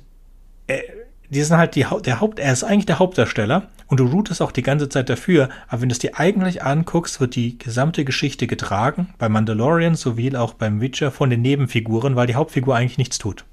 äh, 0.67 0.81
die 1.29 1.41
sind 1.41 1.57
halt 1.57 1.75
die, 1.75 1.85
der 2.03 2.21
Haupt, 2.21 2.39
er 2.39 2.53
ist 2.53 2.63
eigentlich 2.63 2.85
der 2.85 2.99
Hauptdarsteller 2.99 3.67
und 3.87 3.99
du 3.99 4.05
rootest 4.05 4.41
auch 4.41 4.51
die 4.51 4.61
ganze 4.61 4.89
Zeit 4.89 5.09
dafür, 5.09 5.49
aber 5.67 5.81
wenn 5.81 5.89
du 5.89 5.93
es 5.93 5.99
dir 5.99 6.17
eigentlich 6.19 6.63
anguckst, 6.63 7.19
wird 7.19 7.35
die 7.35 7.57
gesamte 7.57 8.05
Geschichte 8.05 8.47
getragen, 8.47 9.13
bei 9.17 9.29
Mandalorian 9.29 9.95
sowie 9.95 10.35
auch 10.35 10.53
beim 10.53 10.81
Witcher 10.81 11.11
von 11.11 11.29
den 11.29 11.41
Nebenfiguren, 11.41 12.15
weil 12.15 12.27
die 12.27 12.35
Hauptfigur 12.35 12.75
eigentlich 12.75 12.97
nichts 12.97 13.17
tut. 13.17 13.45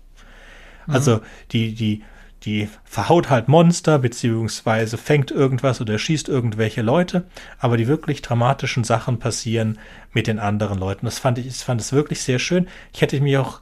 Mhm. 0.86 0.94
Also 0.94 1.20
die, 1.52 1.74
die, 1.74 2.02
die 2.44 2.68
verhaut 2.84 3.30
halt 3.30 3.48
Monster, 3.48 3.98
beziehungsweise 3.98 4.96
fängt 4.96 5.30
irgendwas 5.30 5.80
oder 5.80 5.98
schießt 5.98 6.28
irgendwelche 6.28 6.82
Leute, 6.82 7.24
aber 7.58 7.76
die 7.76 7.86
wirklich 7.86 8.22
dramatischen 8.22 8.84
Sachen 8.84 9.18
passieren 9.18 9.78
mit 10.12 10.26
den 10.26 10.38
anderen 10.38 10.78
Leuten. 10.78 11.06
Das 11.06 11.18
fand 11.18 11.38
ich, 11.38 11.46
ich 11.46 11.56
fand 11.56 11.80
es 11.80 11.92
wirklich 11.92 12.22
sehr 12.22 12.38
schön. 12.38 12.68
Ich 12.92 13.00
hätte 13.02 13.20
mich 13.20 13.36
auch 13.36 13.60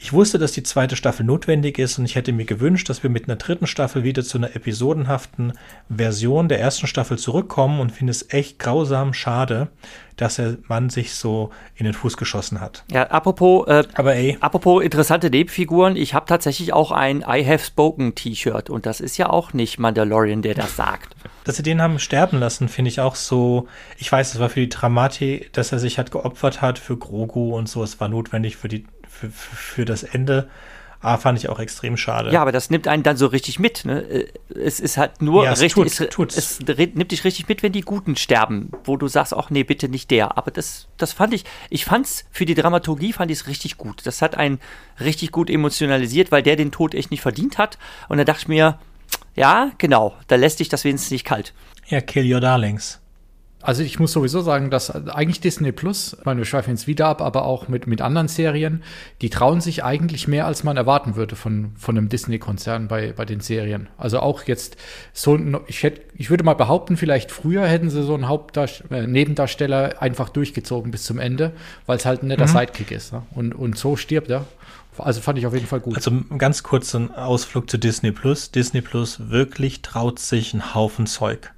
ich 0.00 0.12
wusste, 0.12 0.38
dass 0.38 0.52
die 0.52 0.62
zweite 0.62 0.94
Staffel 0.94 1.26
notwendig 1.26 1.76
ist 1.76 1.98
und 1.98 2.04
ich 2.04 2.14
hätte 2.14 2.32
mir 2.32 2.44
gewünscht, 2.44 2.88
dass 2.88 3.02
wir 3.02 3.10
mit 3.10 3.24
einer 3.28 3.34
dritten 3.34 3.66
Staffel 3.66 4.04
wieder 4.04 4.22
zu 4.22 4.38
einer 4.38 4.54
episodenhaften 4.54 5.54
Version 5.88 6.48
der 6.48 6.60
ersten 6.60 6.86
Staffel 6.86 7.18
zurückkommen 7.18 7.80
und 7.80 7.90
finde 7.90 8.12
es 8.12 8.32
echt 8.32 8.60
grausam 8.60 9.12
schade, 9.12 9.66
dass 10.16 10.36
der 10.36 10.56
Mann 10.68 10.88
sich 10.88 11.14
so 11.14 11.50
in 11.74 11.84
den 11.84 11.94
Fuß 11.94 12.16
geschossen 12.16 12.60
hat. 12.60 12.84
Ja, 12.92 13.08
apropos, 13.08 13.66
äh, 13.66 13.82
Aber 13.94 14.14
ey. 14.14 14.38
apropos 14.40 14.84
interessante 14.84 15.30
Nebenfiguren, 15.30 15.96
ich 15.96 16.14
habe 16.14 16.26
tatsächlich 16.26 16.72
auch 16.72 16.92
ein 16.92 17.24
I 17.28 17.44
Have 17.44 17.64
Spoken 17.64 18.14
T-Shirt 18.14 18.70
und 18.70 18.86
das 18.86 19.00
ist 19.00 19.16
ja 19.16 19.28
auch 19.28 19.52
nicht 19.52 19.80
Mandalorian, 19.80 20.42
der 20.42 20.54
das 20.54 20.76
sagt. 20.76 21.16
Dass 21.42 21.56
sie 21.56 21.64
den 21.64 21.82
haben 21.82 21.98
sterben 21.98 22.38
lassen, 22.38 22.68
finde 22.68 22.90
ich 22.90 23.00
auch 23.00 23.16
so. 23.16 23.66
Ich 23.96 24.12
weiß, 24.12 24.34
es 24.34 24.38
war 24.38 24.48
für 24.48 24.60
die 24.60 24.68
Dramatik, 24.68 25.52
dass 25.54 25.72
er 25.72 25.80
sich 25.80 25.98
hat 25.98 26.12
geopfert 26.12 26.62
hat 26.62 26.78
für 26.78 26.96
Grogu 26.96 27.56
und 27.56 27.68
so. 27.68 27.82
Es 27.82 27.98
war 27.98 28.08
notwendig 28.08 28.56
für 28.56 28.68
die 28.68 28.86
für, 29.18 29.30
für 29.30 29.84
das 29.84 30.02
Ende. 30.02 30.48
Ah, 31.00 31.16
fand 31.16 31.38
ich 31.38 31.48
auch 31.48 31.60
extrem 31.60 31.96
schade. 31.96 32.32
Ja, 32.32 32.42
aber 32.42 32.50
das 32.50 32.70
nimmt 32.70 32.88
einen 32.88 33.04
dann 33.04 33.16
so 33.16 33.26
richtig 33.26 33.60
mit. 33.60 33.84
Ne? 33.84 34.02
Äh, 34.02 34.26
es 34.58 34.80
ist 34.80 34.96
halt 34.96 35.22
nur 35.22 35.44
ja, 35.44 35.52
es 35.52 35.60
richtig, 35.60 35.94
tut, 35.94 36.00
es, 36.00 36.08
tut's. 36.10 36.36
es 36.36 36.58
nimmt 36.60 37.12
dich 37.12 37.22
richtig 37.22 37.48
mit, 37.48 37.62
wenn 37.62 37.70
die 37.70 37.82
Guten 37.82 38.16
sterben, 38.16 38.72
wo 38.82 38.96
du 38.96 39.06
sagst, 39.06 39.32
ach 39.32 39.48
nee, 39.50 39.62
bitte 39.62 39.88
nicht 39.88 40.10
der. 40.10 40.36
Aber 40.36 40.50
das, 40.50 40.88
das 40.96 41.12
fand 41.12 41.34
ich, 41.34 41.44
ich 41.70 41.84
fand's 41.84 42.24
für 42.32 42.46
die 42.46 42.56
Dramaturgie 42.56 43.12
fand 43.12 43.30
ich 43.30 43.38
es 43.38 43.46
richtig 43.46 43.76
gut. 43.76 44.06
Das 44.06 44.22
hat 44.22 44.36
einen 44.36 44.58
richtig 44.98 45.30
gut 45.30 45.50
emotionalisiert, 45.50 46.32
weil 46.32 46.42
der 46.42 46.56
den 46.56 46.72
Tod 46.72 46.94
echt 46.94 47.12
nicht 47.12 47.22
verdient 47.22 47.58
hat. 47.58 47.78
Und 48.08 48.18
da 48.18 48.24
dachte 48.24 48.42
ich 48.42 48.48
mir, 48.48 48.80
ja, 49.36 49.70
genau, 49.78 50.16
da 50.26 50.34
lässt 50.34 50.58
dich 50.58 50.68
das 50.68 50.82
wenigstens 50.82 51.12
nicht 51.12 51.24
kalt. 51.24 51.54
Ja, 51.86 52.00
kill 52.00 52.30
your 52.32 52.40
darlings. 52.40 53.00
Also 53.60 53.82
ich 53.82 53.98
muss 53.98 54.12
sowieso 54.12 54.40
sagen, 54.40 54.70
dass 54.70 54.90
eigentlich 54.90 55.40
Disney 55.40 55.72
Plus, 55.72 56.16
ich 56.18 56.24
meine, 56.24 56.38
wir 56.38 56.44
schweifen 56.44 56.70
jetzt 56.70 56.86
wieder 56.86 57.08
ab, 57.08 57.20
aber 57.20 57.44
auch 57.44 57.66
mit, 57.66 57.88
mit 57.88 58.00
anderen 58.00 58.28
Serien, 58.28 58.84
die 59.20 59.30
trauen 59.30 59.60
sich 59.60 59.82
eigentlich 59.82 60.28
mehr, 60.28 60.46
als 60.46 60.62
man 60.62 60.76
erwarten 60.76 61.16
würde 61.16 61.34
von, 61.34 61.72
von 61.76 61.98
einem 61.98 62.08
Disney-Konzern 62.08 62.86
bei, 62.86 63.12
bei 63.12 63.24
den 63.24 63.40
Serien. 63.40 63.88
Also 63.98 64.20
auch 64.20 64.44
jetzt 64.44 64.76
so, 65.12 65.36
ich 65.66 65.82
hätte, 65.82 66.02
ich 66.14 66.30
würde 66.30 66.44
mal 66.44 66.54
behaupten, 66.54 66.96
vielleicht 66.96 67.32
früher 67.32 67.66
hätten 67.66 67.90
sie 67.90 68.04
so 68.04 68.14
einen 68.14 68.28
Hauptdarsteller, 68.28 69.02
äh, 69.02 69.06
Nebendarsteller 69.08 70.00
einfach 70.00 70.28
durchgezogen 70.28 70.92
bis 70.92 71.02
zum 71.02 71.18
Ende, 71.18 71.52
weil 71.86 71.96
es 71.96 72.06
halt 72.06 72.22
ein 72.22 72.28
netter 72.28 72.46
mhm. 72.46 72.52
Sidekick 72.52 72.92
ist. 72.92 73.12
Ne? 73.12 73.22
Und, 73.34 73.56
und 73.56 73.76
so 73.76 73.96
stirbt 73.96 74.30
er. 74.30 74.46
Also 74.98 75.20
fand 75.20 75.38
ich 75.38 75.46
auf 75.46 75.54
jeden 75.54 75.66
Fall 75.66 75.80
gut. 75.80 75.96
Also 75.96 76.12
ganz 76.38 76.62
kurz 76.62 76.94
ein 76.94 77.12
Ausflug 77.12 77.70
zu 77.70 77.78
Disney 77.78 78.12
Plus. 78.12 78.50
Disney 78.50 78.80
Plus 78.80 79.30
wirklich 79.30 79.82
traut 79.82 80.18
sich 80.18 80.54
einen 80.54 80.74
Haufen 80.74 81.06
Zeug 81.06 81.52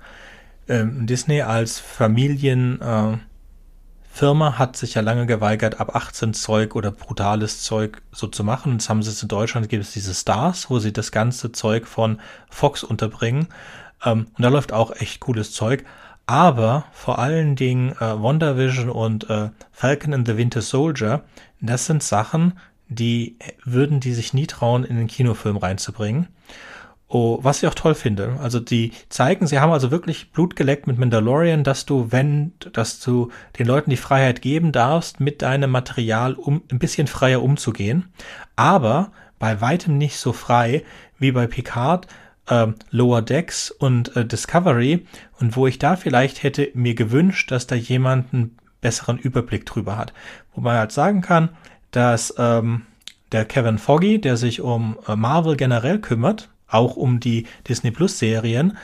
ähm, 0.71 1.07
Disney 1.07 1.43
als 1.43 1.79
Familienfirma 1.79 3.19
äh, 4.21 4.53
hat 4.53 4.77
sich 4.77 4.95
ja 4.95 5.03
lange 5.03 5.27
geweigert, 5.27 5.81
ab 5.81 5.95
18 5.95 6.33
Zeug 6.33 6.75
oder 6.77 6.93
brutales 6.93 7.63
Zeug 7.63 8.01
so 8.13 8.29
zu 8.29 8.45
machen. 8.45 8.73
Jetzt 8.73 8.89
haben 8.89 9.03
sie 9.03 9.11
es 9.11 9.23
in 9.23 9.29
Deutschland, 9.29 9.69
gibt 9.69 9.85
es 9.85 9.93
diese 9.93 10.15
Stars, 10.15 10.71
wo 10.71 10.79
sie 10.79 10.93
das 10.93 11.13
ganze 11.13 11.53
Zeug 11.53 11.87
von 11.87 12.21
Fox 12.49 12.85
unterbringen. 12.85 13.49
Ähm, 14.05 14.29
und 14.37 14.43
da 14.43 14.49
läuft 14.49 14.73
auch 14.73 14.93
echt 14.97 15.21
cooles 15.21 15.53
Zeug. 15.53 15.85
Aber 16.27 16.85
vor 16.93 17.19
allen 17.19 17.57
Dingen 17.57 17.91
äh, 17.93 18.23
WandaVision 18.23 18.89
und 18.89 19.29
äh, 19.29 19.51
Falcon 19.73 20.15
and 20.15 20.29
the 20.29 20.37
Winter 20.37 20.63
Soldier, 20.63 21.25
das 21.61 21.87
sind 21.87 22.05
Sachen, 22.05 22.59
die 22.89 23.37
würden 23.65 23.99
die 23.99 24.15
sich 24.15 24.33
nie 24.33 24.47
trauen, 24.47 24.85
in 24.85 24.97
den 24.97 25.09
Kinofilm 25.09 25.57
reinzubringen. 25.57 26.29
Oh, 27.13 27.41
was 27.43 27.61
ich 27.61 27.69
auch 27.69 27.75
toll 27.75 27.97
finde. 27.97 28.39
Also 28.41 28.61
die 28.61 28.93
zeigen, 29.09 29.49
sie 29.49 29.59
haben 29.59 29.73
also 29.73 29.91
wirklich 29.91 30.31
Blut 30.31 30.55
geleckt 30.55 30.87
mit 30.87 30.97
Mandalorian, 30.97 31.65
dass 31.65 31.85
du, 31.85 32.13
wenn, 32.13 32.53
dass 32.73 33.01
du 33.01 33.33
den 33.59 33.67
Leuten 33.67 33.91
die 33.91 33.97
Freiheit 33.97 34.43
geben 34.43 34.71
darfst, 34.71 35.19
mit 35.19 35.43
deinem 35.43 35.73
Material 35.73 36.35
um 36.35 36.63
ein 36.71 36.79
bisschen 36.79 37.09
freier 37.09 37.43
umzugehen. 37.43 38.13
Aber 38.55 39.11
bei 39.41 39.61
weitem 39.61 39.99
nicht 39.99 40.19
so 40.19 40.33
frei 40.33 40.85
wie 41.19 41.33
bei 41.33 41.49
Picard, 41.49 42.07
äh, 42.47 42.69
Lower 42.93 43.23
Decks 43.23 43.73
und 43.73 44.15
äh, 44.15 44.25
Discovery. 44.25 45.05
Und 45.41 45.57
wo 45.57 45.67
ich 45.67 45.81
da 45.81 45.97
vielleicht 45.97 46.45
hätte 46.45 46.71
mir 46.75 46.95
gewünscht, 46.95 47.51
dass 47.51 47.67
da 47.67 47.75
jemand 47.75 48.33
einen 48.33 48.57
besseren 48.81 49.19
Überblick 49.19 49.67
drüber 49.67 49.99
hat. 49.99 50.13
Wo 50.55 50.61
man 50.61 50.79
halt 50.79 50.93
sagen 50.93 51.23
kann, 51.23 51.49
dass 51.91 52.33
ähm, 52.39 52.83
der 53.33 53.47
Kevin 53.47 53.79
Foggy, 53.79 54.21
der 54.21 54.37
sich 54.37 54.61
um 54.61 54.97
äh, 55.09 55.17
Marvel 55.17 55.57
generell 55.57 55.99
kümmert, 55.99 56.51
auch 56.71 56.97
um 56.97 57.21
die 57.21 57.47
Disney 57.69 57.91
Plus 57.91 58.19
Serien, 58.19 58.77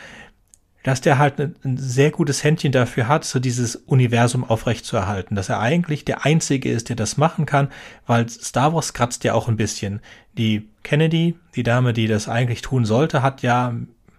dass 0.87 1.01
der 1.01 1.19
halt 1.19 1.41
ein 1.41 1.77
sehr 1.77 2.13
gutes 2.13 2.45
Händchen 2.45 2.71
dafür 2.71 3.09
hat, 3.09 3.25
so 3.25 3.41
dieses 3.41 3.75
Universum 3.75 4.45
aufrechtzuerhalten, 4.45 5.35
dass 5.35 5.49
er 5.49 5.59
eigentlich 5.59 6.05
der 6.05 6.25
Einzige 6.25 6.71
ist, 6.71 6.91
der 6.91 6.95
das 6.95 7.17
machen 7.17 7.45
kann, 7.45 7.71
weil 8.07 8.29
Star 8.29 8.73
Wars 8.73 8.93
kratzt 8.93 9.25
ja 9.25 9.35
auch 9.35 9.49
ein 9.49 9.57
bisschen. 9.57 10.01
Die 10.39 10.69
Kennedy, 10.85 11.37
die 11.57 11.65
Dame, 11.65 11.93
die 11.93 12.07
das 12.07 12.29
eigentlich 12.29 12.63
tun 12.63 12.85
sollte, 12.85 13.21
hat 13.21 13.43
ja, 13.43 13.75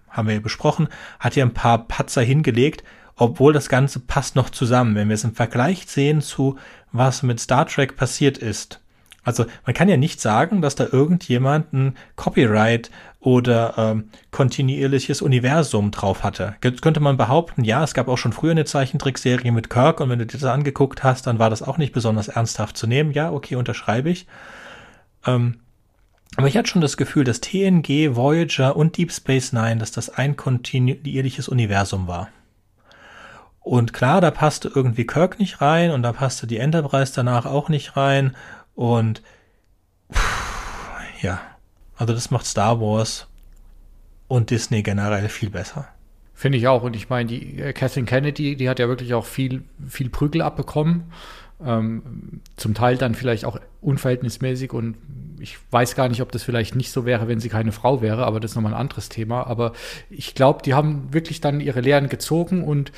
haben 0.10 0.28
wir 0.28 0.36
ja 0.36 0.42
besprochen, 0.42 0.90
hat 1.22 1.38
ja 1.38 1.46
ein 1.46 1.54
paar 1.54 1.88
Patzer 1.88 2.22
hingelegt, 2.22 2.84
obwohl 3.16 3.54
das 3.54 3.70
Ganze 3.70 4.02
passt 4.02 4.36
noch 4.36 4.50
zusammen. 4.50 4.94
Wenn 4.96 5.08
wir 5.08 5.16
es 5.16 5.24
im 5.24 5.36
Vergleich 5.36 5.86
sehen 5.88 6.22
zu 6.22 6.58
was 6.92 7.24
mit 7.24 7.40
Star 7.40 7.66
Trek 7.66 7.96
passiert 7.96 8.38
ist, 8.38 8.82
also 9.28 9.46
man 9.66 9.74
kann 9.74 9.90
ja 9.90 9.98
nicht 9.98 10.22
sagen, 10.22 10.62
dass 10.62 10.76
da 10.76 10.88
irgendjemand 10.90 11.74
ein 11.74 11.96
Copyright 12.16 12.90
oder 13.28 13.74
ähm, 13.76 14.10
kontinuierliches 14.32 15.22
Universum 15.22 15.92
drauf 15.92 16.24
hatte. 16.24 16.56
Jetzt 16.64 16.82
könnte 16.82 17.02
man 17.02 17.18
behaupten, 17.18 17.66
ja, 17.66 17.84
es 17.84 17.94
gab 17.94 18.08
auch 18.08 18.18
schon 18.18 18.32
früher 18.32 18.52
eine 18.52 18.64
Zeichentrickserie 18.64 19.52
mit 19.52 19.70
Kirk 19.70 20.00
und 20.00 20.10
wenn 20.10 20.20
du 20.20 20.26
dir 20.26 20.38
das 20.38 20.50
angeguckt 20.50 21.04
hast, 21.04 21.28
dann 21.28 21.38
war 21.38 21.50
das 21.50 21.62
auch 21.62 21.78
nicht 21.78 21.92
besonders 21.92 22.30
ernsthaft 22.30 22.78
zu 22.78 22.88
nehmen. 22.88 23.12
Ja, 23.12 23.34
okay, 23.34 23.56
unterschreibe 23.56 24.10
ich. 24.10 24.28
Ähm, 25.26 25.60
aber 26.38 26.48
ich 26.48 26.56
hatte 26.56 26.70
schon 26.70 26.82
das 26.82 26.96
Gefühl, 26.96 27.26
dass 27.26 27.42
TNG, 27.42 28.16
Voyager 28.16 28.78
und 28.78 28.96
Deep 28.96 29.12
Space 29.12 29.52
Nine, 29.52 29.76
dass 29.76 29.92
das 29.92 30.10
ein 30.10 30.38
kontinuierliches 30.38 31.50
Universum 31.50 32.08
war. 32.08 32.30
Und 33.60 33.92
klar, 33.92 34.22
da 34.22 34.32
passte 34.32 34.72
irgendwie 34.74 35.06
Kirk 35.06 35.38
nicht 35.38 35.60
rein 35.60 35.92
und 35.92 36.02
da 36.02 36.14
passte 36.14 36.48
die 36.48 36.60
Enterprise 36.60 37.12
danach 37.14 37.46
auch 37.46 37.68
nicht 37.68 37.98
rein 37.98 38.38
und 38.74 39.22
pff, 40.14 41.22
ja, 41.22 41.42
also 41.98 42.14
das 42.14 42.32
macht 42.32 42.46
Star 42.46 42.80
Wars 42.80 43.28
und 44.28 44.50
Disney 44.50 44.84
generell 44.84 45.30
viel 45.30 45.50
besser. 45.50 45.88
Finde 46.34 46.60
ich 46.60 46.68
auch. 46.68 46.84
Und 46.84 46.96
ich 46.96 47.10
meine, 47.10 47.28
die 47.28 47.60
äh, 47.60 47.74
Kathleen 47.74 48.06
Kennedy, 48.06 48.56
die 48.56 48.70
hat 48.70 48.78
ja 48.78 48.88
wirklich 48.88 49.14
auch 49.16 49.26
viel, 49.26 49.64
viel 49.88 50.10
Prügel 50.10 50.44
abbekommen. 50.44 51.12
Ähm, 51.66 52.42
zum 52.56 52.74
Teil 52.76 52.98
dann 52.98 53.16
vielleicht 53.16 53.46
auch 53.46 53.60
unverhältnismäßig 53.82 54.74
und 54.74 54.96
ich 55.40 55.58
weiß 55.72 55.96
gar 55.96 56.10
nicht, 56.10 56.22
ob 56.22 56.32
das 56.32 56.44
vielleicht 56.44 56.76
nicht 56.76 56.92
so 56.92 57.06
wäre, 57.06 57.28
wenn 57.28 57.40
sie 57.40 57.50
keine 57.50 57.72
Frau 57.72 58.02
wäre, 58.02 58.26
aber 58.26 58.40
das 58.40 58.52
ist 58.52 58.56
nochmal 58.56 58.74
ein 58.74 58.80
anderes 58.80 59.10
Thema. 59.10 59.46
Aber 59.46 59.74
ich 60.10 60.36
glaube, 60.36 60.62
die 60.64 60.74
haben 60.74 61.14
wirklich 61.14 61.42
dann 61.42 61.60
ihre 61.60 61.82
Lehren 61.82 62.10
gezogen 62.10 62.64
und 62.64 62.92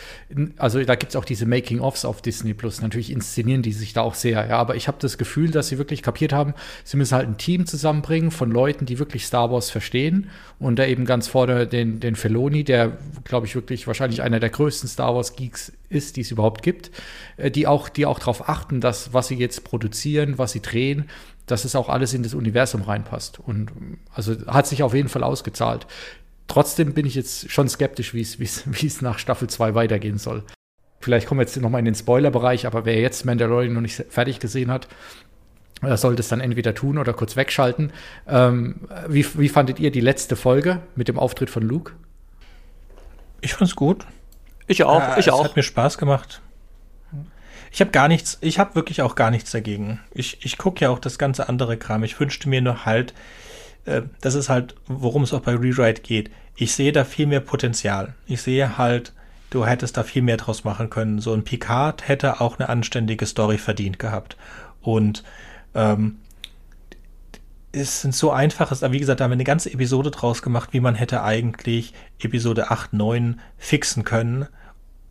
also 0.58 0.84
da 0.84 0.96
gibt 0.96 1.12
es 1.12 1.16
auch 1.16 1.26
diese 1.26 1.46
Making-ofs 1.46 2.06
auf 2.06 2.22
Disney 2.22 2.54
Plus. 2.54 2.82
Natürlich 2.82 3.12
inszenieren 3.12 3.62
die 3.62 3.74
sich 3.74 3.94
da 3.94 4.02
auch 4.02 4.14
sehr, 4.14 4.48
ja. 4.48 4.58
Aber 4.58 4.76
ich 4.76 4.88
habe 4.88 4.98
das 5.02 5.18
Gefühl, 5.18 5.52
dass 5.52 5.68
sie 5.68 5.78
wirklich 5.78 6.02
kapiert 6.02 6.34
haben, 6.34 6.54
sie 6.84 6.98
müssen 6.98 7.16
halt 7.16 7.28
ein 7.28 7.38
Team 7.38 7.66
zusammenbringen 7.66 8.32
von 8.32 8.52
Leuten, 8.52 8.86
die 8.86 9.00
wirklich 9.00 9.26
Star 9.26 9.52
Wars 9.52 9.70
verstehen. 9.70 10.30
Und 10.60 10.78
da 10.78 10.86
eben 10.86 11.06
ganz 11.06 11.28
vorne 11.28 11.68
den, 11.68 12.02
den 12.02 12.16
Feloni, 12.16 12.66
der, 12.66 12.98
glaube 13.24 13.48
ich, 13.48 13.56
wirklich 13.56 13.88
wahrscheinlich 13.88 14.22
einer 14.22 14.42
der 14.42 14.50
größten 14.50 14.90
Star 14.90 15.16
Wars-Geeks 15.16 15.72
ist, 15.88 16.18
die 16.18 16.22
es 16.22 16.32
überhaupt 16.32 16.64
gibt, 16.64 16.92
äh, 17.38 17.50
die 17.50 17.66
auch, 17.66 17.88
die 17.88 18.06
auch 18.06 18.20
darauf 18.20 18.50
achten, 18.50 18.82
dass 18.82 19.14
was 19.14 19.30
sie 19.30 19.36
jetzt 19.36 19.64
produzieren, 19.64 20.38
was 20.38 20.52
sie 20.52 20.62
drehen, 20.62 21.10
dass 21.46 21.64
es 21.64 21.76
auch 21.76 21.88
alles 21.88 22.14
in 22.14 22.24
das 22.24 22.34
Universum 22.34 22.82
reinpasst. 22.82 23.40
Und 23.40 23.72
also 24.14 24.36
hat 24.48 24.68
sich 24.68 24.84
auf 24.84 24.94
jeden 24.94 25.10
Fall 25.10 25.24
ausgezahlt. 25.24 25.88
Trotzdem 26.48 26.94
bin 26.94 27.06
ich 27.06 27.16
jetzt 27.16 27.50
schon 27.52 27.70
skeptisch, 27.70 28.14
wie 28.14 28.22
es 28.22 29.02
nach 29.02 29.18
Staffel 29.18 29.50
2 29.50 29.76
weitergehen 29.76 30.18
soll. 30.18 30.44
Vielleicht 31.00 31.28
kommen 31.28 31.40
wir 31.40 31.46
jetzt 31.46 31.56
nochmal 31.56 31.80
in 31.80 31.86
den 31.86 31.96
Spoiler-Bereich, 31.96 32.68
aber 32.68 32.84
wer 32.84 33.00
jetzt 33.00 33.26
Mandalorian 33.26 33.74
noch 33.74 33.82
nicht 33.82 34.04
fertig 34.10 34.40
gesehen 34.40 34.70
hat, 34.70 34.90
sollte 35.82 36.22
es 36.22 36.28
dann 36.28 36.42
entweder 36.42 36.74
tun 36.74 36.98
oder 36.98 37.14
kurz 37.14 37.36
wegschalten. 37.36 37.92
Ähm, 38.28 38.88
wie, 39.08 39.26
wie 39.40 39.50
fandet 39.50 39.80
ihr 39.80 39.92
die 39.92 40.02
letzte 40.02 40.36
Folge 40.36 40.82
mit 40.96 41.08
dem 41.08 41.18
Auftritt 41.18 41.50
von 41.50 41.64
Luke? 41.64 41.94
Ich 43.42 43.54
fand's 43.54 43.76
gut. 43.76 44.06
Ich 44.68 44.84
auch, 44.84 45.16
äh, 45.16 45.20
ich 45.20 45.32
auch. 45.32 45.42
Es 45.42 45.50
hat 45.50 45.56
mir 45.56 45.64
Spaß 45.64 45.98
gemacht. 45.98 46.42
Ich 47.72 47.82
habe 47.82 47.92
gar 47.92 48.08
nichts, 48.08 48.38
ich 48.42 48.60
habe 48.60 48.76
wirklich 48.76 49.02
auch 49.02 49.16
gar 49.16 49.32
nichts 49.32 49.52
dagegen. 49.52 50.00
Ich, 50.12 50.44
ich 50.44 50.58
gucke 50.58 50.84
ja 50.84 50.90
auch 50.90 51.00
das 51.00 51.18
ganze 51.18 51.50
andere 51.50 51.78
Kram. 51.78 52.04
Ich 52.04 52.20
wünschte 52.20 52.50
mir 52.50 52.62
nur 52.62 52.86
halt, 52.86 53.14
äh, 53.86 54.02
das 54.22 54.36
ist 54.36 54.50
halt, 54.50 54.76
worum 54.88 55.24
es 55.24 55.34
auch 55.34 55.42
bei 55.42 55.54
Rewrite 55.54 56.02
geht. 56.02 56.32
Ich 56.56 56.74
sehe 56.74 56.92
da 56.92 57.06
viel 57.06 57.28
mehr 57.28 57.40
Potenzial. 57.40 58.16
Ich 58.26 58.42
sehe 58.42 58.78
halt, 58.78 59.14
du 59.50 59.66
hättest 59.66 59.98
da 59.98 60.04
viel 60.04 60.22
mehr 60.22 60.38
draus 60.38 60.64
machen 60.64 60.90
können. 60.90 61.20
So 61.20 61.34
ein 61.34 61.44
Picard 61.44 62.08
hätte 62.08 62.42
auch 62.42 62.60
eine 62.60 62.70
anständige 62.70 63.26
Story 63.26 63.58
verdient 63.58 64.00
gehabt. 64.00 64.36
Und 64.82 65.24
ähm, 65.76 66.18
es 67.72 68.02
sind 68.02 68.16
so 68.16 68.32
einfaches, 68.32 68.82
aber 68.82 68.94
wie 68.94 69.00
gesagt, 69.00 69.20
da 69.20 69.26
haben 69.26 69.32
wir 69.32 69.36
eine 69.36 69.44
ganze 69.44 69.72
Episode 69.72 70.12
draus 70.12 70.42
gemacht, 70.42 70.70
wie 70.74 70.80
man 70.80 70.96
hätte 70.96 71.22
eigentlich 71.24 71.94
Episode 72.20 72.72
8, 72.72 72.94
9 72.94 73.40
fixen 73.58 74.04
können 74.04 74.48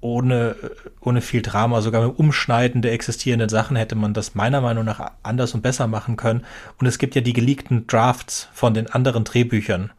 ohne, 0.00 0.54
ohne 1.00 1.20
viel 1.20 1.42
Drama, 1.42 1.80
sogar 1.80 2.06
mit 2.06 2.18
Umschneiden 2.18 2.82
der 2.82 2.92
existierenden 2.92 3.48
Sachen 3.48 3.76
hätte 3.76 3.96
man 3.96 4.14
das 4.14 4.34
meiner 4.34 4.60
Meinung 4.60 4.84
nach 4.84 5.12
anders 5.22 5.54
und 5.54 5.62
besser 5.62 5.86
machen 5.86 6.16
können. 6.16 6.44
Und 6.78 6.86
es 6.86 6.98
gibt 6.98 7.14
ja 7.14 7.20
die 7.20 7.32
geleakten 7.32 7.86
Drafts 7.86 8.48
von 8.52 8.74
den 8.74 8.88
anderen 8.88 9.24
Drehbüchern, 9.24 9.90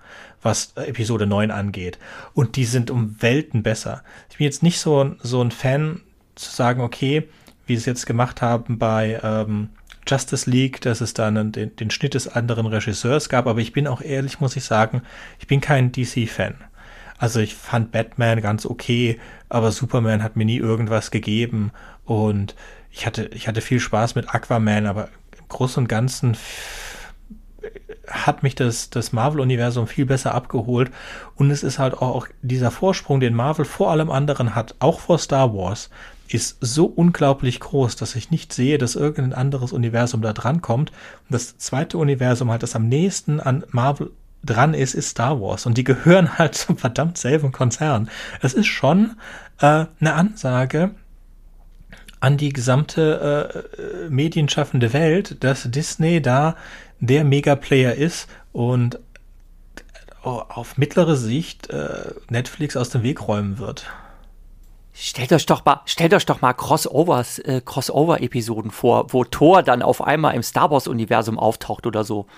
was 0.42 0.74
Episode 0.76 1.28
9 1.28 1.52
angeht. 1.52 2.00
Und 2.34 2.56
die 2.56 2.66
sind 2.66 2.92
um 2.92 3.22
Welten 3.22 3.62
besser. 3.62 4.04
Ich 4.30 4.38
bin 4.38 4.46
jetzt 4.46 4.64
nicht 4.64 4.80
so, 4.80 5.16
so 5.22 5.42
ein 5.42 5.52
Fan 5.52 6.02
zu 6.36 6.50
sagen, 6.50 6.82
okay, 6.82 7.28
wie 7.66 7.76
sie 7.76 7.82
es 7.82 7.86
jetzt 7.86 8.06
gemacht 8.06 8.42
haben 8.42 8.80
bei 8.80 9.20
ähm, 9.22 9.70
Justice 10.08 10.50
League, 10.50 10.82
dass 10.82 11.02
es 11.02 11.14
dann 11.14 11.52
den, 11.52 11.76
den 11.76 11.92
Schnitt 11.92 12.14
des 12.14 12.28
anderen 12.28 12.66
Regisseurs 12.66 13.30
gab, 13.30 13.48
aber 13.48 13.60
ich 13.60 13.74
bin 13.74 13.88
auch 13.88 14.02
ehrlich, 14.02 14.40
muss 14.40 14.56
ich 14.56 14.64
sagen, 14.64 15.02
ich 15.40 15.48
bin 15.48 15.62
kein 15.62 15.92
DC-Fan. 15.92 16.56
Also 17.18 17.40
ich 17.40 17.56
fand 17.56 17.92
Batman 17.92 18.42
ganz 18.42 18.66
okay, 18.66 19.20
aber 19.50 19.72
Superman 19.72 20.24
hat 20.24 20.36
mir 20.36 20.46
nie 20.46 20.58
irgendwas 20.58 21.12
gegeben 21.12 21.72
und 22.06 22.56
ich 22.92 23.06
hatte, 23.06 23.30
ich 23.34 23.48
hatte 23.48 23.62
viel 23.62 23.80
Spaß 23.80 24.16
mit 24.16 24.34
Aquaman, 24.34 24.86
aber 24.86 25.10
im 25.38 25.48
Großen 25.48 25.84
und 25.84 25.88
Ganzen 25.88 26.38
hat 28.08 28.44
mich 28.44 28.56
das, 28.56 28.90
das 28.90 29.12
Marvel-Universum 29.12 29.88
viel 29.88 30.06
besser 30.06 30.34
abgeholt. 30.34 30.92
Und 31.36 31.52
es 31.52 31.64
ist 31.64 31.80
halt 31.80 31.94
auch 31.94 32.28
dieser 32.42 32.72
Vorsprung, 32.72 33.20
den 33.20 33.36
Marvel 33.36 33.66
vor 33.66 33.92
allem 33.92 34.10
anderen 34.10 34.56
hat, 34.56 34.76
auch 34.80 35.00
vor 35.00 35.20
Star 35.20 35.54
Wars, 35.54 35.90
ist 36.30 36.58
so 36.62 36.86
unglaublich 36.86 37.60
groß, 37.60 37.96
dass 37.96 38.16
ich 38.16 38.32
nicht 38.32 38.54
sehe, 38.54 38.78
dass 38.78 38.96
irgendein 38.96 39.34
anderes 39.34 39.72
Universum 39.72 40.22
da 40.22 40.34
dran 40.34 40.62
kommt. 40.62 40.92
Und 40.92 41.34
das 41.34 41.58
zweite 41.58 41.98
Universum 41.98 42.52
halt, 42.52 42.64
das 42.64 42.76
am 42.76 42.88
nächsten 42.88 43.40
an 43.40 43.64
Marvel 43.72 44.12
dran 44.44 44.74
ist, 44.74 44.94
ist 44.94 45.10
Star 45.10 45.42
Wars. 45.42 45.66
Und 45.66 45.78
die 45.78 45.84
gehören 45.84 46.38
halt 46.38 46.56
zum 46.56 46.78
verdammt 46.78 47.18
selben 47.18 47.52
Konzern. 47.52 48.10
Es 48.42 48.54
ist 48.54 48.68
schon 48.68 49.16
äh, 49.60 49.86
eine 50.00 50.14
Ansage 50.14 50.92
an 52.20 52.38
die 52.38 52.54
gesamte 52.54 53.66
äh, 53.78 54.10
medienschaffende 54.10 54.94
Welt, 54.94 55.44
dass 55.44 55.72
Disney 55.72 56.22
da 56.22 56.56
der 57.00 57.24
Megaplayer 57.24 57.96
ist 57.96 58.28
und 58.52 58.96
äh, 58.96 60.28
auf 60.28 60.78
mittlere 60.78 61.16
Sicht 61.16 61.70
äh, 61.70 62.12
Netflix 62.30 62.76
aus 62.76 62.90
dem 62.90 63.04
Weg 63.04 63.28
räumen 63.28 63.58
wird. 63.58 63.88
Stellt 65.02 65.32
euch 65.32 65.46
doch 65.46 65.64
mal, 65.64 65.80
stellt 65.86 66.14
euch 66.14 66.26
doch 66.26 66.42
mal 66.42 66.52
Crossovers, 66.52 67.40
äh, 67.40 67.62
Crossover-Episoden 67.64 68.70
vor, 68.70 69.14
wo 69.14 69.24
Thor 69.24 69.64
dann 69.64 69.82
auf 69.82 70.02
einmal 70.02 70.36
im 70.36 70.44
Star 70.44 70.72
Wars-Universum 70.72 71.40
auftaucht 71.40 71.88
oder 71.88 72.04
so. 72.04 72.26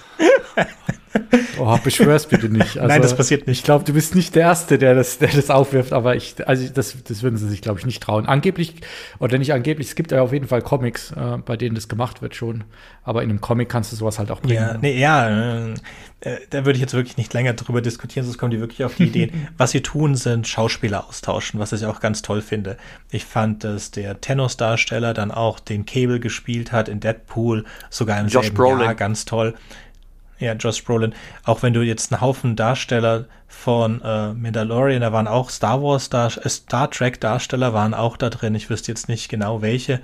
Oh, 1.59 1.77
beschwör's 1.83 2.25
bitte 2.25 2.47
nicht. 2.47 2.77
Also, 2.77 2.87
Nein, 2.87 3.01
das 3.01 3.15
passiert 3.15 3.45
nicht. 3.45 3.59
Ich 3.59 3.63
glaube, 3.63 3.83
du 3.83 3.93
bist 3.93 4.15
nicht 4.15 4.33
der 4.33 4.43
Erste, 4.43 4.77
der 4.77 4.95
das, 4.95 5.19
der 5.19 5.29
das 5.29 5.49
aufwirft, 5.49 5.91
aber 5.91 6.15
ich, 6.15 6.35
also 6.47 6.67
das, 6.73 6.95
das 7.03 7.21
würden 7.21 7.37
sie 7.37 7.49
sich, 7.49 7.61
glaube 7.61 7.79
ich, 7.79 7.85
nicht 7.85 8.01
trauen. 8.01 8.25
Angeblich, 8.25 8.75
oder 9.19 9.37
nicht 9.37 9.53
angeblich, 9.53 9.87
es 9.87 9.95
gibt 9.95 10.11
ja 10.11 10.21
auf 10.21 10.31
jeden 10.31 10.47
Fall 10.47 10.61
Comics, 10.61 11.11
äh, 11.11 11.37
bei 11.45 11.57
denen 11.57 11.75
das 11.75 11.89
gemacht 11.89 12.21
wird 12.21 12.35
schon. 12.35 12.63
Aber 13.03 13.23
in 13.23 13.29
einem 13.29 13.41
Comic 13.41 13.69
kannst 13.69 13.91
du 13.91 13.97
sowas 13.97 14.19
halt 14.19 14.31
auch 14.31 14.39
bringen. 14.39 14.55
Ja, 14.55 14.77
nee, 14.77 14.99
ja, 14.99 15.67
äh, 15.67 15.73
da 16.21 16.65
würde 16.65 16.73
ich 16.73 16.81
jetzt 16.81 16.93
wirklich 16.93 17.17
nicht 17.17 17.33
länger 17.33 17.53
drüber 17.53 17.81
diskutieren, 17.81 18.25
sonst 18.25 18.37
kommen 18.37 18.51
die 18.51 18.59
wirklich 18.59 18.83
auf 18.83 18.95
die 18.95 19.05
Ideen. 19.05 19.47
was 19.57 19.71
sie 19.71 19.81
tun, 19.81 20.15
sind 20.15 20.47
Schauspieler 20.47 21.07
austauschen, 21.07 21.59
was 21.59 21.73
ich 21.73 21.85
auch 21.85 21.99
ganz 21.99 22.21
toll 22.21 22.41
finde. 22.41 22.77
Ich 23.09 23.25
fand, 23.25 23.63
dass 23.63 23.89
der 23.89 24.21
Tennis-Darsteller 24.21 25.15
dann 25.15 25.31
auch 25.31 25.59
den 25.59 25.85
Cable 25.85 26.19
gespielt 26.19 26.71
hat 26.71 26.89
in 26.89 26.99
Deadpool, 26.99 27.65
sogar 27.89 28.19
im 28.19 28.27
Josh 28.27 28.45
selben 28.45 28.57
Brolin. 28.57 28.81
Jahr, 28.81 28.95
ganz 28.95 29.25
toll. 29.25 29.55
Ja, 30.37 30.53
Josh 30.53 30.83
Brolin. 30.83 31.13
Auch 31.43 31.63
wenn 31.63 31.73
du 31.73 31.81
jetzt 31.81 32.11
einen 32.11 32.21
Haufen 32.21 32.55
Darsteller 32.55 33.25
von 33.47 34.01
äh, 34.01 34.33
Mandalorian, 34.33 35.01
da 35.01 35.11
waren 35.11 35.27
auch 35.27 35.49
Star 35.49 35.81
Wars, 35.81 36.09
Dar 36.09 36.31
äh, 36.45 36.49
Star 36.49 36.89
Trek 36.89 37.19
Darsteller 37.19 37.73
waren 37.73 37.93
auch 37.93 38.17
da 38.17 38.29
drin. 38.29 38.55
Ich 38.55 38.69
wüsste 38.69 38.91
jetzt 38.91 39.07
nicht 39.07 39.29
genau 39.29 39.61
welche, 39.61 40.01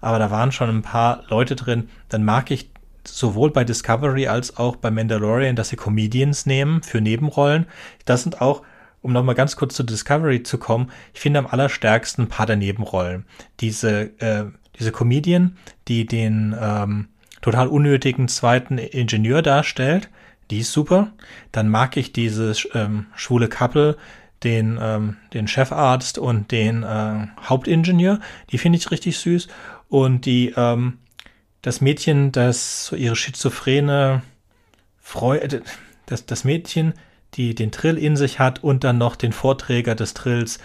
aber 0.00 0.18
da 0.18 0.30
waren 0.30 0.52
schon 0.52 0.68
ein 0.70 0.82
paar 0.82 1.24
Leute 1.28 1.56
drin. 1.56 1.88
Dann 2.08 2.24
mag 2.24 2.50
ich 2.50 2.70
sowohl 3.18 3.50
bei 3.50 3.64
Discovery 3.64 4.26
als 4.28 4.56
auch 4.56 4.76
bei 4.76 4.90
Mandalorian, 4.90 5.56
dass 5.56 5.68
sie 5.70 5.76
Comedians 5.76 6.46
nehmen 6.46 6.82
für 6.82 7.00
Nebenrollen. 7.00 7.66
Das 8.04 8.22
sind 8.22 8.40
auch, 8.40 8.62
um 9.02 9.12
nochmal 9.12 9.34
ganz 9.34 9.56
kurz 9.56 9.74
zu 9.74 9.82
Discovery 9.82 10.42
zu 10.42 10.58
kommen, 10.58 10.90
ich 11.14 11.20
finde 11.20 11.38
am 11.38 11.46
allerstärksten 11.46 12.24
ein 12.24 12.28
paar 12.28 12.46
der 12.46 12.56
Nebenrollen. 12.56 13.24
Diese, 13.60 14.18
äh, 14.20 14.44
diese 14.78 14.92
Comedian, 14.92 15.56
die 15.88 16.06
den, 16.06 16.56
ähm, 16.60 17.08
total 17.40 17.68
unnötigen 17.68 18.28
zweiten 18.28 18.78
Ingenieur 18.78 19.42
darstellt. 19.42 20.10
Die 20.50 20.60
ist 20.60 20.72
super. 20.72 21.12
Dann 21.52 21.68
mag 21.68 21.96
ich 21.96 22.12
dieses 22.12 22.68
ähm, 22.74 23.06
schwule 23.14 23.48
Couple, 23.48 23.96
den, 24.44 24.78
ähm, 24.80 25.16
den 25.32 25.48
Chefarzt 25.48 26.18
und 26.18 26.50
den 26.52 26.82
äh, 26.82 27.26
Hauptingenieur. 27.42 28.20
Die 28.50 28.58
finde 28.58 28.78
ich 28.78 28.90
richtig 28.90 29.18
süß. 29.18 29.48
Und 29.88 30.26
die, 30.26 30.54
ähm, 30.56 30.98
das 31.62 31.80
Mädchen, 31.80 32.32
das 32.32 32.86
so 32.86 32.96
ihre 32.96 33.16
schizophrene 33.16 34.22
Freude, 35.00 35.62
das, 36.06 36.26
das 36.26 36.44
Mädchen, 36.44 36.94
die 37.34 37.54
den 37.54 37.70
Trill 37.70 37.98
in 37.98 38.16
sich 38.16 38.38
hat 38.38 38.62
und 38.62 38.84
dann 38.84 38.98
noch 38.98 39.16
den 39.16 39.32
Vorträger 39.32 39.94
des 39.94 40.14
Trills 40.14 40.58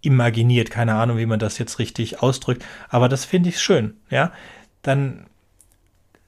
imaginiert. 0.00 0.70
Keine 0.70 0.94
Ahnung, 0.94 1.18
wie 1.18 1.26
man 1.26 1.38
das 1.38 1.58
jetzt 1.58 1.78
richtig 1.78 2.22
ausdrückt. 2.22 2.64
Aber 2.88 3.08
das 3.08 3.24
finde 3.24 3.48
ich 3.50 3.60
schön, 3.60 3.96
ja. 4.10 4.32
Dann 4.82 5.26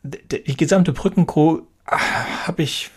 die 0.02 0.56
gesamte 0.56 0.92
Brückencrew 0.92 1.62
habe 1.86 2.62
ich, 2.62 2.90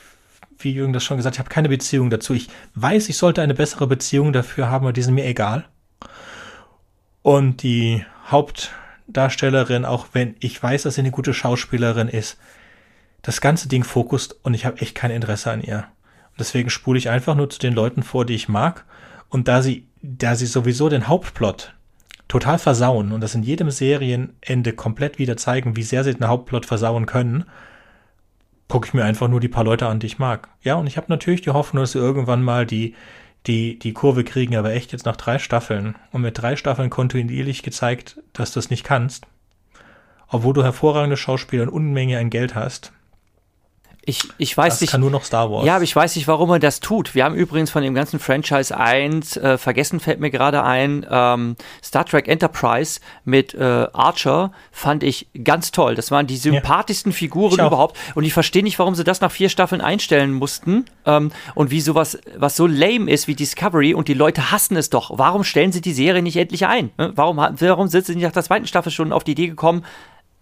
wie 0.58 0.72
Jürgen 0.72 0.94
das 0.94 1.04
schon 1.04 1.18
gesagt, 1.18 1.36
ich 1.36 1.40
habe 1.40 1.50
keine 1.50 1.70
Beziehung 1.70 2.10
dazu. 2.10 2.34
Ich 2.34 2.48
weiß, 2.76 3.10
ich 3.10 3.18
sollte 3.18 3.42
eine 3.42 3.54
bessere 3.54 3.88
Beziehung 3.88 4.34
dafür 4.34 4.70
haben, 4.70 4.86
aber 4.86 4.94
die 4.94 5.02
sind 5.02 5.16
mir 5.16 5.26
egal. 5.26 5.66
Und 7.22 7.64
die 7.64 8.06
Hauptdarstellerin, 9.14 9.86
auch 9.86 10.08
wenn 10.14 10.36
ich 10.40 10.62
weiß, 10.62 10.84
dass 10.84 10.96
sie 10.96 11.02
eine 11.02 11.12
gute 11.12 11.34
Schauspielerin 11.34 12.08
ist, 12.08 12.38
das 13.22 13.42
ganze 13.42 13.70
Ding 13.70 13.84
fokust 13.84 14.36
und 14.44 14.54
ich 14.54 14.66
habe 14.66 14.82
echt 14.82 14.96
kein 14.96 15.12
Interesse 15.12 15.52
an 15.52 15.62
ihr. 15.62 15.86
Und 16.32 16.40
deswegen 16.40 16.70
spule 16.70 16.98
ich 16.98 17.10
einfach 17.10 17.36
nur 17.36 17.50
zu 17.50 17.60
den 17.60 17.74
Leuten 17.74 18.02
vor, 18.02 18.26
die 18.26 18.34
ich 18.34 18.50
mag. 18.50 18.86
Und 19.30 19.48
da 19.48 19.62
sie, 19.62 19.88
da 20.02 20.36
sie 20.36 20.48
sowieso 20.48 20.90
den 20.90 21.08
Hauptplot 21.08 21.74
total 22.28 22.58
versauen 22.58 23.12
und 23.12 23.22
das 23.22 23.36
in 23.36 23.44
jedem 23.44 23.70
Serienende 23.70 24.74
komplett 24.74 25.20
wieder 25.20 25.38
zeigen, 25.38 25.76
wie 25.76 25.84
sehr 25.84 26.04
sie 26.04 26.16
den 26.16 26.28
Hauptplot 26.28 26.66
versauen 26.66 27.06
können, 27.06 27.46
gucke 28.68 28.88
ich 28.88 28.94
mir 28.96 29.06
einfach 29.06 29.28
nur 29.28 29.40
die 29.40 29.48
paar 29.48 29.64
Leute 29.64 29.88
an, 29.88 30.00
die 30.00 30.08
ich 30.08 30.18
mag. 30.18 30.50
Ja, 30.64 30.76
und 30.76 30.88
ich 30.88 30.98
habe 30.98 31.08
natürlich 31.10 31.42
die 31.42 31.52
Hoffnung, 31.52 31.84
dass 31.84 31.92
sie 31.92 32.00
irgendwann 32.00 32.42
mal 32.42 32.66
die, 32.66 32.96
die, 33.48 33.78
die 33.78 33.94
Kurve 33.94 34.24
kriegen, 34.24 34.56
aber 34.56 34.74
echt 34.74 34.92
jetzt 34.92 35.06
nach 35.06 35.16
drei 35.16 35.40
Staffeln. 35.40 35.96
Und 36.12 36.22
mit 36.22 36.42
drei 36.42 36.56
Staffeln 36.56 36.90
kontinuierlich 36.90 37.64
gezeigt, 37.64 38.20
dass 38.34 38.54
du 38.54 38.60
es 38.60 38.70
nicht 38.70 38.84
kannst, 38.84 39.26
obwohl 40.28 40.54
du 40.54 40.64
hervorragende 40.64 41.18
Schauspieler 41.18 41.64
und 41.64 41.70
Unmenge 41.70 42.20
an 42.20 42.30
Geld 42.30 42.56
hast, 42.56 42.92
ich, 44.06 44.22
ich 44.38 44.58
weiß 44.58 44.74
das 44.74 44.82
nicht. 44.82 44.92
kann 44.92 45.00
nur 45.00 45.12
noch 45.12 45.24
Star 45.24 45.50
Wars. 45.50 45.66
Ja, 45.66 45.76
aber 45.76 45.86
ich 45.86 45.96
weiß 45.96 46.18
nicht, 46.18 46.28
warum 46.28 46.50
er 46.50 46.60
das 46.60 46.82
tut. 46.82 47.16
Wir 47.16 47.24
haben 47.24 47.36
übrigens 47.36 47.72
von 47.72 47.84
dem 47.84 47.94
ganzen 47.94 48.20
Franchise 48.20 48.76
eins, 48.76 49.38
äh, 49.38 49.58
vergessen 49.58 50.02
fällt 50.02 50.20
mir 50.20 50.30
gerade 50.30 50.62
ein, 50.64 51.06
ähm, 51.10 51.56
Star 51.82 52.06
Trek 52.06 52.28
Enterprise 52.28 53.00
mit 53.24 53.54
äh, 53.54 53.88
Archer 53.94 54.52
fand 54.74 55.04
ich 55.04 55.28
ganz 55.46 55.72
toll. 55.72 55.96
Das 55.96 56.12
waren 56.12 56.28
die 56.28 56.36
sympathischsten 56.36 57.14
ja. 57.14 57.18
Figuren 57.18 57.66
überhaupt. 57.66 57.98
Und 58.14 58.26
ich 58.26 58.34
verstehe 58.34 58.62
nicht, 58.62 58.78
warum 58.78 58.94
sie 58.94 59.06
das 59.06 59.22
nach 59.22 59.32
vier 59.32 59.48
Staffeln 59.48 59.80
einstellen 59.80 60.34
mussten. 60.34 60.84
Ähm, 61.06 61.32
und 61.56 61.72
wie 61.72 61.80
sowas, 61.80 62.20
was 62.36 62.58
so 62.58 62.68
lame 62.68 63.10
ist 63.10 63.30
wie 63.30 63.36
Discovery 63.36 63.94
und 63.94 64.10
die 64.10 64.14
Leute 64.14 64.52
hassen 64.52 64.76
es 64.76 64.90
doch. 64.90 65.18
Warum 65.18 65.46
stellen 65.46 65.72
sie 65.72 65.82
die 65.82 65.94
Serie 65.94 66.22
nicht 66.22 66.36
endlich 66.36 66.66
ein? 66.66 66.92
Ne? 66.98 67.14
Warum, 67.16 67.38
warum 67.38 67.88
sind 67.88 68.06
sie 68.06 68.16
nicht 68.16 68.26
nach 68.26 68.34
der 68.34 68.44
zweiten 68.44 68.68
Staffel 68.68 68.92
schon 68.92 69.14
auf 69.14 69.24
die 69.24 69.32
Idee 69.32 69.48
gekommen, 69.48 69.86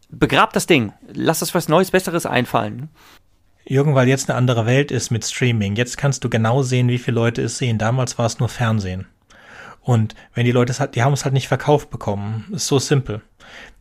begrab 0.10 0.54
das 0.54 0.66
Ding. 0.66 0.94
Lass 1.14 1.40
das 1.40 1.54
was 1.54 1.70
Neues, 1.70 1.92
Besseres 1.92 2.26
einfallen. 2.26 2.90
Jürgen, 3.66 3.96
weil 3.96 4.08
jetzt 4.08 4.30
eine 4.30 4.38
andere 4.38 4.66
Welt 4.66 4.92
ist 4.92 5.12
mit 5.12 5.26
Streaming. 5.26 5.76
Jetzt 5.76 5.98
kannst 5.98 6.24
du 6.24 6.30
genau 6.30 6.64
sehen, 6.64 6.88
wie 6.88 6.98
viele 6.98 7.16
Leute 7.16 7.42
es 7.42 7.58
sehen. 7.58 7.78
Damals 7.78 8.18
war 8.18 8.26
es 8.26 8.40
nur 8.40 8.50
Fernsehen. 8.50 9.08
Und 9.82 10.16
wenn 10.34 10.46
die 10.46 10.52
Leute 10.52 10.72
es 10.72 10.80
halt, 10.80 10.96
die 10.96 11.04
haben 11.04 11.14
es 11.14 11.24
halt 11.24 11.34
nicht 11.34 11.48
verkauft 11.48 11.90
bekommen. 11.90 12.46
Ist 12.54 12.68
so 12.68 12.80
simpel. 12.80 13.22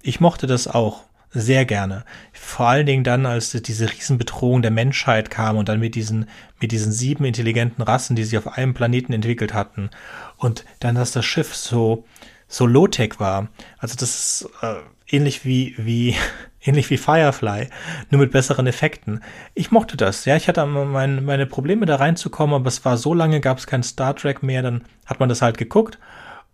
Ich 0.03 0.21
mochte 0.21 0.47
das 0.47 0.67
auch 0.67 1.05
sehr 1.33 1.65
gerne. 1.65 2.05
Vor 2.33 2.67
allen 2.67 2.87
Dingen 2.87 3.05
dann, 3.05 3.25
als 3.25 3.53
diese 3.53 3.91
Riesenbedrohung 3.91 4.63
der 4.63 4.71
Menschheit 4.71 5.31
kam 5.31 5.57
und 5.57 5.69
dann 5.69 5.79
mit 5.79 5.95
diesen, 5.95 6.29
mit 6.61 6.73
diesen 6.73 6.91
sieben 6.91 7.25
intelligenten 7.25 7.83
Rassen, 7.83 8.17
die 8.17 8.25
sich 8.25 8.37
auf 8.37 8.49
einem 8.49 8.75
Planeten 8.75 9.13
entwickelt 9.13 9.55
hatten. 9.55 9.91
Und 10.37 10.65
dann, 10.81 10.97
dass 10.97 11.13
das 11.13 11.25
Schiff 11.25 11.55
so, 11.55 12.05
so 12.49 12.67
low-tech 12.67 13.21
war. 13.21 13.49
Also 13.79 13.95
das 13.97 14.19
ist 14.19 14.49
äh, 14.63 14.77
ähnlich 15.09 15.45
wie, 15.45 15.75
wie 15.79 16.17
Ähnlich 16.63 16.91
wie 16.91 16.99
Firefly, 16.99 17.69
nur 18.11 18.21
mit 18.21 18.33
besseren 18.33 18.67
Effekten. 18.67 19.23
Ich 19.55 19.71
mochte 19.71 19.97
das, 19.97 20.27
ja. 20.27 20.37
Ich 20.37 20.47
hatte 20.47 20.67
mein, 20.67 21.25
meine 21.25 21.47
Probleme 21.47 21.87
da 21.87 21.97
reinzukommen, 21.97 22.55
aber 22.55 22.69
es 22.69 22.85
war 22.85 22.99
so 22.99 23.15
lange, 23.15 23.41
gab 23.41 23.59
es 23.59 23.67
kein 23.67 23.83
Star 23.83 24.15
Trek 24.15 24.43
mehr, 24.43 24.61
dann 24.61 24.83
hat 25.07 25.21
man 25.21 25.31
das 25.31 25.41
halt 25.41 25.57
geguckt. 25.57 25.99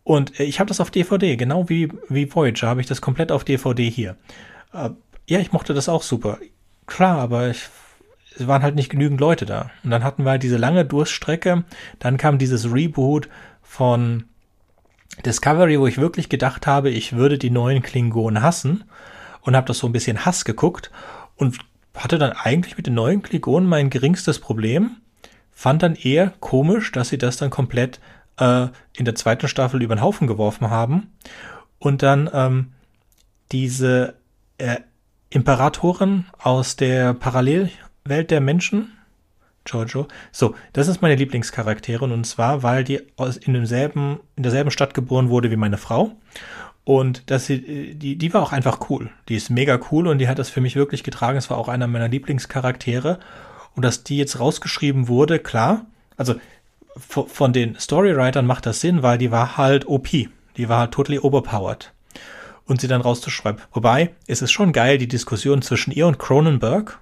Und 0.04 0.38
ich 0.38 0.60
habe 0.60 0.68
das 0.68 0.80
auf 0.80 0.92
DVD, 0.92 1.36
genau 1.36 1.68
wie, 1.68 1.88
wie 2.08 2.32
Voyager, 2.32 2.68
habe 2.68 2.80
ich 2.80 2.86
das 2.86 3.00
komplett 3.00 3.32
auf 3.32 3.42
DVD 3.42 3.90
hier. 3.90 4.16
Äh, 4.72 4.90
ja, 5.26 5.40
ich 5.40 5.50
mochte 5.50 5.74
das 5.74 5.88
auch 5.88 6.02
super. 6.02 6.38
Klar, 6.86 7.18
aber 7.18 7.50
ich, 7.50 7.68
es 8.38 8.46
waren 8.46 8.62
halt 8.62 8.76
nicht 8.76 8.90
genügend 8.90 9.20
Leute 9.20 9.44
da. 9.44 9.72
Und 9.82 9.90
dann 9.90 10.04
hatten 10.04 10.22
wir 10.22 10.30
halt 10.30 10.44
diese 10.44 10.56
lange 10.56 10.84
Durststrecke. 10.84 11.64
Dann 11.98 12.16
kam 12.16 12.38
dieses 12.38 12.72
Reboot 12.72 13.28
von 13.60 14.26
Discovery, 15.24 15.80
wo 15.80 15.88
ich 15.88 15.98
wirklich 15.98 16.28
gedacht 16.28 16.68
habe, 16.68 16.90
ich 16.90 17.16
würde 17.16 17.38
die 17.38 17.50
neuen 17.50 17.82
Klingonen 17.82 18.42
hassen 18.42 18.84
und 19.46 19.56
habe 19.56 19.66
das 19.66 19.78
so 19.78 19.86
ein 19.86 19.92
bisschen 19.92 20.26
Hass 20.26 20.44
geguckt 20.44 20.90
und 21.36 21.58
hatte 21.94 22.18
dann 22.18 22.32
eigentlich 22.32 22.76
mit 22.76 22.86
den 22.86 22.94
neuen 22.94 23.22
Klingonen 23.22 23.68
mein 23.68 23.88
geringstes 23.88 24.38
Problem. 24.38 24.96
Fand 25.52 25.82
dann 25.82 25.94
eher 25.94 26.34
komisch, 26.40 26.92
dass 26.92 27.08
sie 27.08 27.16
das 27.16 27.38
dann 27.38 27.48
komplett 27.48 28.00
äh, 28.38 28.66
in 28.94 29.06
der 29.06 29.14
zweiten 29.14 29.48
Staffel 29.48 29.82
über 29.82 29.94
den 29.94 30.02
Haufen 30.02 30.26
geworfen 30.26 30.68
haben 30.68 31.14
und 31.78 32.02
dann 32.02 32.28
ähm, 32.32 32.72
diese 33.52 34.14
äh, 34.58 34.76
Imperatorin 35.30 36.26
aus 36.38 36.76
der 36.76 37.14
Parallelwelt 37.14 38.30
der 38.30 38.40
Menschen, 38.40 38.92
Giorgio. 39.64 40.06
So, 40.32 40.54
das 40.72 40.88
ist 40.88 41.02
meine 41.02 41.16
Lieblingscharakterin 41.16 42.12
und 42.12 42.24
zwar, 42.24 42.62
weil 42.62 42.84
die 42.84 43.00
aus, 43.16 43.36
in 43.36 43.54
demselben, 43.54 44.20
in 44.36 44.42
derselben 44.42 44.70
Stadt 44.70 44.94
geboren 44.94 45.28
wurde 45.28 45.50
wie 45.50 45.56
meine 45.56 45.78
Frau. 45.78 46.12
Und 46.86 47.32
dass 47.32 47.46
sie, 47.46 47.96
die, 47.96 48.14
die 48.14 48.32
war 48.32 48.40
auch 48.44 48.52
einfach 48.52 48.88
cool. 48.90 49.10
Die 49.28 49.34
ist 49.34 49.50
mega 49.50 49.80
cool 49.90 50.06
und 50.06 50.18
die 50.18 50.28
hat 50.28 50.38
das 50.38 50.50
für 50.50 50.60
mich 50.60 50.76
wirklich 50.76 51.02
getragen. 51.02 51.36
Es 51.36 51.50
war 51.50 51.58
auch 51.58 51.66
einer 51.66 51.88
meiner 51.88 52.06
Lieblingscharaktere. 52.06 53.18
Und 53.74 53.84
dass 53.84 54.04
die 54.04 54.16
jetzt 54.16 54.38
rausgeschrieben 54.38 55.08
wurde, 55.08 55.40
klar. 55.40 55.86
Also 56.16 56.36
von 56.96 57.52
den 57.52 57.76
Storywritern 57.76 58.46
macht 58.46 58.66
das 58.66 58.80
Sinn, 58.80 59.02
weil 59.02 59.18
die 59.18 59.32
war 59.32 59.56
halt 59.56 59.88
OP. 59.88 60.06
Die 60.10 60.68
war 60.68 60.78
halt 60.78 60.92
totally 60.92 61.18
overpowered. 61.18 61.92
Und 62.66 62.80
sie 62.80 62.86
dann 62.86 63.00
rauszuschreiben. 63.00 63.60
Wobei, 63.72 64.14
es 64.28 64.40
ist 64.40 64.52
schon 64.52 64.72
geil, 64.72 64.96
die 64.96 65.08
Diskussion 65.08 65.62
zwischen 65.62 65.90
ihr 65.90 66.06
und 66.06 66.20
Cronenberg, 66.20 67.00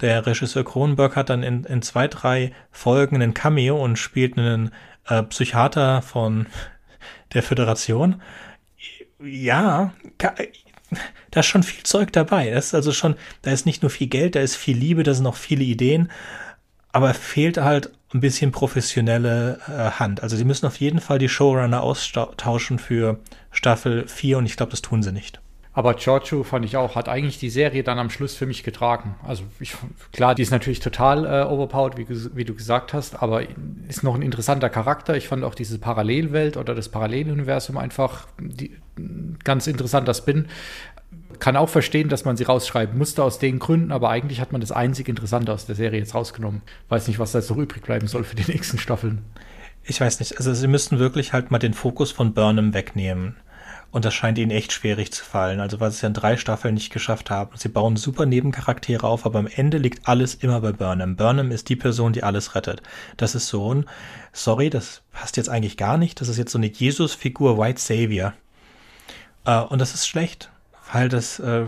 der 0.00 0.26
Regisseur 0.26 0.64
Cronenberg 0.64 1.14
hat 1.14 1.30
dann 1.30 1.44
in, 1.44 1.62
in 1.62 1.82
zwei, 1.82 2.08
drei 2.08 2.52
Folgen 2.72 3.14
einen 3.14 3.32
Cameo 3.32 3.80
und 3.80 3.96
spielt 3.96 4.36
einen 4.36 4.72
äh, 5.06 5.22
Psychiater 5.22 6.02
von 6.02 6.46
der 7.32 7.44
Föderation. 7.44 8.20
Ja, 9.22 9.92
da 11.30 11.40
ist 11.40 11.46
schon 11.46 11.62
viel 11.62 11.84
Zeug 11.84 12.12
dabei. 12.12 12.50
Das 12.50 12.66
ist 12.66 12.74
also 12.74 12.92
schon, 12.92 13.16
da 13.42 13.50
ist 13.50 13.66
nicht 13.66 13.82
nur 13.82 13.90
viel 13.90 14.08
Geld, 14.08 14.34
da 14.34 14.40
ist 14.40 14.56
viel 14.56 14.76
Liebe, 14.76 15.02
da 15.02 15.14
sind 15.14 15.24
noch 15.24 15.36
viele 15.36 15.64
Ideen, 15.64 16.10
aber 16.92 17.14
fehlt 17.14 17.58
halt 17.58 17.92
ein 18.12 18.20
bisschen 18.20 18.50
professionelle 18.50 19.60
äh, 19.68 19.98
Hand. 19.98 20.22
Also 20.22 20.36
sie 20.36 20.44
müssen 20.44 20.66
auf 20.66 20.80
jeden 20.80 21.00
Fall 21.00 21.18
die 21.18 21.28
Showrunner 21.28 21.82
austauschen 21.82 22.78
für 22.78 23.20
Staffel 23.52 24.08
4 24.08 24.38
und 24.38 24.46
ich 24.46 24.56
glaube, 24.56 24.70
das 24.70 24.82
tun 24.82 25.02
sie 25.02 25.12
nicht. 25.12 25.40
Aber 25.80 25.94
Giorgio 25.94 26.42
fand 26.42 26.66
ich 26.66 26.76
auch, 26.76 26.94
hat 26.94 27.08
eigentlich 27.08 27.38
die 27.38 27.48
Serie 27.48 27.82
dann 27.82 27.98
am 27.98 28.10
Schluss 28.10 28.34
für 28.34 28.44
mich 28.44 28.64
getragen. 28.64 29.14
Also 29.26 29.44
ich, 29.60 29.74
klar, 30.12 30.34
die 30.34 30.42
ist 30.42 30.50
natürlich 30.50 30.80
total 30.80 31.24
äh, 31.24 31.50
overpowered, 31.50 31.96
wie, 31.96 32.36
wie, 32.36 32.44
du 32.44 32.54
gesagt 32.54 32.92
hast, 32.92 33.22
aber 33.22 33.44
ist 33.88 34.02
noch 34.02 34.14
ein 34.14 34.20
interessanter 34.20 34.68
Charakter. 34.68 35.16
Ich 35.16 35.26
fand 35.26 35.42
auch 35.42 35.54
diese 35.54 35.78
Parallelwelt 35.78 36.58
oder 36.58 36.74
das 36.74 36.90
Paralleluniversum 36.90 37.78
einfach 37.78 38.26
die, 38.38 38.76
ganz 39.42 39.66
interessanter 39.66 40.12
Spin. 40.12 40.48
Kann 41.38 41.56
auch 41.56 41.70
verstehen, 41.70 42.10
dass 42.10 42.26
man 42.26 42.36
sie 42.36 42.44
rausschreiben 42.44 42.98
musste 42.98 43.24
aus 43.24 43.38
den 43.38 43.58
Gründen, 43.58 43.90
aber 43.90 44.10
eigentlich 44.10 44.42
hat 44.42 44.52
man 44.52 44.60
das 44.60 44.72
einzig 44.72 45.08
Interessante 45.08 45.50
aus 45.50 45.64
der 45.64 45.76
Serie 45.76 46.00
jetzt 46.00 46.14
rausgenommen. 46.14 46.60
Weiß 46.90 47.08
nicht, 47.08 47.18
was 47.18 47.32
da 47.32 47.38
jetzt 47.38 47.48
noch 47.48 47.56
übrig 47.56 47.82
bleiben 47.84 48.06
soll 48.06 48.24
für 48.24 48.36
die 48.36 48.52
nächsten 48.52 48.76
Staffeln. 48.76 49.24
Ich 49.82 49.98
weiß 49.98 50.20
nicht, 50.20 50.36
also 50.36 50.52
sie 50.52 50.68
müssten 50.68 50.98
wirklich 50.98 51.32
halt 51.32 51.50
mal 51.50 51.58
den 51.58 51.72
Fokus 51.72 52.12
von 52.12 52.34
Burnham 52.34 52.74
wegnehmen. 52.74 53.36
Und 53.92 54.04
das 54.04 54.14
scheint 54.14 54.38
ihnen 54.38 54.52
echt 54.52 54.72
schwierig 54.72 55.12
zu 55.12 55.24
fallen. 55.24 55.60
Also 55.60 55.80
weil 55.80 55.90
sie 55.90 55.96
es 55.96 56.02
ja 56.02 56.08
in 56.08 56.14
drei 56.14 56.36
Staffeln 56.36 56.74
nicht 56.74 56.92
geschafft 56.92 57.30
haben. 57.30 57.50
Sie 57.56 57.68
bauen 57.68 57.96
super 57.96 58.24
Nebencharaktere 58.24 59.06
auf, 59.06 59.26
aber 59.26 59.40
am 59.40 59.48
Ende 59.48 59.78
liegt 59.78 60.06
alles 60.06 60.34
immer 60.34 60.60
bei 60.60 60.72
Burnham. 60.72 61.16
Burnham 61.16 61.50
ist 61.50 61.68
die 61.68 61.76
Person, 61.76 62.12
die 62.12 62.22
alles 62.22 62.54
rettet. 62.54 62.82
Das 63.16 63.34
ist 63.34 63.48
so 63.48 63.74
ein, 63.74 63.86
sorry, 64.32 64.70
das 64.70 65.02
passt 65.12 65.36
jetzt 65.36 65.48
eigentlich 65.48 65.76
gar 65.76 65.96
nicht. 65.96 66.20
Das 66.20 66.28
ist 66.28 66.38
jetzt 66.38 66.52
so 66.52 66.58
eine 66.58 66.68
Jesus-Figur, 66.68 67.58
White 67.58 67.80
Savior. 67.80 68.32
Äh, 69.44 69.60
und 69.60 69.80
das 69.80 69.94
ist 69.94 70.06
schlecht. 70.06 70.50
Weil 70.92 71.08
das, 71.08 71.38
äh, 71.38 71.66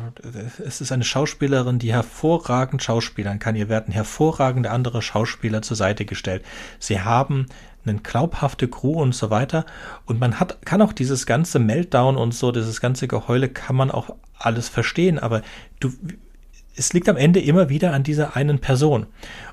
es 0.64 0.80
ist 0.80 0.90
eine 0.90 1.04
Schauspielerin, 1.04 1.78
die 1.78 1.92
hervorragend 1.92 2.82
schauspielern 2.82 3.38
kann. 3.38 3.54
Ihr 3.54 3.68
werden 3.68 3.92
hervorragende 3.92 4.70
andere 4.70 5.00
Schauspieler 5.00 5.62
zur 5.62 5.76
Seite 5.76 6.04
gestellt. 6.04 6.44
Sie 6.80 7.00
haben 7.00 7.46
eine 7.84 7.98
glaubhafte 7.98 8.68
Crew 8.68 9.00
und 9.00 9.14
so 9.14 9.30
weiter. 9.30 9.66
Und 10.06 10.20
man 10.20 10.38
hat, 10.38 10.64
kann 10.64 10.82
auch 10.82 10.92
dieses 10.92 11.26
ganze 11.26 11.58
Meltdown 11.58 12.16
und 12.16 12.34
so, 12.34 12.52
dieses 12.52 12.80
ganze 12.80 13.08
Geheule 13.08 13.48
kann 13.48 13.76
man 13.76 13.90
auch 13.90 14.14
alles 14.38 14.68
verstehen, 14.68 15.18
aber 15.18 15.42
du, 15.80 15.92
es 16.74 16.92
liegt 16.92 17.08
am 17.08 17.16
Ende 17.16 17.40
immer 17.40 17.68
wieder 17.68 17.92
an 17.92 18.02
dieser 18.02 18.36
einen 18.36 18.58
Person. 18.58 19.06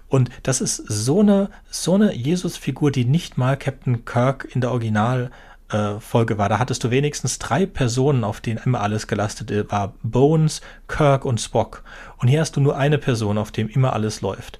Und 0.07 0.29
das 0.43 0.61
ist 0.61 0.77
so 0.77 1.19
eine, 1.19 1.49
so 1.69 1.93
eine 1.93 2.13
Jesus-Figur, 2.13 2.91
die 2.91 3.05
nicht 3.05 3.37
mal 3.37 3.57
Captain 3.57 4.05
Kirk 4.05 4.47
in 4.53 4.61
der 4.61 4.71
Original 4.71 5.29
äh, 5.69 5.99
Folge 5.99 6.37
war. 6.37 6.49
Da 6.49 6.59
hattest 6.59 6.83
du 6.83 6.91
wenigstens 6.91 7.37
drei 7.37 7.65
Personen, 7.65 8.23
auf 8.23 8.41
denen 8.41 8.59
immer 8.65 8.81
alles 8.81 9.07
gelastet 9.07 9.51
war. 9.71 9.93
Bones, 10.01 10.61
Kirk 10.87 11.25
und 11.25 11.39
Spock. 11.39 11.83
Und 12.17 12.27
hier 12.27 12.41
hast 12.41 12.55
du 12.55 12.61
nur 12.61 12.77
eine 12.77 12.97
Person, 12.97 13.37
auf 13.37 13.51
dem 13.51 13.69
immer 13.69 13.93
alles 13.93 14.21
läuft. 14.21 14.59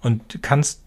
Und 0.00 0.42
kannst 0.42 0.82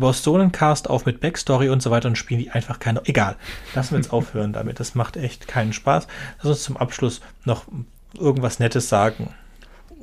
baust 0.00 0.24
so 0.24 0.34
einen 0.34 0.52
Cast 0.52 0.88
auf 0.90 1.06
mit 1.06 1.20
Backstory 1.20 1.68
und 1.68 1.82
so 1.82 1.90
weiter 1.90 2.08
und 2.08 2.16
spielen 2.16 2.40
die 2.40 2.50
einfach 2.50 2.78
keine. 2.78 3.02
Egal. 3.06 3.36
Lassen 3.74 3.92
wir 3.92 3.98
jetzt 3.98 4.12
aufhören 4.12 4.52
damit. 4.52 4.80
Das 4.80 4.94
macht 4.94 5.16
echt 5.16 5.48
keinen 5.48 5.72
Spaß. 5.72 6.06
Lass 6.38 6.46
uns 6.46 6.62
zum 6.62 6.76
Abschluss 6.76 7.20
noch 7.44 7.64
irgendwas 8.18 8.58
Nettes 8.58 8.88
sagen. 8.88 9.34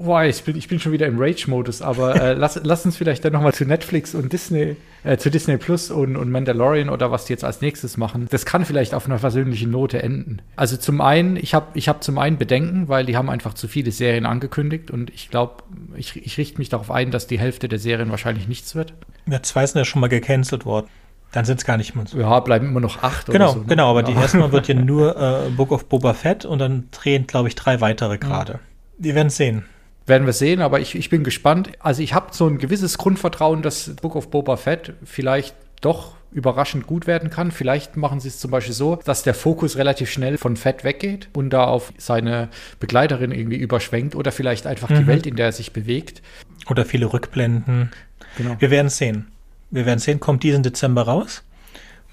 Boah, 0.03 0.23
ich 0.23 0.43
bin, 0.43 0.57
ich 0.57 0.67
bin 0.67 0.79
schon 0.79 0.91
wieder 0.91 1.05
im 1.05 1.19
Rage-Modus, 1.19 1.81
aber 1.81 2.15
äh, 2.15 2.33
lass, 2.37 2.59
lass 2.63 2.85
uns 2.85 2.97
vielleicht 2.97 3.23
dann 3.23 3.33
nochmal 3.33 3.53
zu 3.53 3.65
Netflix 3.65 4.15
und 4.15 4.33
Disney, 4.33 4.75
äh, 5.03 5.17
zu 5.17 5.29
Disney 5.29 5.57
Plus 5.57 5.91
und, 5.91 6.15
und 6.15 6.31
Mandalorian 6.31 6.89
oder 6.89 7.11
was 7.11 7.25
die 7.25 7.33
jetzt 7.33 7.43
als 7.43 7.61
nächstes 7.61 7.97
machen. 7.97 8.27
Das 8.31 8.45
kann 8.45 8.65
vielleicht 8.65 8.93
auf 8.93 9.05
einer 9.05 9.19
versöhnlichen 9.19 9.69
Note 9.69 10.01
enden. 10.01 10.41
Also 10.55 10.77
zum 10.77 11.01
einen, 11.01 11.35
ich 11.35 11.53
habe 11.53 11.67
ich 11.75 11.87
hab 11.87 12.03
zum 12.03 12.17
einen 12.17 12.37
Bedenken, 12.37 12.87
weil 12.87 13.05
die 13.05 13.15
haben 13.15 13.29
einfach 13.29 13.53
zu 13.53 13.67
viele 13.67 13.91
Serien 13.91 14.25
angekündigt 14.25 14.89
und 14.89 15.09
ich 15.11 15.29
glaube, 15.29 15.63
ich, 15.95 16.15
ich 16.15 16.37
richte 16.37 16.57
mich 16.57 16.69
darauf 16.69 16.89
ein, 16.89 17.11
dass 17.11 17.27
die 17.27 17.39
Hälfte 17.39 17.67
der 17.67 17.79
Serien 17.79 18.09
wahrscheinlich 18.09 18.47
nichts 18.47 18.75
wird. 18.75 18.93
Ja, 19.29 19.43
zwei 19.43 19.65
sind 19.65 19.77
ja 19.77 19.85
schon 19.85 20.01
mal 20.01 20.07
gecancelt 20.07 20.65
worden. 20.65 20.87
Dann 21.31 21.45
sind 21.45 21.59
es 21.59 21.65
gar 21.65 21.77
nicht 21.77 21.95
mehr 21.95 22.05
so. 22.07 22.19
Ja, 22.19 22.39
bleiben 22.41 22.67
immer 22.67 22.81
noch 22.81 23.03
acht 23.03 23.27
genau, 23.27 23.53
so. 23.53 23.59
Ne? 23.59 23.65
Genau, 23.67 23.89
aber 23.89 24.01
ja. 24.01 24.07
die 24.07 24.13
erstmal 24.13 24.51
wird 24.51 24.67
ja 24.67 24.75
nur 24.81 25.15
äh, 25.15 25.49
Book 25.51 25.71
of 25.71 25.85
Boba 25.87 26.13
Fett 26.13 26.43
und 26.43 26.59
dann 26.59 26.89
drehen, 26.91 27.25
glaube 27.25 27.47
ich, 27.47 27.55
drei 27.55 27.79
weitere 27.79 28.17
gerade. 28.17 28.53
Ja. 28.53 28.59
Wir 28.97 29.15
werden 29.15 29.29
sehen. 29.29 29.65
Werden 30.07 30.25
wir 30.25 30.33
sehen, 30.33 30.61
aber 30.61 30.79
ich, 30.79 30.95
ich 30.95 31.09
bin 31.09 31.23
gespannt. 31.23 31.71
Also 31.79 32.01
ich 32.01 32.13
habe 32.13 32.27
so 32.31 32.47
ein 32.47 32.57
gewisses 32.57 32.97
Grundvertrauen, 32.97 33.61
dass 33.61 33.95
Book 34.01 34.15
of 34.15 34.29
Boba 34.29 34.57
Fett 34.57 34.93
vielleicht 35.03 35.55
doch 35.81 36.15
überraschend 36.31 36.87
gut 36.87 37.07
werden 37.07 37.29
kann. 37.29 37.51
Vielleicht 37.51 37.97
machen 37.97 38.19
sie 38.19 38.29
es 38.29 38.39
zum 38.39 38.51
Beispiel 38.51 38.73
so, 38.73 38.97
dass 39.03 39.23
der 39.23 39.33
Fokus 39.33 39.77
relativ 39.77 40.09
schnell 40.09 40.37
von 40.37 40.55
Fett 40.55 40.83
weggeht 40.83 41.29
und 41.33 41.49
da 41.49 41.65
auf 41.65 41.91
seine 41.97 42.49
Begleiterin 42.79 43.31
irgendwie 43.31 43.57
überschwenkt 43.57 44.15
oder 44.15 44.31
vielleicht 44.31 44.65
einfach 44.65 44.89
mhm. 44.89 44.95
die 44.95 45.07
Welt, 45.07 45.27
in 45.27 45.35
der 45.35 45.47
er 45.47 45.51
sich 45.51 45.73
bewegt. 45.73 46.21
Oder 46.69 46.85
viele 46.85 47.11
Rückblenden. 47.11 47.91
Genau. 48.37 48.55
Wir 48.59 48.69
werden 48.69 48.89
sehen. 48.89 49.27
Wir 49.71 49.85
werden 49.85 49.99
sehen, 49.99 50.19
kommt 50.19 50.43
diesen 50.43 50.63
Dezember 50.63 51.03
raus. 51.03 51.43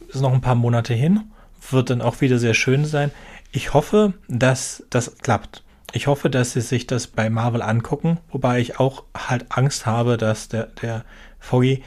Ist 0.08 0.20
noch 0.20 0.32
ein 0.32 0.40
paar 0.40 0.54
Monate 0.54 0.94
hin. 0.94 1.24
Wird 1.70 1.90
dann 1.90 2.02
auch 2.02 2.20
wieder 2.20 2.38
sehr 2.38 2.54
schön 2.54 2.84
sein. 2.84 3.10
Ich 3.52 3.74
hoffe, 3.74 4.14
dass 4.28 4.84
das 4.90 5.18
klappt. 5.18 5.62
Ich 5.92 6.06
hoffe, 6.06 6.28
dass 6.28 6.52
sie 6.52 6.60
sich 6.60 6.86
das 6.86 7.06
bei 7.06 7.30
Marvel 7.30 7.62
angucken, 7.62 8.18
wobei 8.30 8.60
ich 8.60 8.78
auch 8.78 9.04
halt 9.16 9.46
Angst 9.48 9.86
habe, 9.86 10.18
dass 10.18 10.48
der, 10.48 10.66
der 10.66 11.04
Foggy, 11.38 11.82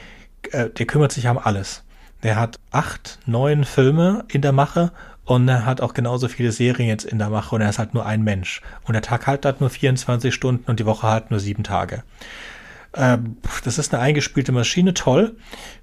äh, 0.50 0.70
der 0.70 0.86
kümmert 0.86 1.12
sich 1.12 1.28
um 1.28 1.38
alles. 1.38 1.84
Der 2.24 2.36
hat 2.36 2.58
acht, 2.72 3.20
neun 3.26 3.64
Filme 3.64 4.24
in 4.28 4.42
der 4.42 4.52
Mache 4.52 4.92
und 5.24 5.48
er 5.48 5.66
hat 5.66 5.80
auch 5.80 5.94
genauso 5.94 6.26
viele 6.26 6.50
Serien 6.50 6.88
jetzt 6.88 7.04
in 7.04 7.18
der 7.18 7.30
Mache 7.30 7.54
und 7.54 7.60
er 7.60 7.70
ist 7.70 7.78
halt 7.78 7.94
nur 7.94 8.04
ein 8.04 8.22
Mensch. 8.22 8.60
Und 8.84 8.94
der 8.94 9.02
Tag 9.02 9.28
halt 9.28 9.46
hat 9.46 9.60
nur 9.60 9.70
24 9.70 10.34
Stunden 10.34 10.68
und 10.68 10.80
die 10.80 10.86
Woche 10.86 11.06
halt 11.06 11.30
nur 11.30 11.38
sieben 11.38 11.62
Tage. 11.62 12.02
Ähm, 12.94 13.36
das 13.64 13.78
ist 13.78 13.94
eine 13.94 14.02
eingespielte 14.02 14.52
Maschine, 14.52 14.94
toll. 14.94 15.36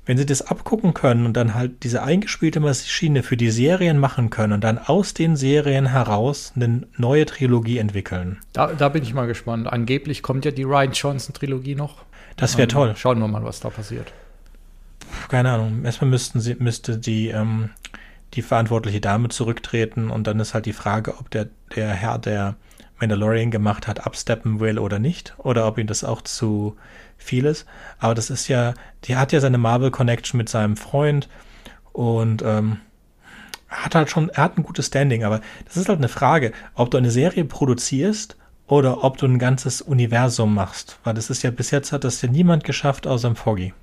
Wenn 0.05 0.17
sie 0.17 0.25
das 0.25 0.41
abgucken 0.41 0.93
können 0.93 1.25
und 1.25 1.33
dann 1.33 1.55
halt 1.55 1.83
diese 1.83 2.03
eingespielte 2.03 2.59
Maschine 2.59 3.23
für 3.23 3.37
die 3.37 3.51
Serien 3.51 3.97
machen 3.97 4.29
können 4.29 4.53
und 4.53 4.63
dann 4.63 4.77
aus 4.77 5.13
den 5.13 5.35
Serien 5.35 5.87
heraus 5.87 6.53
eine 6.55 6.87
neue 6.97 7.25
Trilogie 7.25 7.77
entwickeln. 7.77 8.39
Da, 8.53 8.73
da 8.73 8.89
bin 8.89 9.03
ich 9.03 9.13
mal 9.13 9.27
gespannt. 9.27 9.67
Angeblich 9.67 10.21
kommt 10.21 10.45
ja 10.45 10.51
die 10.51 10.63
Ryan 10.63 10.91
Johnson-Trilogie 10.91 11.75
noch. 11.75 12.03
Das 12.37 12.57
wäre 12.57 12.67
toll. 12.67 12.93
Schauen 12.95 13.19
wir 13.19 13.27
mal, 13.27 13.43
was 13.43 13.59
da 13.59 13.69
passiert. 13.69 14.13
Keine 15.27 15.51
Ahnung. 15.51 15.83
Erstmal 15.83 16.09
müssten 16.09 16.39
sie, 16.39 16.55
müsste 16.55 16.97
die, 16.97 17.29
ähm, 17.29 17.71
die 18.33 18.41
verantwortliche 18.41 19.01
Dame 19.01 19.29
zurücktreten 19.29 20.09
und 20.09 20.27
dann 20.27 20.39
ist 20.39 20.53
halt 20.53 20.65
die 20.65 20.73
Frage, 20.73 21.17
ob 21.17 21.29
der, 21.31 21.49
der 21.75 21.89
Herr, 21.89 22.17
der 22.17 22.55
Mandalorian 22.99 23.51
gemacht 23.51 23.87
hat, 23.87 24.05
absteppen 24.05 24.59
will 24.59 24.79
oder 24.79 24.99
nicht, 24.99 25.33
oder 25.37 25.67
ob 25.67 25.77
ihm 25.77 25.87
das 25.87 26.03
auch 26.03 26.21
zu 26.21 26.75
viel 27.17 27.45
ist. 27.45 27.65
Aber 27.99 28.15
das 28.15 28.29
ist 28.29 28.47
ja, 28.47 28.73
die 29.05 29.15
hat 29.15 29.31
ja 29.31 29.39
seine 29.39 29.57
Marvel-Connection 29.57 30.37
mit 30.37 30.49
seinem 30.49 30.77
Freund 30.77 31.29
und 31.91 32.41
ähm, 32.41 32.77
hat 33.69 33.95
halt 33.95 34.09
schon, 34.09 34.29
er 34.29 34.43
hat 34.43 34.57
ein 34.57 34.63
gutes 34.63 34.87
Standing, 34.87 35.23
aber 35.23 35.41
das 35.65 35.77
ist 35.77 35.89
halt 35.89 35.99
eine 35.99 36.07
Frage, 36.07 36.53
ob 36.73 36.89
du 36.91 36.97
eine 36.97 37.11
Serie 37.11 37.45
produzierst 37.45 38.35
oder 38.67 39.03
ob 39.03 39.17
du 39.17 39.25
ein 39.25 39.39
ganzes 39.39 39.81
Universum 39.81 40.53
machst. 40.53 40.99
Weil 41.03 41.13
das 41.13 41.29
ist 41.29 41.43
ja, 41.43 41.51
bis 41.51 41.71
jetzt 41.71 41.91
hat 41.91 42.03
das 42.03 42.21
ja 42.21 42.29
niemand 42.29 42.63
geschafft 42.63 43.07
außer 43.07 43.29
dem 43.29 43.35
Foggy. 43.35 43.73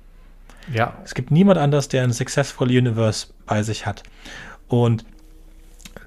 Ja. 0.73 0.97
Es 1.05 1.13
gibt 1.13 1.31
niemand 1.31 1.57
anders, 1.57 1.87
der 1.87 2.03
ein 2.03 2.13
Successful 2.13 2.67
Universe 2.67 3.27
bei 3.45 3.63
sich 3.63 3.85
hat. 3.85 4.03
Und 4.67 5.05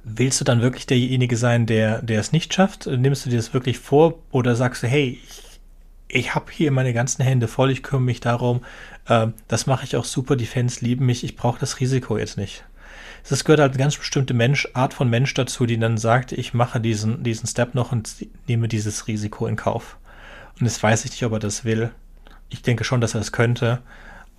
willst 0.05 0.41
du 0.41 0.45
dann 0.45 0.63
wirklich 0.63 0.87
derjenige 0.87 1.37
sein, 1.37 1.67
der, 1.67 2.03
der 2.03 2.21
es 2.21 2.33
nicht 2.33 2.55
schafft? 2.55 2.87
Nimmst 2.87 3.27
du 3.27 3.31
dir 3.31 3.37
das 3.37 3.55
wirklich 3.55 3.79
vor 3.79 4.19
oder 4.31 4.57
sagst 4.57 4.83
du, 4.83 4.87
hey, 4.87 5.21
ich, 5.23 5.61
ich 6.09 6.35
habe 6.35 6.51
hier 6.51 6.71
meine 6.71 6.93
ganzen 6.93 7.23
Hände 7.23 7.49
voll, 7.49 7.71
ich 7.71 7.83
kümmere 7.83 8.05
mich 8.05 8.21
darum, 8.21 8.63
äh, 9.07 9.29
das 9.49 9.67
mache 9.67 9.85
ich 9.85 9.97
auch 9.97 10.05
super, 10.05 10.37
die 10.37 10.47
Fans 10.47 10.81
lieben 10.81 11.07
mich, 11.07 11.25
ich 11.25 11.37
brauche 11.37 11.61
das 11.61 11.81
Risiko 11.81 12.19
jetzt 12.19 12.37
nicht. 12.37 12.65
Es 13.29 13.45
gehört 13.45 13.61
halt 13.61 13.73
eine 13.73 13.79
ganz 13.79 13.97
bestimmte 13.97 14.35
Mensch, 14.35 14.69
Art 14.73 14.95
von 14.95 15.09
Mensch 15.09 15.35
dazu, 15.35 15.67
die 15.67 15.79
dann 15.79 15.99
sagt, 15.99 16.33
ich 16.33 16.55
mache 16.55 16.81
diesen, 16.81 17.23
diesen 17.23 17.47
Step 17.47 17.75
noch 17.75 17.93
und 17.93 18.11
nehme 18.49 18.67
dieses 18.67 19.07
Risiko 19.07 19.47
in 19.47 19.57
Kauf. 19.57 19.99
Und 20.59 20.67
jetzt 20.67 20.83
weiß 20.83 21.05
ich 21.05 21.11
nicht, 21.13 21.25
ob 21.25 21.33
er 21.33 21.39
das 21.39 21.65
will. 21.65 21.91
Ich 22.49 22.63
denke 22.63 22.83
schon, 22.85 23.01
dass 23.01 23.15
er 23.15 23.21
es 23.21 23.33
könnte. 23.33 23.83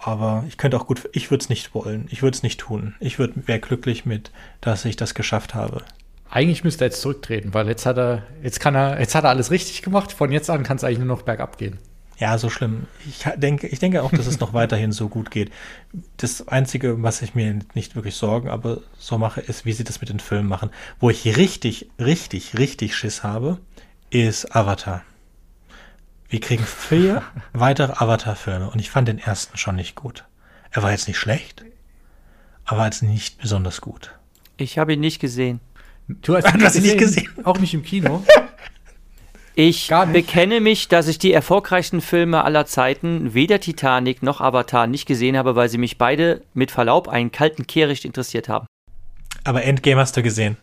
Aber 0.04 0.44
ich 0.48 0.58
könnte 0.58 0.78
auch 0.78 0.88
gut, 0.88 1.08
ich 1.14 1.30
würde 1.30 1.44
es 1.44 1.50
nicht 1.50 1.76
wollen. 1.76 2.08
Ich 2.10 2.24
würde 2.24 2.36
es 2.36 2.42
nicht 2.42 2.60
tun. 2.60 2.96
Ich 3.00 3.20
wäre 3.20 3.60
glücklich 3.60 4.04
mit, 4.06 4.32
dass 4.60 4.84
ich 4.86 4.96
das 4.96 5.14
geschafft 5.14 5.54
habe. 5.54 5.84
Eigentlich 6.30 6.64
müsste 6.64 6.86
er 6.86 6.88
jetzt 6.88 7.02
zurücktreten, 7.02 7.54
weil 7.54 7.68
jetzt 7.68 7.86
hat 7.86 7.98
er, 7.98 8.24
jetzt 8.42 8.60
kann 8.60 8.74
er, 8.74 9.00
jetzt 9.00 9.14
hat 9.14 9.26
er 9.26 9.30
alles 9.30 9.52
richtig 9.52 9.84
gemacht. 9.84 10.12
Von 10.12 10.32
jetzt 10.32 10.50
an 10.50 10.64
kann 10.64 10.78
es 10.78 10.84
eigentlich 10.84 11.00
nur 11.00 11.08
noch 11.08 11.22
bergab 11.22 11.58
gehen. 11.60 11.78
Ja, 12.18 12.38
so 12.38 12.50
schlimm. 12.50 12.88
Ich 13.08 13.26
denke, 13.36 13.68
ich 13.68 13.80
denke 13.80 14.02
auch, 14.02 14.12
dass 14.12 14.28
es 14.28 14.40
noch 14.40 14.54
weiterhin 14.56 14.92
so 14.92 15.08
gut 15.08 15.30
geht. 15.30 15.52
Das 16.18 16.48
Einzige, 16.48 17.04
was 17.04 17.22
ich 17.22 17.36
mir 17.36 17.60
nicht 17.76 17.96
wirklich 17.96 18.16
sorgen, 18.16 18.50
aber 18.50 18.80
so 18.98 19.20
mache, 19.20 19.42
ist, 19.42 19.66
wie 19.66 19.74
sie 19.74 19.84
das 19.84 20.02
mit 20.02 20.10
den 20.10 20.20
Filmen 20.20 20.48
machen. 20.48 20.72
Wo 21.00 21.10
ich 21.10 21.38
richtig, 21.38 21.90
richtig, 22.00 22.58
richtig 22.58 22.96
Schiss 22.96 23.24
habe, 23.24 23.60
ist 24.10 24.56
Avatar. 24.56 25.04
Wir 26.32 26.40
kriegen 26.40 26.64
vier 26.64 27.24
weitere 27.52 27.92
Avatar-Filme 27.92 28.70
und 28.70 28.80
ich 28.80 28.90
fand 28.90 29.10
den 29.10 29.20
ersten 29.20 29.58
schon 29.58 29.76
nicht 29.76 29.96
gut. 29.96 30.24
Er 30.72 30.82
war 30.82 30.92
jetzt 30.92 31.10
nicht 31.10 31.18
schlecht, 31.18 31.66
aber 32.64 32.86
jetzt 32.86 33.04
nicht 33.04 33.38
besonders 33.40 33.82
gut. 33.82 34.18
Ich 34.56 34.78
habe 34.78 34.94
ihn 34.94 35.02
nicht 35.02 35.20
gesehen. 35.20 35.60
Du 36.08 36.38
hast, 36.38 36.46
ihn 36.54 36.84
nicht 36.84 36.98
gesehen? 36.98 37.28
Auch 37.44 37.60
nicht 37.60 37.74
im 37.74 37.84
Kino? 37.84 38.24
Ich 39.54 39.90
bekenne 40.14 40.62
mich, 40.62 40.88
dass 40.88 41.10
ich 41.10 41.20
die 41.20 41.34
erfolgreichsten 41.34 42.00
Filme 42.00 42.46
aller 42.46 42.66
Zeiten, 42.66 43.34
weder 43.34 43.60
Titanic 43.60 44.24
noch 44.24 44.40
Avatar, 44.40 44.88
nicht 44.88 45.06
gesehen 45.06 45.36
habe, 45.36 45.58
weil 45.58 45.68
sie 45.68 45.78
mich 45.78 45.98
beide 45.98 46.42
mit 46.54 46.72
Verlaub 46.72 47.10
einen 47.10 47.34
kalten 47.34 47.68
Kehricht 47.68 48.06
interessiert 48.06 48.48
haben. 48.48 48.66
Aber 49.44 49.64
Endgame 49.64 50.00
hast 50.00 50.16
du 50.16 50.24
gesehen. 50.24 50.56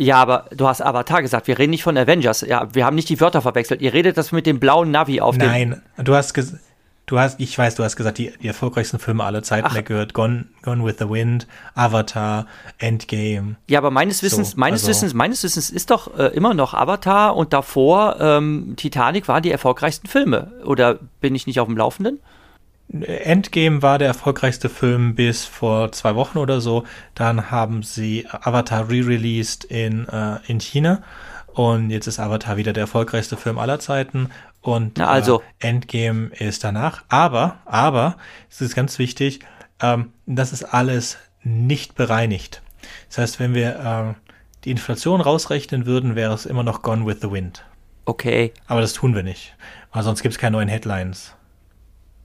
Ja, 0.00 0.16
aber 0.16 0.46
du 0.50 0.66
hast 0.66 0.80
Avatar 0.80 1.20
gesagt. 1.20 1.46
Wir 1.46 1.58
reden 1.58 1.72
nicht 1.72 1.82
von 1.82 1.98
Avengers. 1.98 2.40
Ja, 2.40 2.68
wir 2.72 2.86
haben 2.86 2.96
nicht 2.96 3.10
die 3.10 3.20
Wörter 3.20 3.42
verwechselt. 3.42 3.82
Ihr 3.82 3.92
redet 3.92 4.16
das 4.16 4.32
mit 4.32 4.46
dem 4.46 4.58
blauen 4.58 4.90
Navi 4.90 5.20
auf 5.20 5.36
Nein, 5.36 5.72
dem. 5.72 5.82
Nein, 5.96 6.04
du 6.04 6.14
hast 6.14 6.32
gesagt. 6.32 6.62
Du 7.04 7.18
hast, 7.18 7.40
ich 7.40 7.58
weiß, 7.58 7.74
du 7.74 7.82
hast 7.82 7.96
gesagt, 7.96 8.18
die, 8.18 8.32
die 8.40 8.46
erfolgreichsten 8.46 9.00
Filme 9.00 9.24
aller 9.24 9.42
Zeiten, 9.42 9.66
Ach. 9.68 9.84
gehört 9.84 10.14
Gone, 10.14 10.44
Gone 10.62 10.84
with 10.84 10.94
the 11.00 11.10
Wind, 11.10 11.48
Avatar, 11.74 12.46
Endgame. 12.78 13.56
Ja, 13.66 13.80
aber 13.80 13.90
meines 13.90 14.22
Wissens, 14.22 14.52
so, 14.52 14.56
meines 14.56 14.82
also. 14.82 14.90
Wissens, 14.90 15.12
meines 15.12 15.42
Wissens 15.42 15.70
ist 15.70 15.90
doch 15.90 16.16
äh, 16.16 16.26
immer 16.28 16.54
noch 16.54 16.72
Avatar 16.72 17.34
und 17.34 17.52
davor 17.52 18.20
ähm, 18.20 18.74
Titanic 18.76 19.26
waren 19.26 19.42
die 19.42 19.50
erfolgreichsten 19.50 20.06
Filme. 20.06 20.52
Oder 20.64 21.00
bin 21.20 21.34
ich 21.34 21.48
nicht 21.48 21.58
auf 21.58 21.66
dem 21.66 21.76
Laufenden? 21.76 22.20
Endgame 22.92 23.82
war 23.82 23.98
der 23.98 24.08
erfolgreichste 24.08 24.68
Film 24.68 25.14
bis 25.14 25.44
vor 25.44 25.92
zwei 25.92 26.16
Wochen 26.16 26.38
oder 26.38 26.60
so. 26.60 26.84
Dann 27.14 27.50
haben 27.50 27.82
sie 27.82 28.26
Avatar 28.28 28.88
re-released 28.88 29.64
in, 29.64 30.08
äh, 30.08 30.38
in 30.48 30.60
China. 30.60 31.02
Und 31.46 31.90
jetzt 31.90 32.06
ist 32.06 32.18
Avatar 32.18 32.56
wieder 32.56 32.72
der 32.72 32.82
erfolgreichste 32.82 33.36
Film 33.36 33.58
aller 33.58 33.78
Zeiten. 33.78 34.30
Und 34.60 34.98
Na 34.98 35.06
also. 35.06 35.42
Äh, 35.60 35.68
Endgame 35.68 36.28
ist 36.38 36.64
danach. 36.64 37.04
Aber, 37.08 37.58
aber, 37.64 38.16
es 38.50 38.60
ist 38.60 38.74
ganz 38.74 38.98
wichtig, 38.98 39.40
ähm, 39.80 40.12
das 40.26 40.52
ist 40.52 40.64
alles 40.64 41.16
nicht 41.42 41.94
bereinigt. 41.94 42.62
Das 43.08 43.18
heißt, 43.18 43.40
wenn 43.40 43.54
wir 43.54 44.14
äh, 44.16 44.30
die 44.64 44.70
Inflation 44.70 45.20
rausrechnen 45.20 45.86
würden, 45.86 46.16
wäre 46.16 46.34
es 46.34 46.44
immer 46.44 46.62
noch 46.62 46.82
Gone 46.82 47.06
with 47.06 47.18
the 47.22 47.30
Wind. 47.30 47.64
Okay. 48.04 48.52
Aber 48.66 48.80
das 48.80 48.92
tun 48.92 49.14
wir 49.14 49.22
nicht, 49.22 49.54
weil 49.92 50.02
sonst 50.02 50.22
gibt 50.22 50.34
es 50.34 50.38
keine 50.38 50.56
neuen 50.56 50.68
Headlines. 50.68 51.34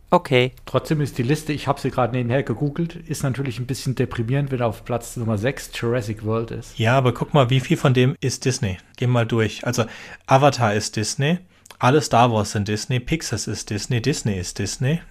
Okay. 0.10 0.54
Trotzdem 0.66 1.02
ist 1.02 1.18
die 1.18 1.24
Liste, 1.24 1.52
ich 1.52 1.68
habe 1.68 1.80
sie 1.80 1.92
gerade 1.92 2.16
nebenher 2.16 2.44
gegoogelt, 2.44 2.96
ist 2.96 3.24
natürlich 3.24 3.60
ein 3.60 3.66
bisschen 3.66 3.96
deprimierend, 3.96 4.52
wenn 4.52 4.62
auf 4.62 4.86
Platz 4.86 5.18
Nummer 5.18 5.38
6 5.38 5.72
Jurassic 5.74 6.24
World 6.24 6.52
ist. 6.52 6.78
Ja, 6.78 6.98
aber 6.98 7.14
guck 7.14 7.34
mal, 7.34 7.50
wie 7.50 7.60
viel 7.60 7.78
von 7.78 7.94
dem 7.94 8.16
ist 8.22 8.46
Disney? 8.46 8.78
Geh 8.98 9.08
mal 9.08 9.26
durch. 9.26 9.66
Also 9.66 9.86
Avatar 10.28 10.74
ist 10.74 10.96
Disney, 10.96 11.40
alle 11.80 12.02
Star 12.02 12.32
Wars 12.32 12.52
sind 12.52 12.68
Disney, 12.68 13.00
Pixar 13.00 13.40
ist 13.48 13.70
Disney, 13.70 14.02
Disney 14.02 14.38
ist 14.38 14.60
Disney, 14.60 15.02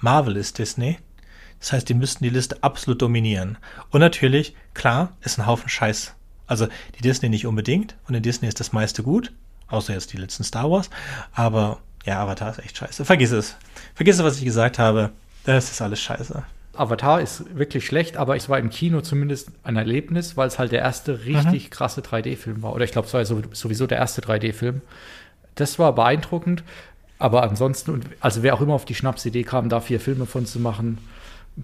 Marvel 0.00 0.36
ist 0.36 0.58
Disney. 0.58 0.98
Das 1.60 1.72
heißt, 1.72 1.88
die 1.88 1.94
müssten 1.94 2.24
die 2.24 2.30
Liste 2.30 2.62
absolut 2.62 3.00
dominieren. 3.00 3.56
Und 3.90 4.00
natürlich, 4.00 4.54
klar, 4.74 5.16
ist 5.22 5.38
ein 5.38 5.46
Haufen 5.46 5.68
Scheiß. 5.68 6.14
Also 6.46 6.66
die 6.98 7.02
Disney 7.02 7.28
nicht 7.28 7.46
unbedingt. 7.46 7.96
Von 8.04 8.12
den 8.12 8.22
Disney 8.22 8.48
ist 8.48 8.60
das 8.60 8.72
meiste 8.72 9.02
gut. 9.02 9.32
Außer 9.68 9.94
jetzt 9.94 10.12
die 10.12 10.18
letzten 10.18 10.44
Star 10.44 10.70
Wars. 10.70 10.90
Aber 11.32 11.78
ja, 12.04 12.22
Avatar 12.22 12.50
ist 12.50 12.58
echt 12.58 12.76
scheiße. 12.76 13.04
Vergiss 13.04 13.32
es. 13.32 13.56
Vergiss 13.94 14.16
es, 14.16 14.24
was 14.24 14.38
ich 14.38 14.44
gesagt 14.44 14.78
habe. 14.78 15.10
Das 15.44 15.70
ist 15.70 15.80
alles 15.80 16.00
scheiße. 16.00 16.42
Avatar 16.74 17.20
ist 17.20 17.56
wirklich 17.56 17.86
schlecht, 17.86 18.16
aber 18.16 18.36
es 18.36 18.48
war 18.48 18.58
im 18.58 18.70
Kino 18.70 19.00
zumindest 19.00 19.50
ein 19.62 19.76
Erlebnis, 19.76 20.36
weil 20.36 20.48
es 20.48 20.58
halt 20.58 20.72
der 20.72 20.80
erste 20.80 21.24
richtig 21.24 21.66
mhm. 21.66 21.70
krasse 21.70 22.00
3D-Film 22.00 22.62
war. 22.62 22.74
Oder 22.74 22.84
ich 22.84 22.92
glaube, 22.92 23.06
es 23.06 23.14
war 23.14 23.24
sowieso 23.24 23.86
der 23.86 23.98
erste 23.98 24.22
3D-Film. 24.22 24.80
Das 25.54 25.78
war 25.78 25.94
beeindruckend. 25.94 26.64
Aber 27.18 27.44
ansonsten, 27.44 28.02
also 28.20 28.42
wer 28.42 28.54
auch 28.54 28.60
immer 28.60 28.74
auf 28.74 28.84
die 28.84 28.94
Schnapsidee 28.94 29.44
kam, 29.44 29.68
da 29.68 29.80
vier 29.80 30.00
Filme 30.00 30.26
von 30.26 30.46
zu 30.46 30.58
machen, 30.58 30.98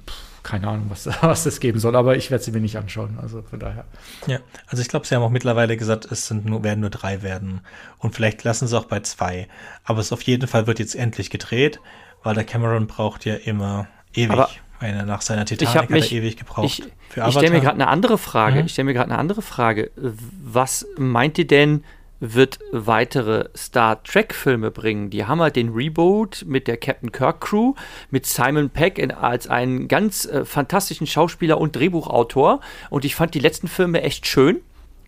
pff, 0.06 0.29
keine 0.42 0.68
Ahnung, 0.68 0.86
was, 0.88 1.06
was 1.22 1.44
das 1.44 1.60
geben 1.60 1.78
soll, 1.78 1.96
aber 1.96 2.16
ich 2.16 2.30
werde 2.30 2.44
sie 2.44 2.52
mir 2.52 2.60
nicht 2.60 2.76
anschauen. 2.76 3.18
Also 3.20 3.42
von 3.42 3.58
daher. 3.58 3.84
Ja, 4.26 4.38
also 4.66 4.82
ich 4.82 4.88
glaube, 4.88 5.06
sie 5.06 5.14
haben 5.14 5.22
auch 5.22 5.30
mittlerweile 5.30 5.76
gesagt, 5.76 6.10
es 6.10 6.26
sind 6.26 6.46
nur, 6.46 6.62
werden 6.64 6.80
nur 6.80 6.90
drei 6.90 7.22
werden. 7.22 7.60
Und 7.98 8.14
vielleicht 8.14 8.44
lassen 8.44 8.66
sie 8.66 8.78
auch 8.78 8.86
bei 8.86 9.00
zwei. 9.00 9.48
Aber 9.84 10.00
es 10.00 10.12
auf 10.12 10.22
jeden 10.22 10.48
Fall 10.48 10.66
wird 10.66 10.78
jetzt 10.78 10.94
endlich 10.94 11.30
gedreht, 11.30 11.80
weil 12.22 12.34
der 12.34 12.44
Cameron 12.44 12.86
braucht 12.86 13.24
ja 13.24 13.34
immer 13.34 13.88
ewig. 14.14 14.32
Aber 14.32 14.50
meine, 14.80 15.04
nach 15.04 15.20
seiner 15.20 15.44
Titanic 15.44 15.74
hat 15.74 15.90
er 15.90 16.12
ewig 16.12 16.36
gebraucht. 16.36 16.64
Ich, 16.64 16.82
ich 16.82 17.32
stelle 17.32 17.50
mir 17.50 17.60
gerade 17.60 17.74
eine 17.74 17.88
andere 17.88 18.18
Frage. 18.18 18.60
Mhm. 18.60 18.66
Ich 18.66 18.72
stelle 18.72 18.86
mir 18.86 18.94
gerade 18.94 19.10
eine 19.10 19.18
andere 19.18 19.42
Frage. 19.42 19.90
Was 19.96 20.86
meint 20.96 21.38
ihr 21.38 21.46
denn? 21.46 21.84
Wird 22.20 22.58
weitere 22.70 23.48
Star 23.56 24.02
Trek-Filme 24.02 24.70
bringen. 24.70 25.10
Die 25.10 25.24
haben 25.24 25.40
halt 25.40 25.56
den 25.56 25.70
Reboot 25.70 26.44
mit 26.46 26.68
der 26.68 26.76
Captain 26.76 27.10
Kirk 27.10 27.40
Crew, 27.40 27.74
mit 28.10 28.26
Simon 28.26 28.70
Peck 28.70 28.98
in, 28.98 29.10
als 29.10 29.48
einen 29.48 29.88
ganz 29.88 30.26
äh, 30.26 30.44
fantastischen 30.44 31.06
Schauspieler 31.06 31.58
und 31.58 31.74
Drehbuchautor. 31.74 32.60
Und 32.90 33.04
ich 33.04 33.14
fand 33.14 33.34
die 33.34 33.40
letzten 33.40 33.68
Filme 33.68 34.02
echt 34.02 34.26
schön. 34.26 34.60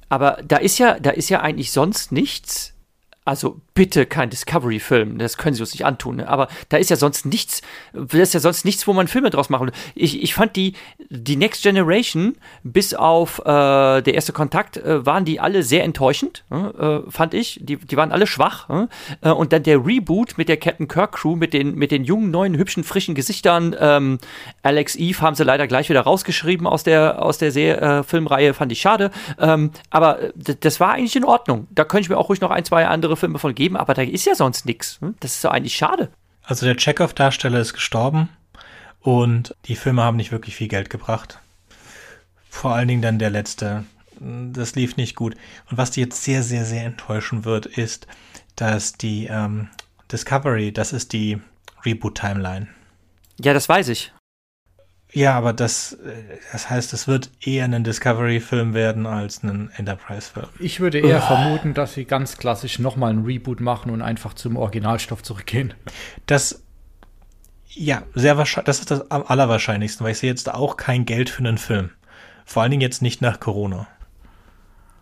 Aber 0.09 0.39
da 0.47 0.57
ist 0.57 0.79
ja, 0.79 0.99
da 0.99 1.11
ist 1.11 1.29
ja 1.31 1.41
eigentlich 1.41 1.71
sonst 1.71 2.13
nichts 2.13 2.75
also 3.25 3.61
bitte 3.75 4.05
kein 4.05 4.31
Discovery-Film, 4.31 5.19
das 5.19 5.37
können 5.37 5.55
sie 5.55 5.63
uns 5.63 5.73
nicht 5.73 5.87
antun. 5.87 6.17
Ne? 6.17 6.29
Aber 6.29 6.49
da 6.69 6.77
ist 6.77 6.91
ja 6.91 6.97
sonst 6.97 7.25
nichts, 7.25 7.63
da 7.93 8.19
ist 8.19 8.35
ja 8.35 8.41
sonst 8.41 8.65
nichts, 8.65 8.87
wo 8.87 8.93
man 8.93 9.07
Filme 9.07 9.31
draus 9.31 9.49
machen. 9.49 9.71
Ich, 9.95 10.23
ich 10.23 10.35
fand 10.35 10.57
die, 10.57 10.75
die 11.09 11.37
Next 11.37 11.63
Generation, 11.63 12.37
bis 12.65 12.95
auf 12.95 13.39
äh, 13.41 14.03
der 14.03 14.15
erste 14.15 14.33
Kontakt, 14.33 14.77
äh, 14.77 15.07
waren 15.07 15.25
die 15.25 15.39
alle 15.39 15.63
sehr 15.63 15.85
enttäuschend, 15.85 16.45
äh, 16.51 16.99
fand 17.09 17.35
ich. 17.35 17.61
Die, 17.63 17.77
die 17.77 17.97
waren 17.97 18.11
alle 18.11 18.27
schwach. 18.27 18.69
Äh, 19.21 19.31
und 19.31 19.53
dann 19.53 19.63
der 19.63 19.85
Reboot 19.87 20.37
mit 20.37 20.49
der 20.49 20.57
Captain 20.57 20.89
Kirk 20.89 21.13
Crew, 21.13 21.37
mit 21.37 21.55
den, 21.55 21.77
mit 21.77 21.93
den 21.93 22.05
jungen, 22.05 22.31
neuen, 22.33 22.57
hübschen, 22.57 22.83
frischen 22.83 23.15
Gesichtern. 23.15 23.77
Ähm, 23.79 24.19
Alex 24.63 24.97
Eve 24.97 25.21
haben 25.21 25.37
sie 25.37 25.45
leider 25.45 25.69
gleich 25.69 25.89
wieder 25.89 26.01
rausgeschrieben 26.01 26.67
aus 26.67 26.83
der, 26.83 27.23
aus 27.23 27.39
der 27.39 27.53
Serie, 27.53 28.01
äh, 28.01 28.03
Filmreihe, 28.03 28.53
fand 28.53 28.73
ich 28.73 28.81
schade. 28.81 29.13
Ähm, 29.39 29.71
aber 29.91 30.19
das 30.35 30.81
war 30.81 30.93
eigentlich 30.93 31.15
in 31.15 31.25
Ordnung. 31.25 31.69
Da 31.71 31.85
könnte 31.85 32.03
ich 32.03 32.09
mir 32.09 32.19
auch 32.19 32.29
ruhig 32.29 32.41
noch 32.41 32.51
ein, 32.51 32.65
zwei 32.65 32.87
andere 32.87 33.12
andere 33.13 33.21
Filme 33.21 33.39
von 33.39 33.55
geben, 33.55 33.77
aber 33.77 33.95
da 33.95 34.03
ist 34.03 34.27
ja 34.27 34.35
sonst 34.35 34.67
nichts. 34.67 34.99
Hm? 35.01 35.15
Das 35.21 35.35
ist 35.35 35.45
doch 35.45 35.51
eigentlich 35.51 35.77
schade. 35.77 36.11
Also 36.43 36.67
der 36.67 36.77
Chekhov-Darsteller 36.77 37.61
ist 37.61 37.75
gestorben 37.75 38.29
und 39.01 39.55
die 39.67 39.77
Filme 39.77 40.03
haben 40.03 40.17
nicht 40.17 40.33
wirklich 40.33 40.57
viel 40.57 40.69
Geld 40.69 40.91
gebracht. 40.91 41.39
Vor 42.49 42.75
allen 42.75 42.89
Dingen 42.89 43.03
dann 43.03 43.19
der 43.19 43.31
letzte. 43.31 43.85
Das 44.21 44.75
lief 44.75 44.97
nicht 44.97 45.17
gut. 45.17 45.35
Und 45.71 45.79
was 45.79 45.91
die 45.91 46.01
jetzt 46.01 46.23
sehr, 46.23 46.43
sehr, 46.43 46.65
sehr 46.65 46.85
enttäuschen 46.85 47.45
wird, 47.45 47.67
ist, 47.67 48.07
dass 48.57 48.93
die 48.93 49.27
ähm, 49.27 49.69
Discovery, 50.11 50.73
das 50.73 50.93
ist 50.93 51.13
die 51.13 51.41
Reboot-Timeline. 51.85 52.69
Ja, 53.41 53.55
das 53.55 53.69
weiß 53.69 53.89
ich. 53.89 54.13
Ja, 55.15 55.35
aber 55.35 55.53
das, 55.53 55.99
das 56.53 56.71
heißt, 56.71 56.93
es 56.95 57.07
wird 57.07 57.31
eher 57.41 57.67
ein 57.67 57.85
Discovery-Film 57.85 58.73
werden 58.73 59.07
als 59.07 59.43
ein 59.43 59.71
Enterprise-Film. 59.77 60.47
Ich 60.59 60.81
würde 60.81 61.01
eher 61.01 61.19
oh. 61.19 61.27
vermuten, 61.27 61.75
dass 61.75 61.93
sie 61.93 62.07
ganz 62.07 62.39
klassisch 62.39 62.79
nochmal 62.79 63.11
einen 63.11 63.25
Reboot 63.27 63.61
machen 63.61 63.91
und 63.91 64.01
einfach 64.01 64.33
zum 64.33 64.57
Originalstoff 64.57 65.23
zurückgehen. 65.23 65.75
Das, 66.25 66.63
ja, 67.69 68.05
sehr 68.15 68.39
wahrscheinlich, 68.39 68.67
das 68.67 68.81
ist 68.81 68.91
das 68.91 69.11
am 69.11 69.25
allerwahrscheinlichsten, 69.27 70.03
weil 70.05 70.13
ich 70.13 70.19
sehe 70.19 70.31
jetzt 70.31 70.53
auch 70.53 70.79
kein 70.79 71.05
Geld 71.05 71.29
für 71.29 71.41
einen 71.41 71.59
Film. 71.59 71.91
Vor 72.47 72.63
allen 72.63 72.71
Dingen 72.71 72.83
jetzt 72.83 73.03
nicht 73.03 73.21
nach 73.21 73.39
Corona. 73.39 73.87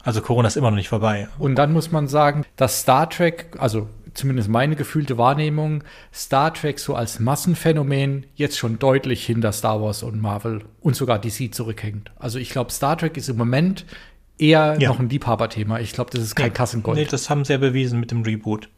Also 0.02 0.22
Corona 0.22 0.48
ist 0.48 0.56
immer 0.56 0.70
noch 0.70 0.76
nicht 0.76 0.88
vorbei. 0.88 1.28
Und 1.38 1.54
dann 1.54 1.72
muss 1.72 1.92
man 1.92 2.08
sagen, 2.08 2.44
dass 2.56 2.80
Star 2.80 3.08
Trek, 3.10 3.56
also 3.58 3.88
zumindest 4.14 4.48
meine 4.48 4.76
gefühlte 4.76 5.18
Wahrnehmung, 5.18 5.84
Star 6.12 6.52
Trek 6.54 6.78
so 6.78 6.94
als 6.94 7.20
Massenphänomen 7.20 8.26
jetzt 8.34 8.58
schon 8.58 8.78
deutlich 8.78 9.24
hinter 9.24 9.52
Star 9.52 9.80
Wars 9.82 10.02
und 10.02 10.20
Marvel 10.20 10.64
und 10.80 10.96
sogar 10.96 11.18
DC 11.18 11.54
zurückhängt. 11.54 12.10
Also 12.18 12.38
ich 12.38 12.50
glaube, 12.50 12.72
Star 12.72 12.96
Trek 12.96 13.16
ist 13.16 13.28
im 13.28 13.36
Moment 13.36 13.84
eher 14.38 14.76
ja. 14.80 14.88
noch 14.88 14.98
ein 14.98 15.08
Liebhaberthema. 15.08 15.80
Ich 15.80 15.92
glaube, 15.92 16.10
das 16.10 16.22
ist 16.22 16.34
kein 16.34 16.48
nee, 16.48 16.54
Kassengold. 16.54 16.98
Nee, 16.98 17.04
das 17.04 17.30
haben 17.30 17.44
sie 17.44 17.52
ja 17.52 17.58
bewiesen 17.58 18.00
mit 18.00 18.10
dem 18.10 18.22
Reboot. 18.22 18.68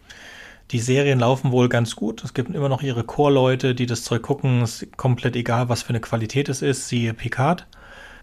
Die 0.70 0.78
Serien 0.78 1.18
laufen 1.18 1.52
wohl 1.52 1.68
ganz 1.68 1.96
gut. 1.96 2.24
Es 2.24 2.34
gibt 2.34 2.54
immer 2.54 2.68
noch 2.68 2.82
ihre 2.82 3.04
Core-Leute, 3.04 3.74
die 3.74 3.86
das 3.86 4.04
Zeug 4.04 4.22
gucken. 4.22 4.62
Es 4.62 4.82
ist 4.82 4.96
komplett 4.96 5.36
egal, 5.36 5.68
was 5.68 5.82
für 5.82 5.90
eine 5.90 6.00
Qualität 6.00 6.48
es 6.48 6.62
ist. 6.62 6.88
Siehe 6.88 7.14
Picard. 7.14 7.66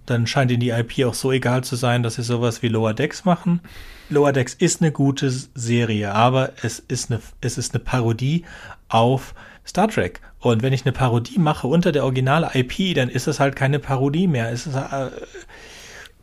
Dann 0.10 0.28
scheint 0.28 0.52
ihnen 0.52 0.60
die 0.60 0.70
IP 0.70 1.06
auch 1.06 1.14
so 1.14 1.32
egal 1.32 1.64
zu 1.64 1.76
sein, 1.76 2.04
dass 2.04 2.16
sie 2.16 2.24
sowas 2.24 2.62
wie 2.62 2.68
Lower 2.68 2.94
Decks 2.94 3.26
machen. 3.26 3.62
Lower 4.10 4.34
Decks 4.34 4.54
ist 4.54 4.82
eine 4.82 4.92
gute 4.92 5.30
Serie, 5.30 6.14
aber 6.14 6.54
es 6.64 6.80
ist 6.80 7.12
eine, 7.12 7.22
es 7.42 7.58
ist 7.58 7.74
eine 7.74 7.84
Parodie 7.84 8.46
auf 8.88 9.36
Star 9.66 9.88
Trek. 9.88 10.22
Und 10.40 10.64
wenn 10.64 10.74
ich 10.74 10.86
eine 10.86 10.94
Parodie 10.94 11.38
mache 11.38 11.68
unter 11.68 11.92
der 11.92 12.04
Original-IP, 12.06 12.96
dann 12.96 13.10
ist 13.10 13.28
es 13.28 13.40
halt 13.40 13.56
keine 13.56 13.80
Parodie 13.80 14.28
mehr. 14.28 14.52
Es 14.52 14.66
ist, 14.66 14.76
äh, 14.76 15.10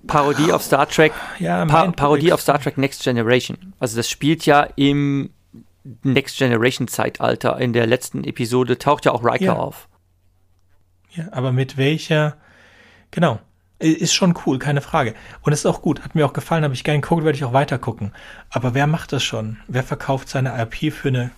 Parodie 0.06 0.52
auf 0.52 0.62
Star 0.62 0.88
Trek. 0.88 1.12
Ja, 1.38 1.64
pa 1.66 1.90
Parodie 1.92 2.32
auf 2.32 2.40
Star 2.40 2.60
Trek 2.60 2.78
Next 2.78 3.02
Generation. 3.04 3.74
Also 3.78 3.96
das 3.96 4.08
spielt 4.08 4.46
ja 4.46 4.62
im 4.76 5.30
Next 6.02 6.38
Generation 6.38 6.88
Zeitalter. 6.88 7.58
In 7.58 7.72
der 7.72 7.86
letzten 7.86 8.24
Episode 8.24 8.78
taucht 8.78 9.04
ja 9.04 9.12
auch 9.12 9.24
Riker 9.24 9.44
ja. 9.44 9.52
auf. 9.54 9.88
Ja, 11.12 11.28
aber 11.32 11.52
mit 11.52 11.76
welcher, 11.76 12.36
genau, 13.10 13.40
ist 13.78 14.14
schon 14.14 14.34
cool, 14.46 14.58
keine 14.58 14.80
Frage. 14.80 15.14
Und 15.42 15.52
ist 15.52 15.66
auch 15.66 15.82
gut, 15.82 16.02
hat 16.02 16.14
mir 16.14 16.26
auch 16.26 16.32
gefallen, 16.32 16.64
habe 16.64 16.74
ich 16.74 16.84
gerne 16.84 17.00
geguckt, 17.00 17.24
werde 17.24 17.36
ich 17.36 17.44
auch 17.44 17.52
weiter 17.52 17.78
gucken. 17.78 18.12
Aber 18.50 18.74
wer 18.74 18.86
macht 18.86 19.12
das 19.12 19.22
schon? 19.22 19.58
Wer 19.68 19.82
verkauft 19.82 20.28
seine 20.28 20.60
IP 20.60 20.92
für 20.92 21.08
eine, 21.08 21.30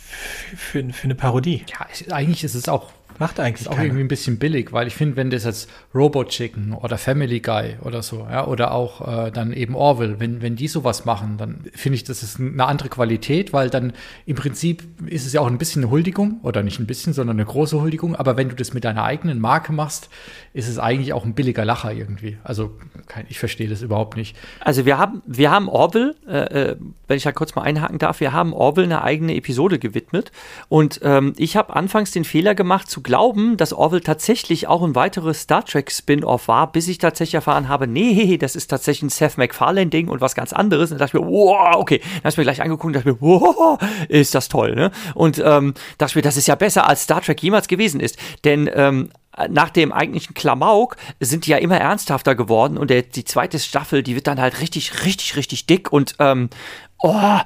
für, 0.00 0.88
für 0.92 1.04
eine 1.04 1.14
Parodie? 1.14 1.64
Ja, 1.68 2.14
eigentlich 2.14 2.44
ist 2.44 2.54
es 2.54 2.68
auch 2.68 2.92
Macht 3.18 3.40
eigentlich 3.40 3.62
ist 3.62 3.68
auch 3.68 3.78
irgendwie 3.78 4.02
ein 4.02 4.08
bisschen 4.08 4.38
billig, 4.38 4.72
weil 4.72 4.86
ich 4.86 4.94
finde, 4.94 5.16
wenn 5.16 5.30
das 5.30 5.44
jetzt 5.44 5.68
Robot 5.94 6.28
Chicken 6.28 6.72
oder 6.72 6.98
Family 6.98 7.40
Guy 7.40 7.76
oder 7.82 8.02
so, 8.02 8.26
ja, 8.30 8.46
oder 8.46 8.72
auch 8.72 9.26
äh, 9.26 9.30
dann 9.32 9.52
eben 9.52 9.74
Orville, 9.74 10.20
wenn, 10.20 10.40
wenn 10.40 10.54
die 10.54 10.68
sowas 10.68 11.04
machen, 11.04 11.36
dann 11.36 11.64
finde 11.74 11.96
ich, 11.96 12.04
das 12.04 12.22
ist 12.22 12.38
eine 12.38 12.64
andere 12.64 12.88
Qualität, 12.88 13.52
weil 13.52 13.70
dann 13.70 13.92
im 14.24 14.36
Prinzip 14.36 14.84
ist 15.06 15.26
es 15.26 15.32
ja 15.32 15.40
auch 15.40 15.48
ein 15.48 15.58
bisschen 15.58 15.82
eine 15.82 15.90
Huldigung 15.90 16.40
oder 16.42 16.62
nicht 16.62 16.78
ein 16.78 16.86
bisschen, 16.86 17.12
sondern 17.12 17.36
eine 17.36 17.44
große 17.44 17.80
Huldigung, 17.80 18.14
aber 18.14 18.36
wenn 18.36 18.48
du 18.48 18.54
das 18.54 18.72
mit 18.72 18.84
deiner 18.84 19.02
eigenen 19.02 19.40
Marke 19.40 19.72
machst, 19.72 20.08
ist 20.52 20.68
es 20.68 20.78
eigentlich 20.78 21.12
auch 21.12 21.24
ein 21.24 21.34
billiger 21.34 21.64
Lacher 21.64 21.92
irgendwie. 21.92 22.38
Also 22.44 22.78
kein, 23.06 23.26
ich 23.28 23.38
verstehe 23.38 23.68
das 23.68 23.82
überhaupt 23.82 24.16
nicht. 24.16 24.36
Also 24.60 24.86
wir 24.86 24.98
haben, 24.98 25.22
wir 25.26 25.50
haben 25.50 25.68
Orville, 25.68 26.14
äh, 26.28 26.72
äh 26.72 26.76
wenn 27.06 27.16
ich 27.16 27.22
da 27.22 27.32
kurz 27.32 27.54
mal 27.54 27.62
einhaken 27.62 27.98
darf, 27.98 28.20
wir 28.20 28.32
haben 28.32 28.52
Orville 28.52 28.84
eine 28.84 29.02
eigene 29.02 29.34
Episode 29.34 29.78
gewidmet 29.78 30.30
und 30.68 31.00
ähm, 31.02 31.32
ich 31.38 31.56
habe 31.56 31.74
anfangs 31.74 32.10
den 32.10 32.24
Fehler 32.24 32.54
gemacht 32.54 32.90
zu 32.90 33.02
glauben, 33.08 33.56
dass 33.56 33.72
Orville 33.72 34.02
tatsächlich 34.02 34.66
auch 34.66 34.82
ein 34.82 34.94
weiteres 34.94 35.40
Star 35.40 35.64
Trek 35.64 35.90
Spin-off 35.90 36.46
war, 36.46 36.70
bis 36.70 36.88
ich 36.88 36.98
tatsächlich 36.98 37.36
erfahren 37.36 37.66
habe, 37.66 37.86
nee, 37.86 38.36
das 38.40 38.54
ist 38.54 38.66
tatsächlich 38.66 39.04
ein 39.04 39.08
Seth 39.08 39.38
MacFarlane-Ding 39.38 40.08
und 40.08 40.20
was 40.20 40.34
ganz 40.34 40.52
anderes. 40.52 40.90
Und 40.92 40.98
dann 40.98 41.06
dachte 41.06 41.16
ich 41.16 41.24
mir, 41.24 41.30
wow, 41.30 41.76
okay. 41.76 42.00
Dann 42.00 42.18
habe 42.18 42.28
ich 42.28 42.36
mir 42.36 42.42
gleich 42.42 42.60
angeguckt 42.60 42.84
und 42.84 42.92
dachte 42.96 43.08
mir, 43.08 43.20
wow, 43.20 43.78
ist 44.10 44.34
das 44.34 44.48
toll, 44.48 44.74
ne? 44.74 44.90
Und 45.14 45.42
ähm, 45.42 45.72
dachte 45.96 46.18
mir, 46.18 46.22
das 46.22 46.36
ist 46.36 46.48
ja 46.48 46.54
besser, 46.54 46.86
als 46.86 47.04
Star 47.04 47.22
Trek 47.22 47.42
jemals 47.42 47.66
gewesen 47.66 47.98
ist. 47.98 48.18
Denn 48.44 48.68
ähm, 48.74 49.08
nach 49.48 49.70
dem 49.70 49.90
eigentlichen 49.90 50.34
Klamauk 50.34 50.96
sind 51.18 51.46
die 51.46 51.52
ja 51.52 51.56
immer 51.56 51.78
ernsthafter 51.78 52.34
geworden 52.34 52.76
und 52.76 52.90
der, 52.90 53.02
die 53.02 53.24
zweite 53.24 53.58
Staffel, 53.58 54.02
die 54.02 54.16
wird 54.16 54.26
dann 54.26 54.38
halt 54.38 54.60
richtig, 54.60 55.06
richtig, 55.06 55.36
richtig 55.36 55.64
dick 55.64 55.90
und 55.90 56.16
ähm, 56.18 56.50
oh, 56.98 57.38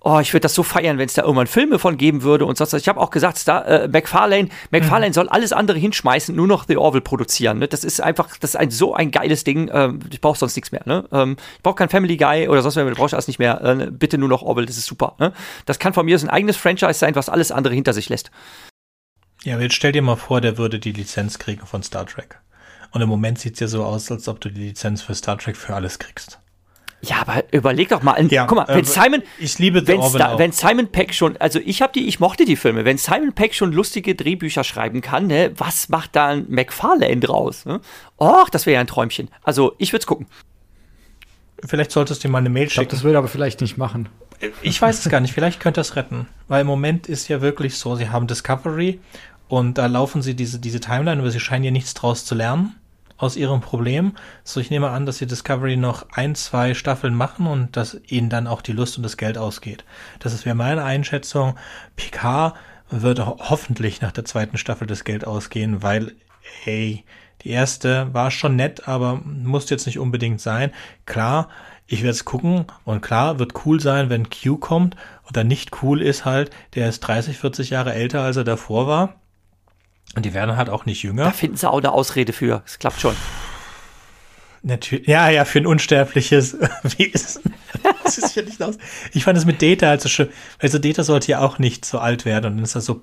oh, 0.00 0.18
ich 0.20 0.32
würde 0.32 0.42
das 0.42 0.54
so 0.54 0.62
feiern, 0.62 0.98
wenn 0.98 1.06
es 1.06 1.14
da 1.14 1.22
irgendwann 1.22 1.46
Filme 1.46 1.78
von 1.78 1.96
geben 1.96 2.22
würde 2.22 2.46
und 2.46 2.56
sonst 2.56 2.72
was. 2.72 2.82
Ich 2.82 2.88
habe 2.88 3.00
auch 3.00 3.10
gesagt, 3.10 3.46
da, 3.48 3.62
äh, 3.62 3.88
McFarlane, 3.88 4.48
McFarlane 4.70 5.08
mhm. 5.08 5.14
soll 5.14 5.28
alles 5.28 5.52
andere 5.52 5.78
hinschmeißen, 5.78 6.34
nur 6.34 6.46
noch 6.46 6.66
The 6.66 6.76
Orville 6.76 7.02
produzieren. 7.02 7.58
Ne? 7.58 7.68
Das 7.68 7.84
ist 7.84 8.00
einfach, 8.00 8.36
das 8.38 8.50
ist 8.50 8.56
ein, 8.56 8.70
so 8.70 8.94
ein 8.94 9.10
geiles 9.10 9.44
Ding. 9.44 9.70
Ähm, 9.72 10.00
ich 10.10 10.20
brauche 10.20 10.38
sonst 10.38 10.56
nichts 10.56 10.72
mehr. 10.72 10.82
Ne? 10.84 11.04
Ähm, 11.12 11.36
ich 11.56 11.62
brauche 11.62 11.76
kein 11.76 11.88
Family 11.88 12.16
Guy 12.16 12.48
oder 12.48 12.62
sonst 12.62 12.76
was, 12.76 12.84
du 12.84 12.94
brauchst 12.94 13.14
alles 13.14 13.28
nicht 13.28 13.38
mehr. 13.38 13.60
Äh, 13.62 13.90
bitte 13.90 14.18
nur 14.18 14.28
noch 14.28 14.42
Orville, 14.42 14.66
das 14.66 14.78
ist 14.78 14.86
super. 14.86 15.16
Ne? 15.18 15.32
Das 15.66 15.78
kann 15.78 15.92
von 15.92 16.06
mir 16.06 16.18
ein 16.18 16.30
eigenes 16.30 16.56
Franchise 16.56 16.94
sein, 16.94 17.14
was 17.14 17.28
alles 17.28 17.52
andere 17.52 17.74
hinter 17.74 17.92
sich 17.92 18.08
lässt. 18.08 18.30
Ja, 19.44 19.54
aber 19.54 19.62
jetzt 19.62 19.74
stell 19.74 19.92
dir 19.92 20.02
mal 20.02 20.16
vor, 20.16 20.40
der 20.40 20.58
würde 20.58 20.78
die 20.78 20.92
Lizenz 20.92 21.38
kriegen 21.38 21.64
von 21.64 21.82
Star 21.82 22.06
Trek. 22.06 22.40
Und 22.90 23.02
im 23.02 23.08
Moment 23.08 23.38
sieht 23.38 23.54
es 23.54 23.60
ja 23.60 23.68
so 23.68 23.84
aus, 23.84 24.10
als 24.10 24.28
ob 24.28 24.40
du 24.40 24.50
die 24.50 24.62
Lizenz 24.62 25.02
für 25.02 25.14
Star 25.14 25.38
Trek 25.38 25.56
für 25.56 25.74
alles 25.74 25.98
kriegst. 25.98 26.40
Ja, 27.00 27.20
aber 27.20 27.44
überleg 27.52 27.88
doch 27.90 28.02
mal. 28.02 28.20
Ja, 28.30 28.46
guck 28.46 28.58
mal, 28.58 28.66
wenn 28.68 28.80
äh, 28.80 28.84
Simon, 28.84 29.22
ich 29.38 29.58
liebe 29.58 29.86
wenn, 29.86 30.00
wenn 30.00 30.52
Simon 30.52 30.88
Peck 30.88 31.14
schon, 31.14 31.36
also 31.36 31.60
ich 31.64 31.80
habe 31.80 31.92
die, 31.92 32.08
ich 32.08 32.18
mochte 32.18 32.44
die 32.44 32.56
Filme. 32.56 32.84
Wenn 32.84 32.98
Simon 32.98 33.32
Peck 33.32 33.54
schon 33.54 33.72
lustige 33.72 34.16
Drehbücher 34.16 34.64
schreiben 34.64 35.00
kann, 35.00 35.28
ne, 35.28 35.52
was 35.56 35.88
macht 35.88 36.16
da 36.16 36.28
ein 36.28 36.46
McFarlane 36.48 37.20
draus? 37.20 37.66
Ne? 37.66 37.80
Och, 38.18 38.50
das 38.50 38.66
wäre 38.66 38.74
ja 38.74 38.80
ein 38.80 38.88
Träumchen. 38.88 39.28
Also 39.42 39.74
ich 39.78 39.92
würde 39.92 40.00
es 40.00 40.06
gucken. 40.06 40.26
Vielleicht 41.64 41.92
solltest 41.92 42.22
du 42.22 42.28
dir 42.28 42.32
mal 42.32 42.38
eine 42.38 42.50
Mail 42.50 42.68
schicken. 42.68 42.82
Ich 42.82 42.88
glaube, 42.88 42.90
das 42.90 43.04
würde 43.04 43.18
aber 43.18 43.28
vielleicht 43.28 43.60
nicht 43.60 43.78
machen. 43.78 44.08
Ich 44.62 44.80
weiß 44.80 44.98
es 44.98 45.08
gar 45.08 45.20
nicht. 45.20 45.34
Vielleicht 45.34 45.60
könnte 45.60 45.80
das 45.80 45.96
retten, 45.96 46.26
weil 46.48 46.62
im 46.62 46.66
Moment 46.66 47.06
ist 47.06 47.28
ja 47.28 47.40
wirklich 47.40 47.76
so, 47.76 47.94
sie 47.96 48.10
haben 48.10 48.26
Discovery 48.26 49.00
und 49.48 49.78
da 49.78 49.86
laufen 49.86 50.22
sie 50.22 50.34
diese 50.34 50.58
diese 50.58 50.80
Timeline, 50.80 51.20
aber 51.20 51.30
sie 51.30 51.40
scheinen 51.40 51.64
ja 51.64 51.70
nichts 51.70 51.94
draus 51.94 52.24
zu 52.24 52.34
lernen 52.34 52.77
aus 53.18 53.36
ihrem 53.36 53.60
Problem. 53.60 54.14
So, 54.44 54.60
ich 54.60 54.70
nehme 54.70 54.88
an, 54.88 55.04
dass 55.04 55.18
sie 55.18 55.26
Discovery 55.26 55.76
noch 55.76 56.06
ein, 56.12 56.34
zwei 56.34 56.72
Staffeln 56.72 57.14
machen 57.14 57.46
und 57.46 57.76
dass 57.76 58.00
ihnen 58.06 58.30
dann 58.30 58.46
auch 58.46 58.62
die 58.62 58.72
Lust 58.72 58.96
und 58.96 59.02
das 59.02 59.16
Geld 59.18 59.36
ausgeht. 59.36 59.84
Das 60.20 60.44
wäre 60.46 60.54
meine 60.54 60.84
Einschätzung. 60.84 61.56
Picard 61.96 62.54
wird 62.90 63.18
hoffentlich 63.18 64.00
nach 64.00 64.12
der 64.12 64.24
zweiten 64.24 64.56
Staffel 64.56 64.86
das 64.86 65.04
Geld 65.04 65.26
ausgehen, 65.26 65.82
weil, 65.82 66.12
ey, 66.64 67.04
die 67.42 67.50
erste 67.50 68.12
war 68.14 68.30
schon 68.30 68.56
nett, 68.56 68.88
aber 68.88 69.20
muss 69.24 69.70
jetzt 69.70 69.86
nicht 69.86 69.98
unbedingt 69.98 70.40
sein. 70.40 70.72
Klar, 71.06 71.48
ich 71.86 72.02
werde 72.02 72.10
es 72.10 72.24
gucken 72.24 72.66
und 72.84 73.00
klar, 73.00 73.38
wird 73.38 73.64
cool 73.64 73.80
sein, 73.80 74.10
wenn 74.10 74.28
Q 74.30 74.56
kommt. 74.58 74.96
Oder 75.28 75.44
nicht 75.44 75.82
cool 75.82 76.02
ist 76.02 76.24
halt, 76.24 76.50
der 76.74 76.88
ist 76.88 77.00
30, 77.00 77.38
40 77.38 77.70
Jahre 77.70 77.94
älter, 77.94 78.22
als 78.22 78.36
er 78.36 78.44
davor 78.44 78.86
war. 78.86 79.14
Und 80.14 80.24
die 80.24 80.34
werden 80.34 80.56
halt 80.56 80.70
auch 80.70 80.86
nicht 80.86 81.02
jünger. 81.02 81.24
Da 81.24 81.32
finden 81.32 81.56
sie 81.56 81.68
auch 81.68 81.78
eine 81.78 81.92
Ausrede 81.92 82.32
für. 82.32 82.62
Es 82.66 82.78
klappt 82.78 83.00
schon. 83.00 83.14
Natürlich. 84.62 85.06
Ja, 85.06 85.30
ja, 85.30 85.44
für 85.44 85.60
ein 85.60 85.66
unsterbliches 85.66 86.56
Wesen. 86.98 87.54
das 88.04 88.18
ist 88.18 88.34
ja 88.34 88.42
nicht 88.42 88.62
aus. 88.62 88.76
Ich 89.12 89.24
fand 89.24 89.38
es 89.38 89.44
mit 89.44 89.62
Data 89.62 89.86
halt 89.86 90.00
so 90.00 90.08
schön. 90.08 90.28
Also 90.58 90.78
Data 90.78 91.04
sollte 91.04 91.30
ja 91.30 91.40
auch 91.40 91.58
nicht 91.58 91.84
so 91.84 91.98
alt 91.98 92.24
werden. 92.24 92.46
Und 92.46 92.56
dann 92.56 92.64
ist 92.64 92.74
er 92.74 92.80
so, 92.80 93.02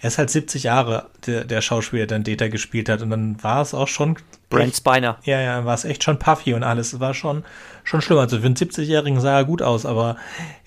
er 0.00 0.08
ist 0.08 0.18
halt 0.18 0.30
70 0.30 0.62
Jahre, 0.62 1.10
der, 1.26 1.44
der 1.44 1.60
Schauspieler, 1.60 2.06
der 2.06 2.18
dann 2.18 2.24
Data 2.24 2.48
gespielt 2.48 2.88
hat. 2.88 3.02
Und 3.02 3.10
dann 3.10 3.42
war 3.42 3.60
es 3.60 3.74
auch 3.74 3.88
schon. 3.88 4.16
Brent 4.54 4.76
Spiner. 4.76 5.18
Ja, 5.24 5.40
ja, 5.40 5.64
war 5.64 5.74
es 5.74 5.84
echt 5.84 6.04
schon 6.04 6.18
puffy 6.18 6.54
und 6.54 6.62
alles. 6.62 6.92
Es 6.92 7.00
war 7.00 7.14
schon, 7.14 7.44
schon 7.82 8.00
schlimm. 8.00 8.18
Also 8.18 8.38
für 8.38 8.46
einen 8.46 8.56
70-Jährigen 8.56 9.20
sah 9.20 9.38
er 9.38 9.44
gut 9.44 9.62
aus, 9.62 9.86
aber 9.86 10.16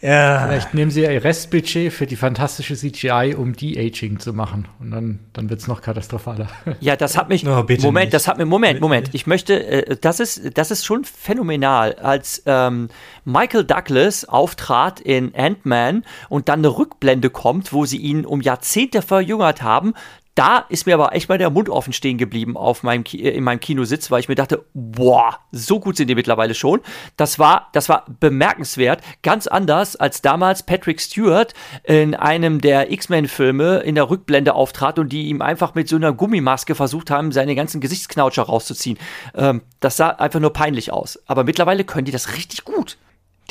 ja. 0.01 0.45
Vielleicht 0.47 0.73
nehmen 0.73 0.91
sie 0.91 1.01
ihr 1.01 1.23
Restbudget 1.23 1.91
für 1.91 2.05
die 2.05 2.15
fantastische 2.15 2.75
CGI, 2.75 3.35
um 3.35 3.53
De-Aging 3.53 4.19
zu 4.19 4.33
machen. 4.33 4.67
Und 4.79 4.91
dann, 4.91 5.19
dann 5.33 5.49
wird 5.49 5.59
es 5.59 5.67
noch 5.67 5.81
katastrophaler. 5.81 6.47
Ja, 6.79 6.95
das 6.95 7.17
hat 7.17 7.29
mich. 7.29 7.45
Oh, 7.47 7.49
Moment, 7.49 7.95
nicht. 7.95 8.13
das 8.13 8.27
hat 8.27 8.37
mir. 8.37 8.45
Moment, 8.45 8.81
Moment. 8.81 9.09
Ich 9.13 9.25
möchte. 9.25 9.65
Äh, 9.65 9.97
das, 9.99 10.19
ist, 10.19 10.57
das 10.57 10.69
ist 10.69 10.85
schon 10.85 11.03
phänomenal. 11.03 11.95
Als 11.95 12.43
ähm, 12.45 12.89
Michael 13.25 13.63
Douglas 13.63 14.25
auftrat 14.25 14.99
in 14.99 15.33
Ant-Man 15.35 16.03
und 16.29 16.49
dann 16.49 16.59
eine 16.59 16.69
Rückblende 16.69 17.29
kommt, 17.29 17.73
wo 17.73 17.85
sie 17.85 17.97
ihn 17.97 18.25
um 18.25 18.41
Jahrzehnte 18.41 19.01
verjüngert 19.01 19.63
haben, 19.63 19.93
da 20.37 20.59
ist 20.69 20.85
mir 20.85 20.93
aber 20.93 21.13
echt 21.13 21.29
mal 21.29 21.39
der 21.39 21.49
Mund 21.49 21.67
offen 21.67 21.93
stehen 21.93 22.19
geblieben 22.19 22.57
auf 22.57 22.83
meinem 22.83 23.03
äh, 23.11 23.29
in 23.29 23.43
meinem 23.43 23.59
Kinositz, 23.59 24.11
weil 24.11 24.19
ich 24.19 24.29
mir 24.29 24.35
dachte, 24.35 24.65
boah, 24.73 25.39
so 25.51 25.79
gut 25.79 25.97
sind 25.97 26.09
die 26.09 26.15
mittlerweile 26.15 26.53
schon. 26.53 26.81
Das 27.15 27.39
war, 27.39 27.69
das 27.73 27.89
war 27.89 28.05
bemerkenswert, 28.19 29.01
ganz 29.23 29.47
anders 29.47 29.95
als 29.95 30.21
damals 30.21 30.63
Patrick 30.63 31.01
Stewart 31.01 31.53
in 31.83 32.13
einem 32.13 32.61
der 32.61 32.91
X-Men-Filme 32.91 33.79
in 33.79 33.95
der 33.95 34.09
Rückblende 34.09 34.53
auftrat 34.53 34.99
und 34.99 35.09
die 35.09 35.27
ihm 35.27 35.41
einfach 35.41 35.73
mit 35.73 35.89
so 35.89 35.95
einer 35.95 36.13
Gummimaske 36.13 36.75
versucht 36.75 37.09
haben, 37.09 37.31
seine 37.31 37.55
ganzen 37.55 37.81
Gesichtsknautscher 37.81 38.43
rauszuziehen. 38.43 38.99
Ähm, 39.33 39.63
das 39.79 39.97
sah 39.97 40.09
einfach 40.09 40.39
nur 40.39 40.53
peinlich 40.53 40.93
aus. 40.93 41.19
Aber 41.25 41.45
mittlerweile 41.45 41.83
können 41.83 42.05
die 42.05 42.11
das 42.11 42.35
richtig 42.35 42.63
gut. 42.63 42.97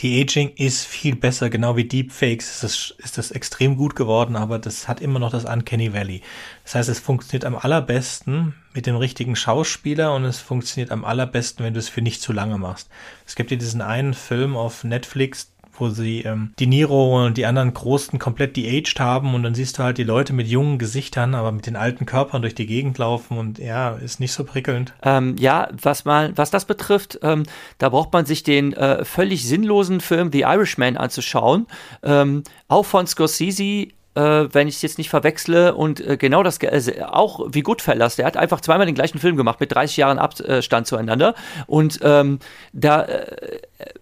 Die 0.00 0.20
Aging 0.20 0.52
ist 0.56 0.84
viel 0.84 1.16
besser, 1.16 1.48
genau 1.48 1.74
wie 1.76 1.84
Deepfakes 1.84 2.50
ist 2.50 2.62
das, 2.62 2.94
ist 2.98 3.16
das 3.16 3.30
extrem 3.30 3.76
gut 3.76 3.96
geworden, 3.96 4.36
aber 4.36 4.58
das 4.58 4.88
hat 4.88 5.00
immer 5.00 5.18
noch 5.18 5.30
das 5.30 5.46
Uncanny 5.46 5.94
Valley. 5.94 6.20
Das 6.64 6.74
heißt, 6.74 6.88
es 6.90 7.00
funktioniert 7.00 7.46
am 7.46 7.56
allerbesten 7.56 8.54
mit 8.74 8.84
dem 8.84 8.96
richtigen 8.96 9.36
Schauspieler 9.36 10.14
und 10.14 10.26
es 10.26 10.38
funktioniert 10.38 10.90
am 10.90 11.06
allerbesten, 11.06 11.64
wenn 11.64 11.72
du 11.72 11.80
es 11.80 11.88
für 11.88 12.02
nicht 12.02 12.20
zu 12.20 12.34
lange 12.34 12.58
machst. 12.58 12.90
Es 13.26 13.36
gibt 13.36 13.50
ja 13.50 13.56
diesen 13.56 13.80
einen 13.80 14.12
Film 14.12 14.54
auf 14.54 14.84
Netflix, 14.84 15.50
wo 15.78 15.88
sie 15.88 16.22
ähm, 16.22 16.52
die 16.58 16.66
Niro 16.66 17.24
und 17.24 17.36
die 17.36 17.46
anderen 17.46 17.74
Großen 17.74 18.18
komplett 18.18 18.56
de-aged 18.56 19.00
haben 19.00 19.34
und 19.34 19.42
dann 19.42 19.54
siehst 19.54 19.78
du 19.78 19.82
halt 19.82 19.98
die 19.98 20.04
Leute 20.04 20.32
mit 20.32 20.48
jungen 20.48 20.78
Gesichtern, 20.78 21.34
aber 21.34 21.52
mit 21.52 21.66
den 21.66 21.76
alten 21.76 22.06
Körpern 22.06 22.42
durch 22.42 22.54
die 22.54 22.66
Gegend 22.66 22.98
laufen 22.98 23.38
und 23.38 23.58
ja, 23.58 23.90
ist 23.90 24.20
nicht 24.20 24.32
so 24.32 24.44
prickelnd. 24.44 24.94
Ähm, 25.02 25.36
ja, 25.38 25.68
was 25.80 26.04
mal, 26.04 26.32
was 26.36 26.50
das 26.50 26.64
betrifft, 26.64 27.18
ähm, 27.22 27.44
da 27.78 27.88
braucht 27.88 28.12
man 28.12 28.26
sich 28.26 28.42
den 28.42 28.72
äh, 28.72 29.04
völlig 29.04 29.46
sinnlosen 29.46 30.00
Film 30.00 30.30
The 30.32 30.42
Irishman 30.42 30.96
anzuschauen. 30.96 31.66
Ähm, 32.02 32.42
auch 32.68 32.84
von 32.84 33.06
Scorsese 33.06 33.88
äh, 34.16 34.52
wenn 34.52 34.66
ich 34.66 34.76
es 34.76 34.82
jetzt 34.82 34.98
nicht 34.98 35.10
verwechsle. 35.10 35.74
Und 35.74 36.00
äh, 36.00 36.16
genau 36.16 36.42
das, 36.42 36.58
äh, 36.62 37.02
auch 37.06 37.46
wie 37.50 37.62
Goodfellas, 37.62 38.16
der 38.16 38.26
hat 38.26 38.36
einfach 38.36 38.60
zweimal 38.60 38.86
den 38.86 38.94
gleichen 38.94 39.18
Film 39.18 39.36
gemacht 39.36 39.60
mit 39.60 39.74
30 39.74 39.96
Jahren 39.98 40.18
Abstand 40.18 40.86
zueinander. 40.86 41.34
Und 41.66 42.00
ähm, 42.02 42.38
da 42.72 43.02
äh, 43.02 43.58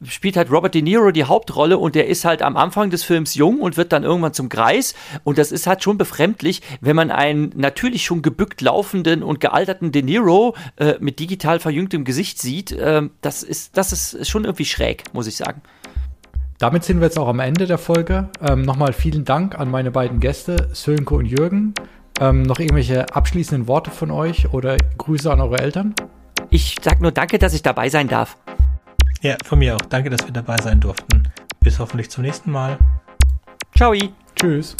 spielt 0.07 0.37
halt 0.37 0.51
Robert 0.51 0.75
De 0.75 0.83
Niro 0.83 1.11
die 1.11 1.25
Hauptrolle 1.25 1.79
und 1.79 1.95
der 1.95 2.07
ist 2.07 2.25
halt 2.25 2.43
am 2.43 2.57
Anfang 2.57 2.91
des 2.91 3.03
Films 3.03 3.35
jung 3.35 3.61
und 3.61 3.77
wird 3.77 3.93
dann 3.93 4.05
irgendwann 4.05 4.33
zum 4.33 4.49
Greis. 4.49 4.95
Und 5.25 5.39
das 5.39 5.53
ist 5.53 5.67
halt 5.67 5.83
schon 5.83 5.99
befremdlich, 5.99 6.62
wenn 6.81 6.97
man 6.97 7.11
einen 7.11 7.53
natürlich 7.57 8.05
schon 8.05 8.23
gebückt 8.23 8.61
laufenden 8.61 9.23
und 9.23 9.41
gealterten 9.41 9.91
De 9.93 10.03
Niro 10.03 10.55
äh, 10.77 10.95
mit 11.01 11.19
digital 11.19 11.59
verjüngtem 11.59 12.05
Gesicht 12.05 12.41
sieht. 12.41 12.77
Ähm, 12.79 13.11
das, 13.21 13.43
ist, 13.43 13.77
das 13.77 13.93
ist 13.93 14.29
schon 14.29 14.45
irgendwie 14.45 14.65
schräg, 14.65 15.05
muss 15.12 15.27
ich 15.27 15.37
sagen. 15.37 15.61
Damit 16.59 16.85
sind 16.85 17.01
wir 17.01 17.07
jetzt 17.07 17.19
auch 17.19 17.29
am 17.29 17.41
Ende 17.41 17.67
der 17.67 17.79
Folge. 17.79 18.29
Ähm, 18.41 18.63
Nochmal 18.63 18.93
vielen 18.93 19.25
Dank 19.25 19.59
an 19.59 19.71
meine 19.71 19.91
beiden 19.91 20.21
Gäste, 20.21 20.69
Sönke 20.73 21.15
und 21.15 21.27
Jürgen. 21.27 21.75
Ähm, 22.21 22.43
noch 22.43 22.59
irgendwelche 22.59 23.15
abschließenden 23.15 23.67
Worte 23.67 23.91
von 23.91 24.11
euch 24.11 24.53
oder 24.53 24.77
Grüße 24.99 25.31
an 25.33 25.41
eure 25.41 25.59
Eltern? 25.59 25.95
Ich 26.51 26.77
sag 26.81 27.01
nur 27.01 27.11
danke, 27.11 27.39
dass 27.39 27.55
ich 27.55 27.63
dabei 27.63 27.89
sein 27.89 28.07
darf. 28.07 28.37
Ja, 29.21 29.37
von 29.45 29.59
mir 29.59 29.75
auch. 29.75 29.83
Danke, 29.89 30.11
dass 30.11 30.25
wir 30.25 30.33
dabei 30.33 30.57
sein 30.59 30.81
durften. 30.81 31.25
Bis 31.61 31.79
hoffentlich 31.79 32.11
zum 32.11 32.23
nächsten 32.23 32.51
Mal. 32.51 32.79
Ciao. 33.75 33.95
Tschüss. 34.37 34.77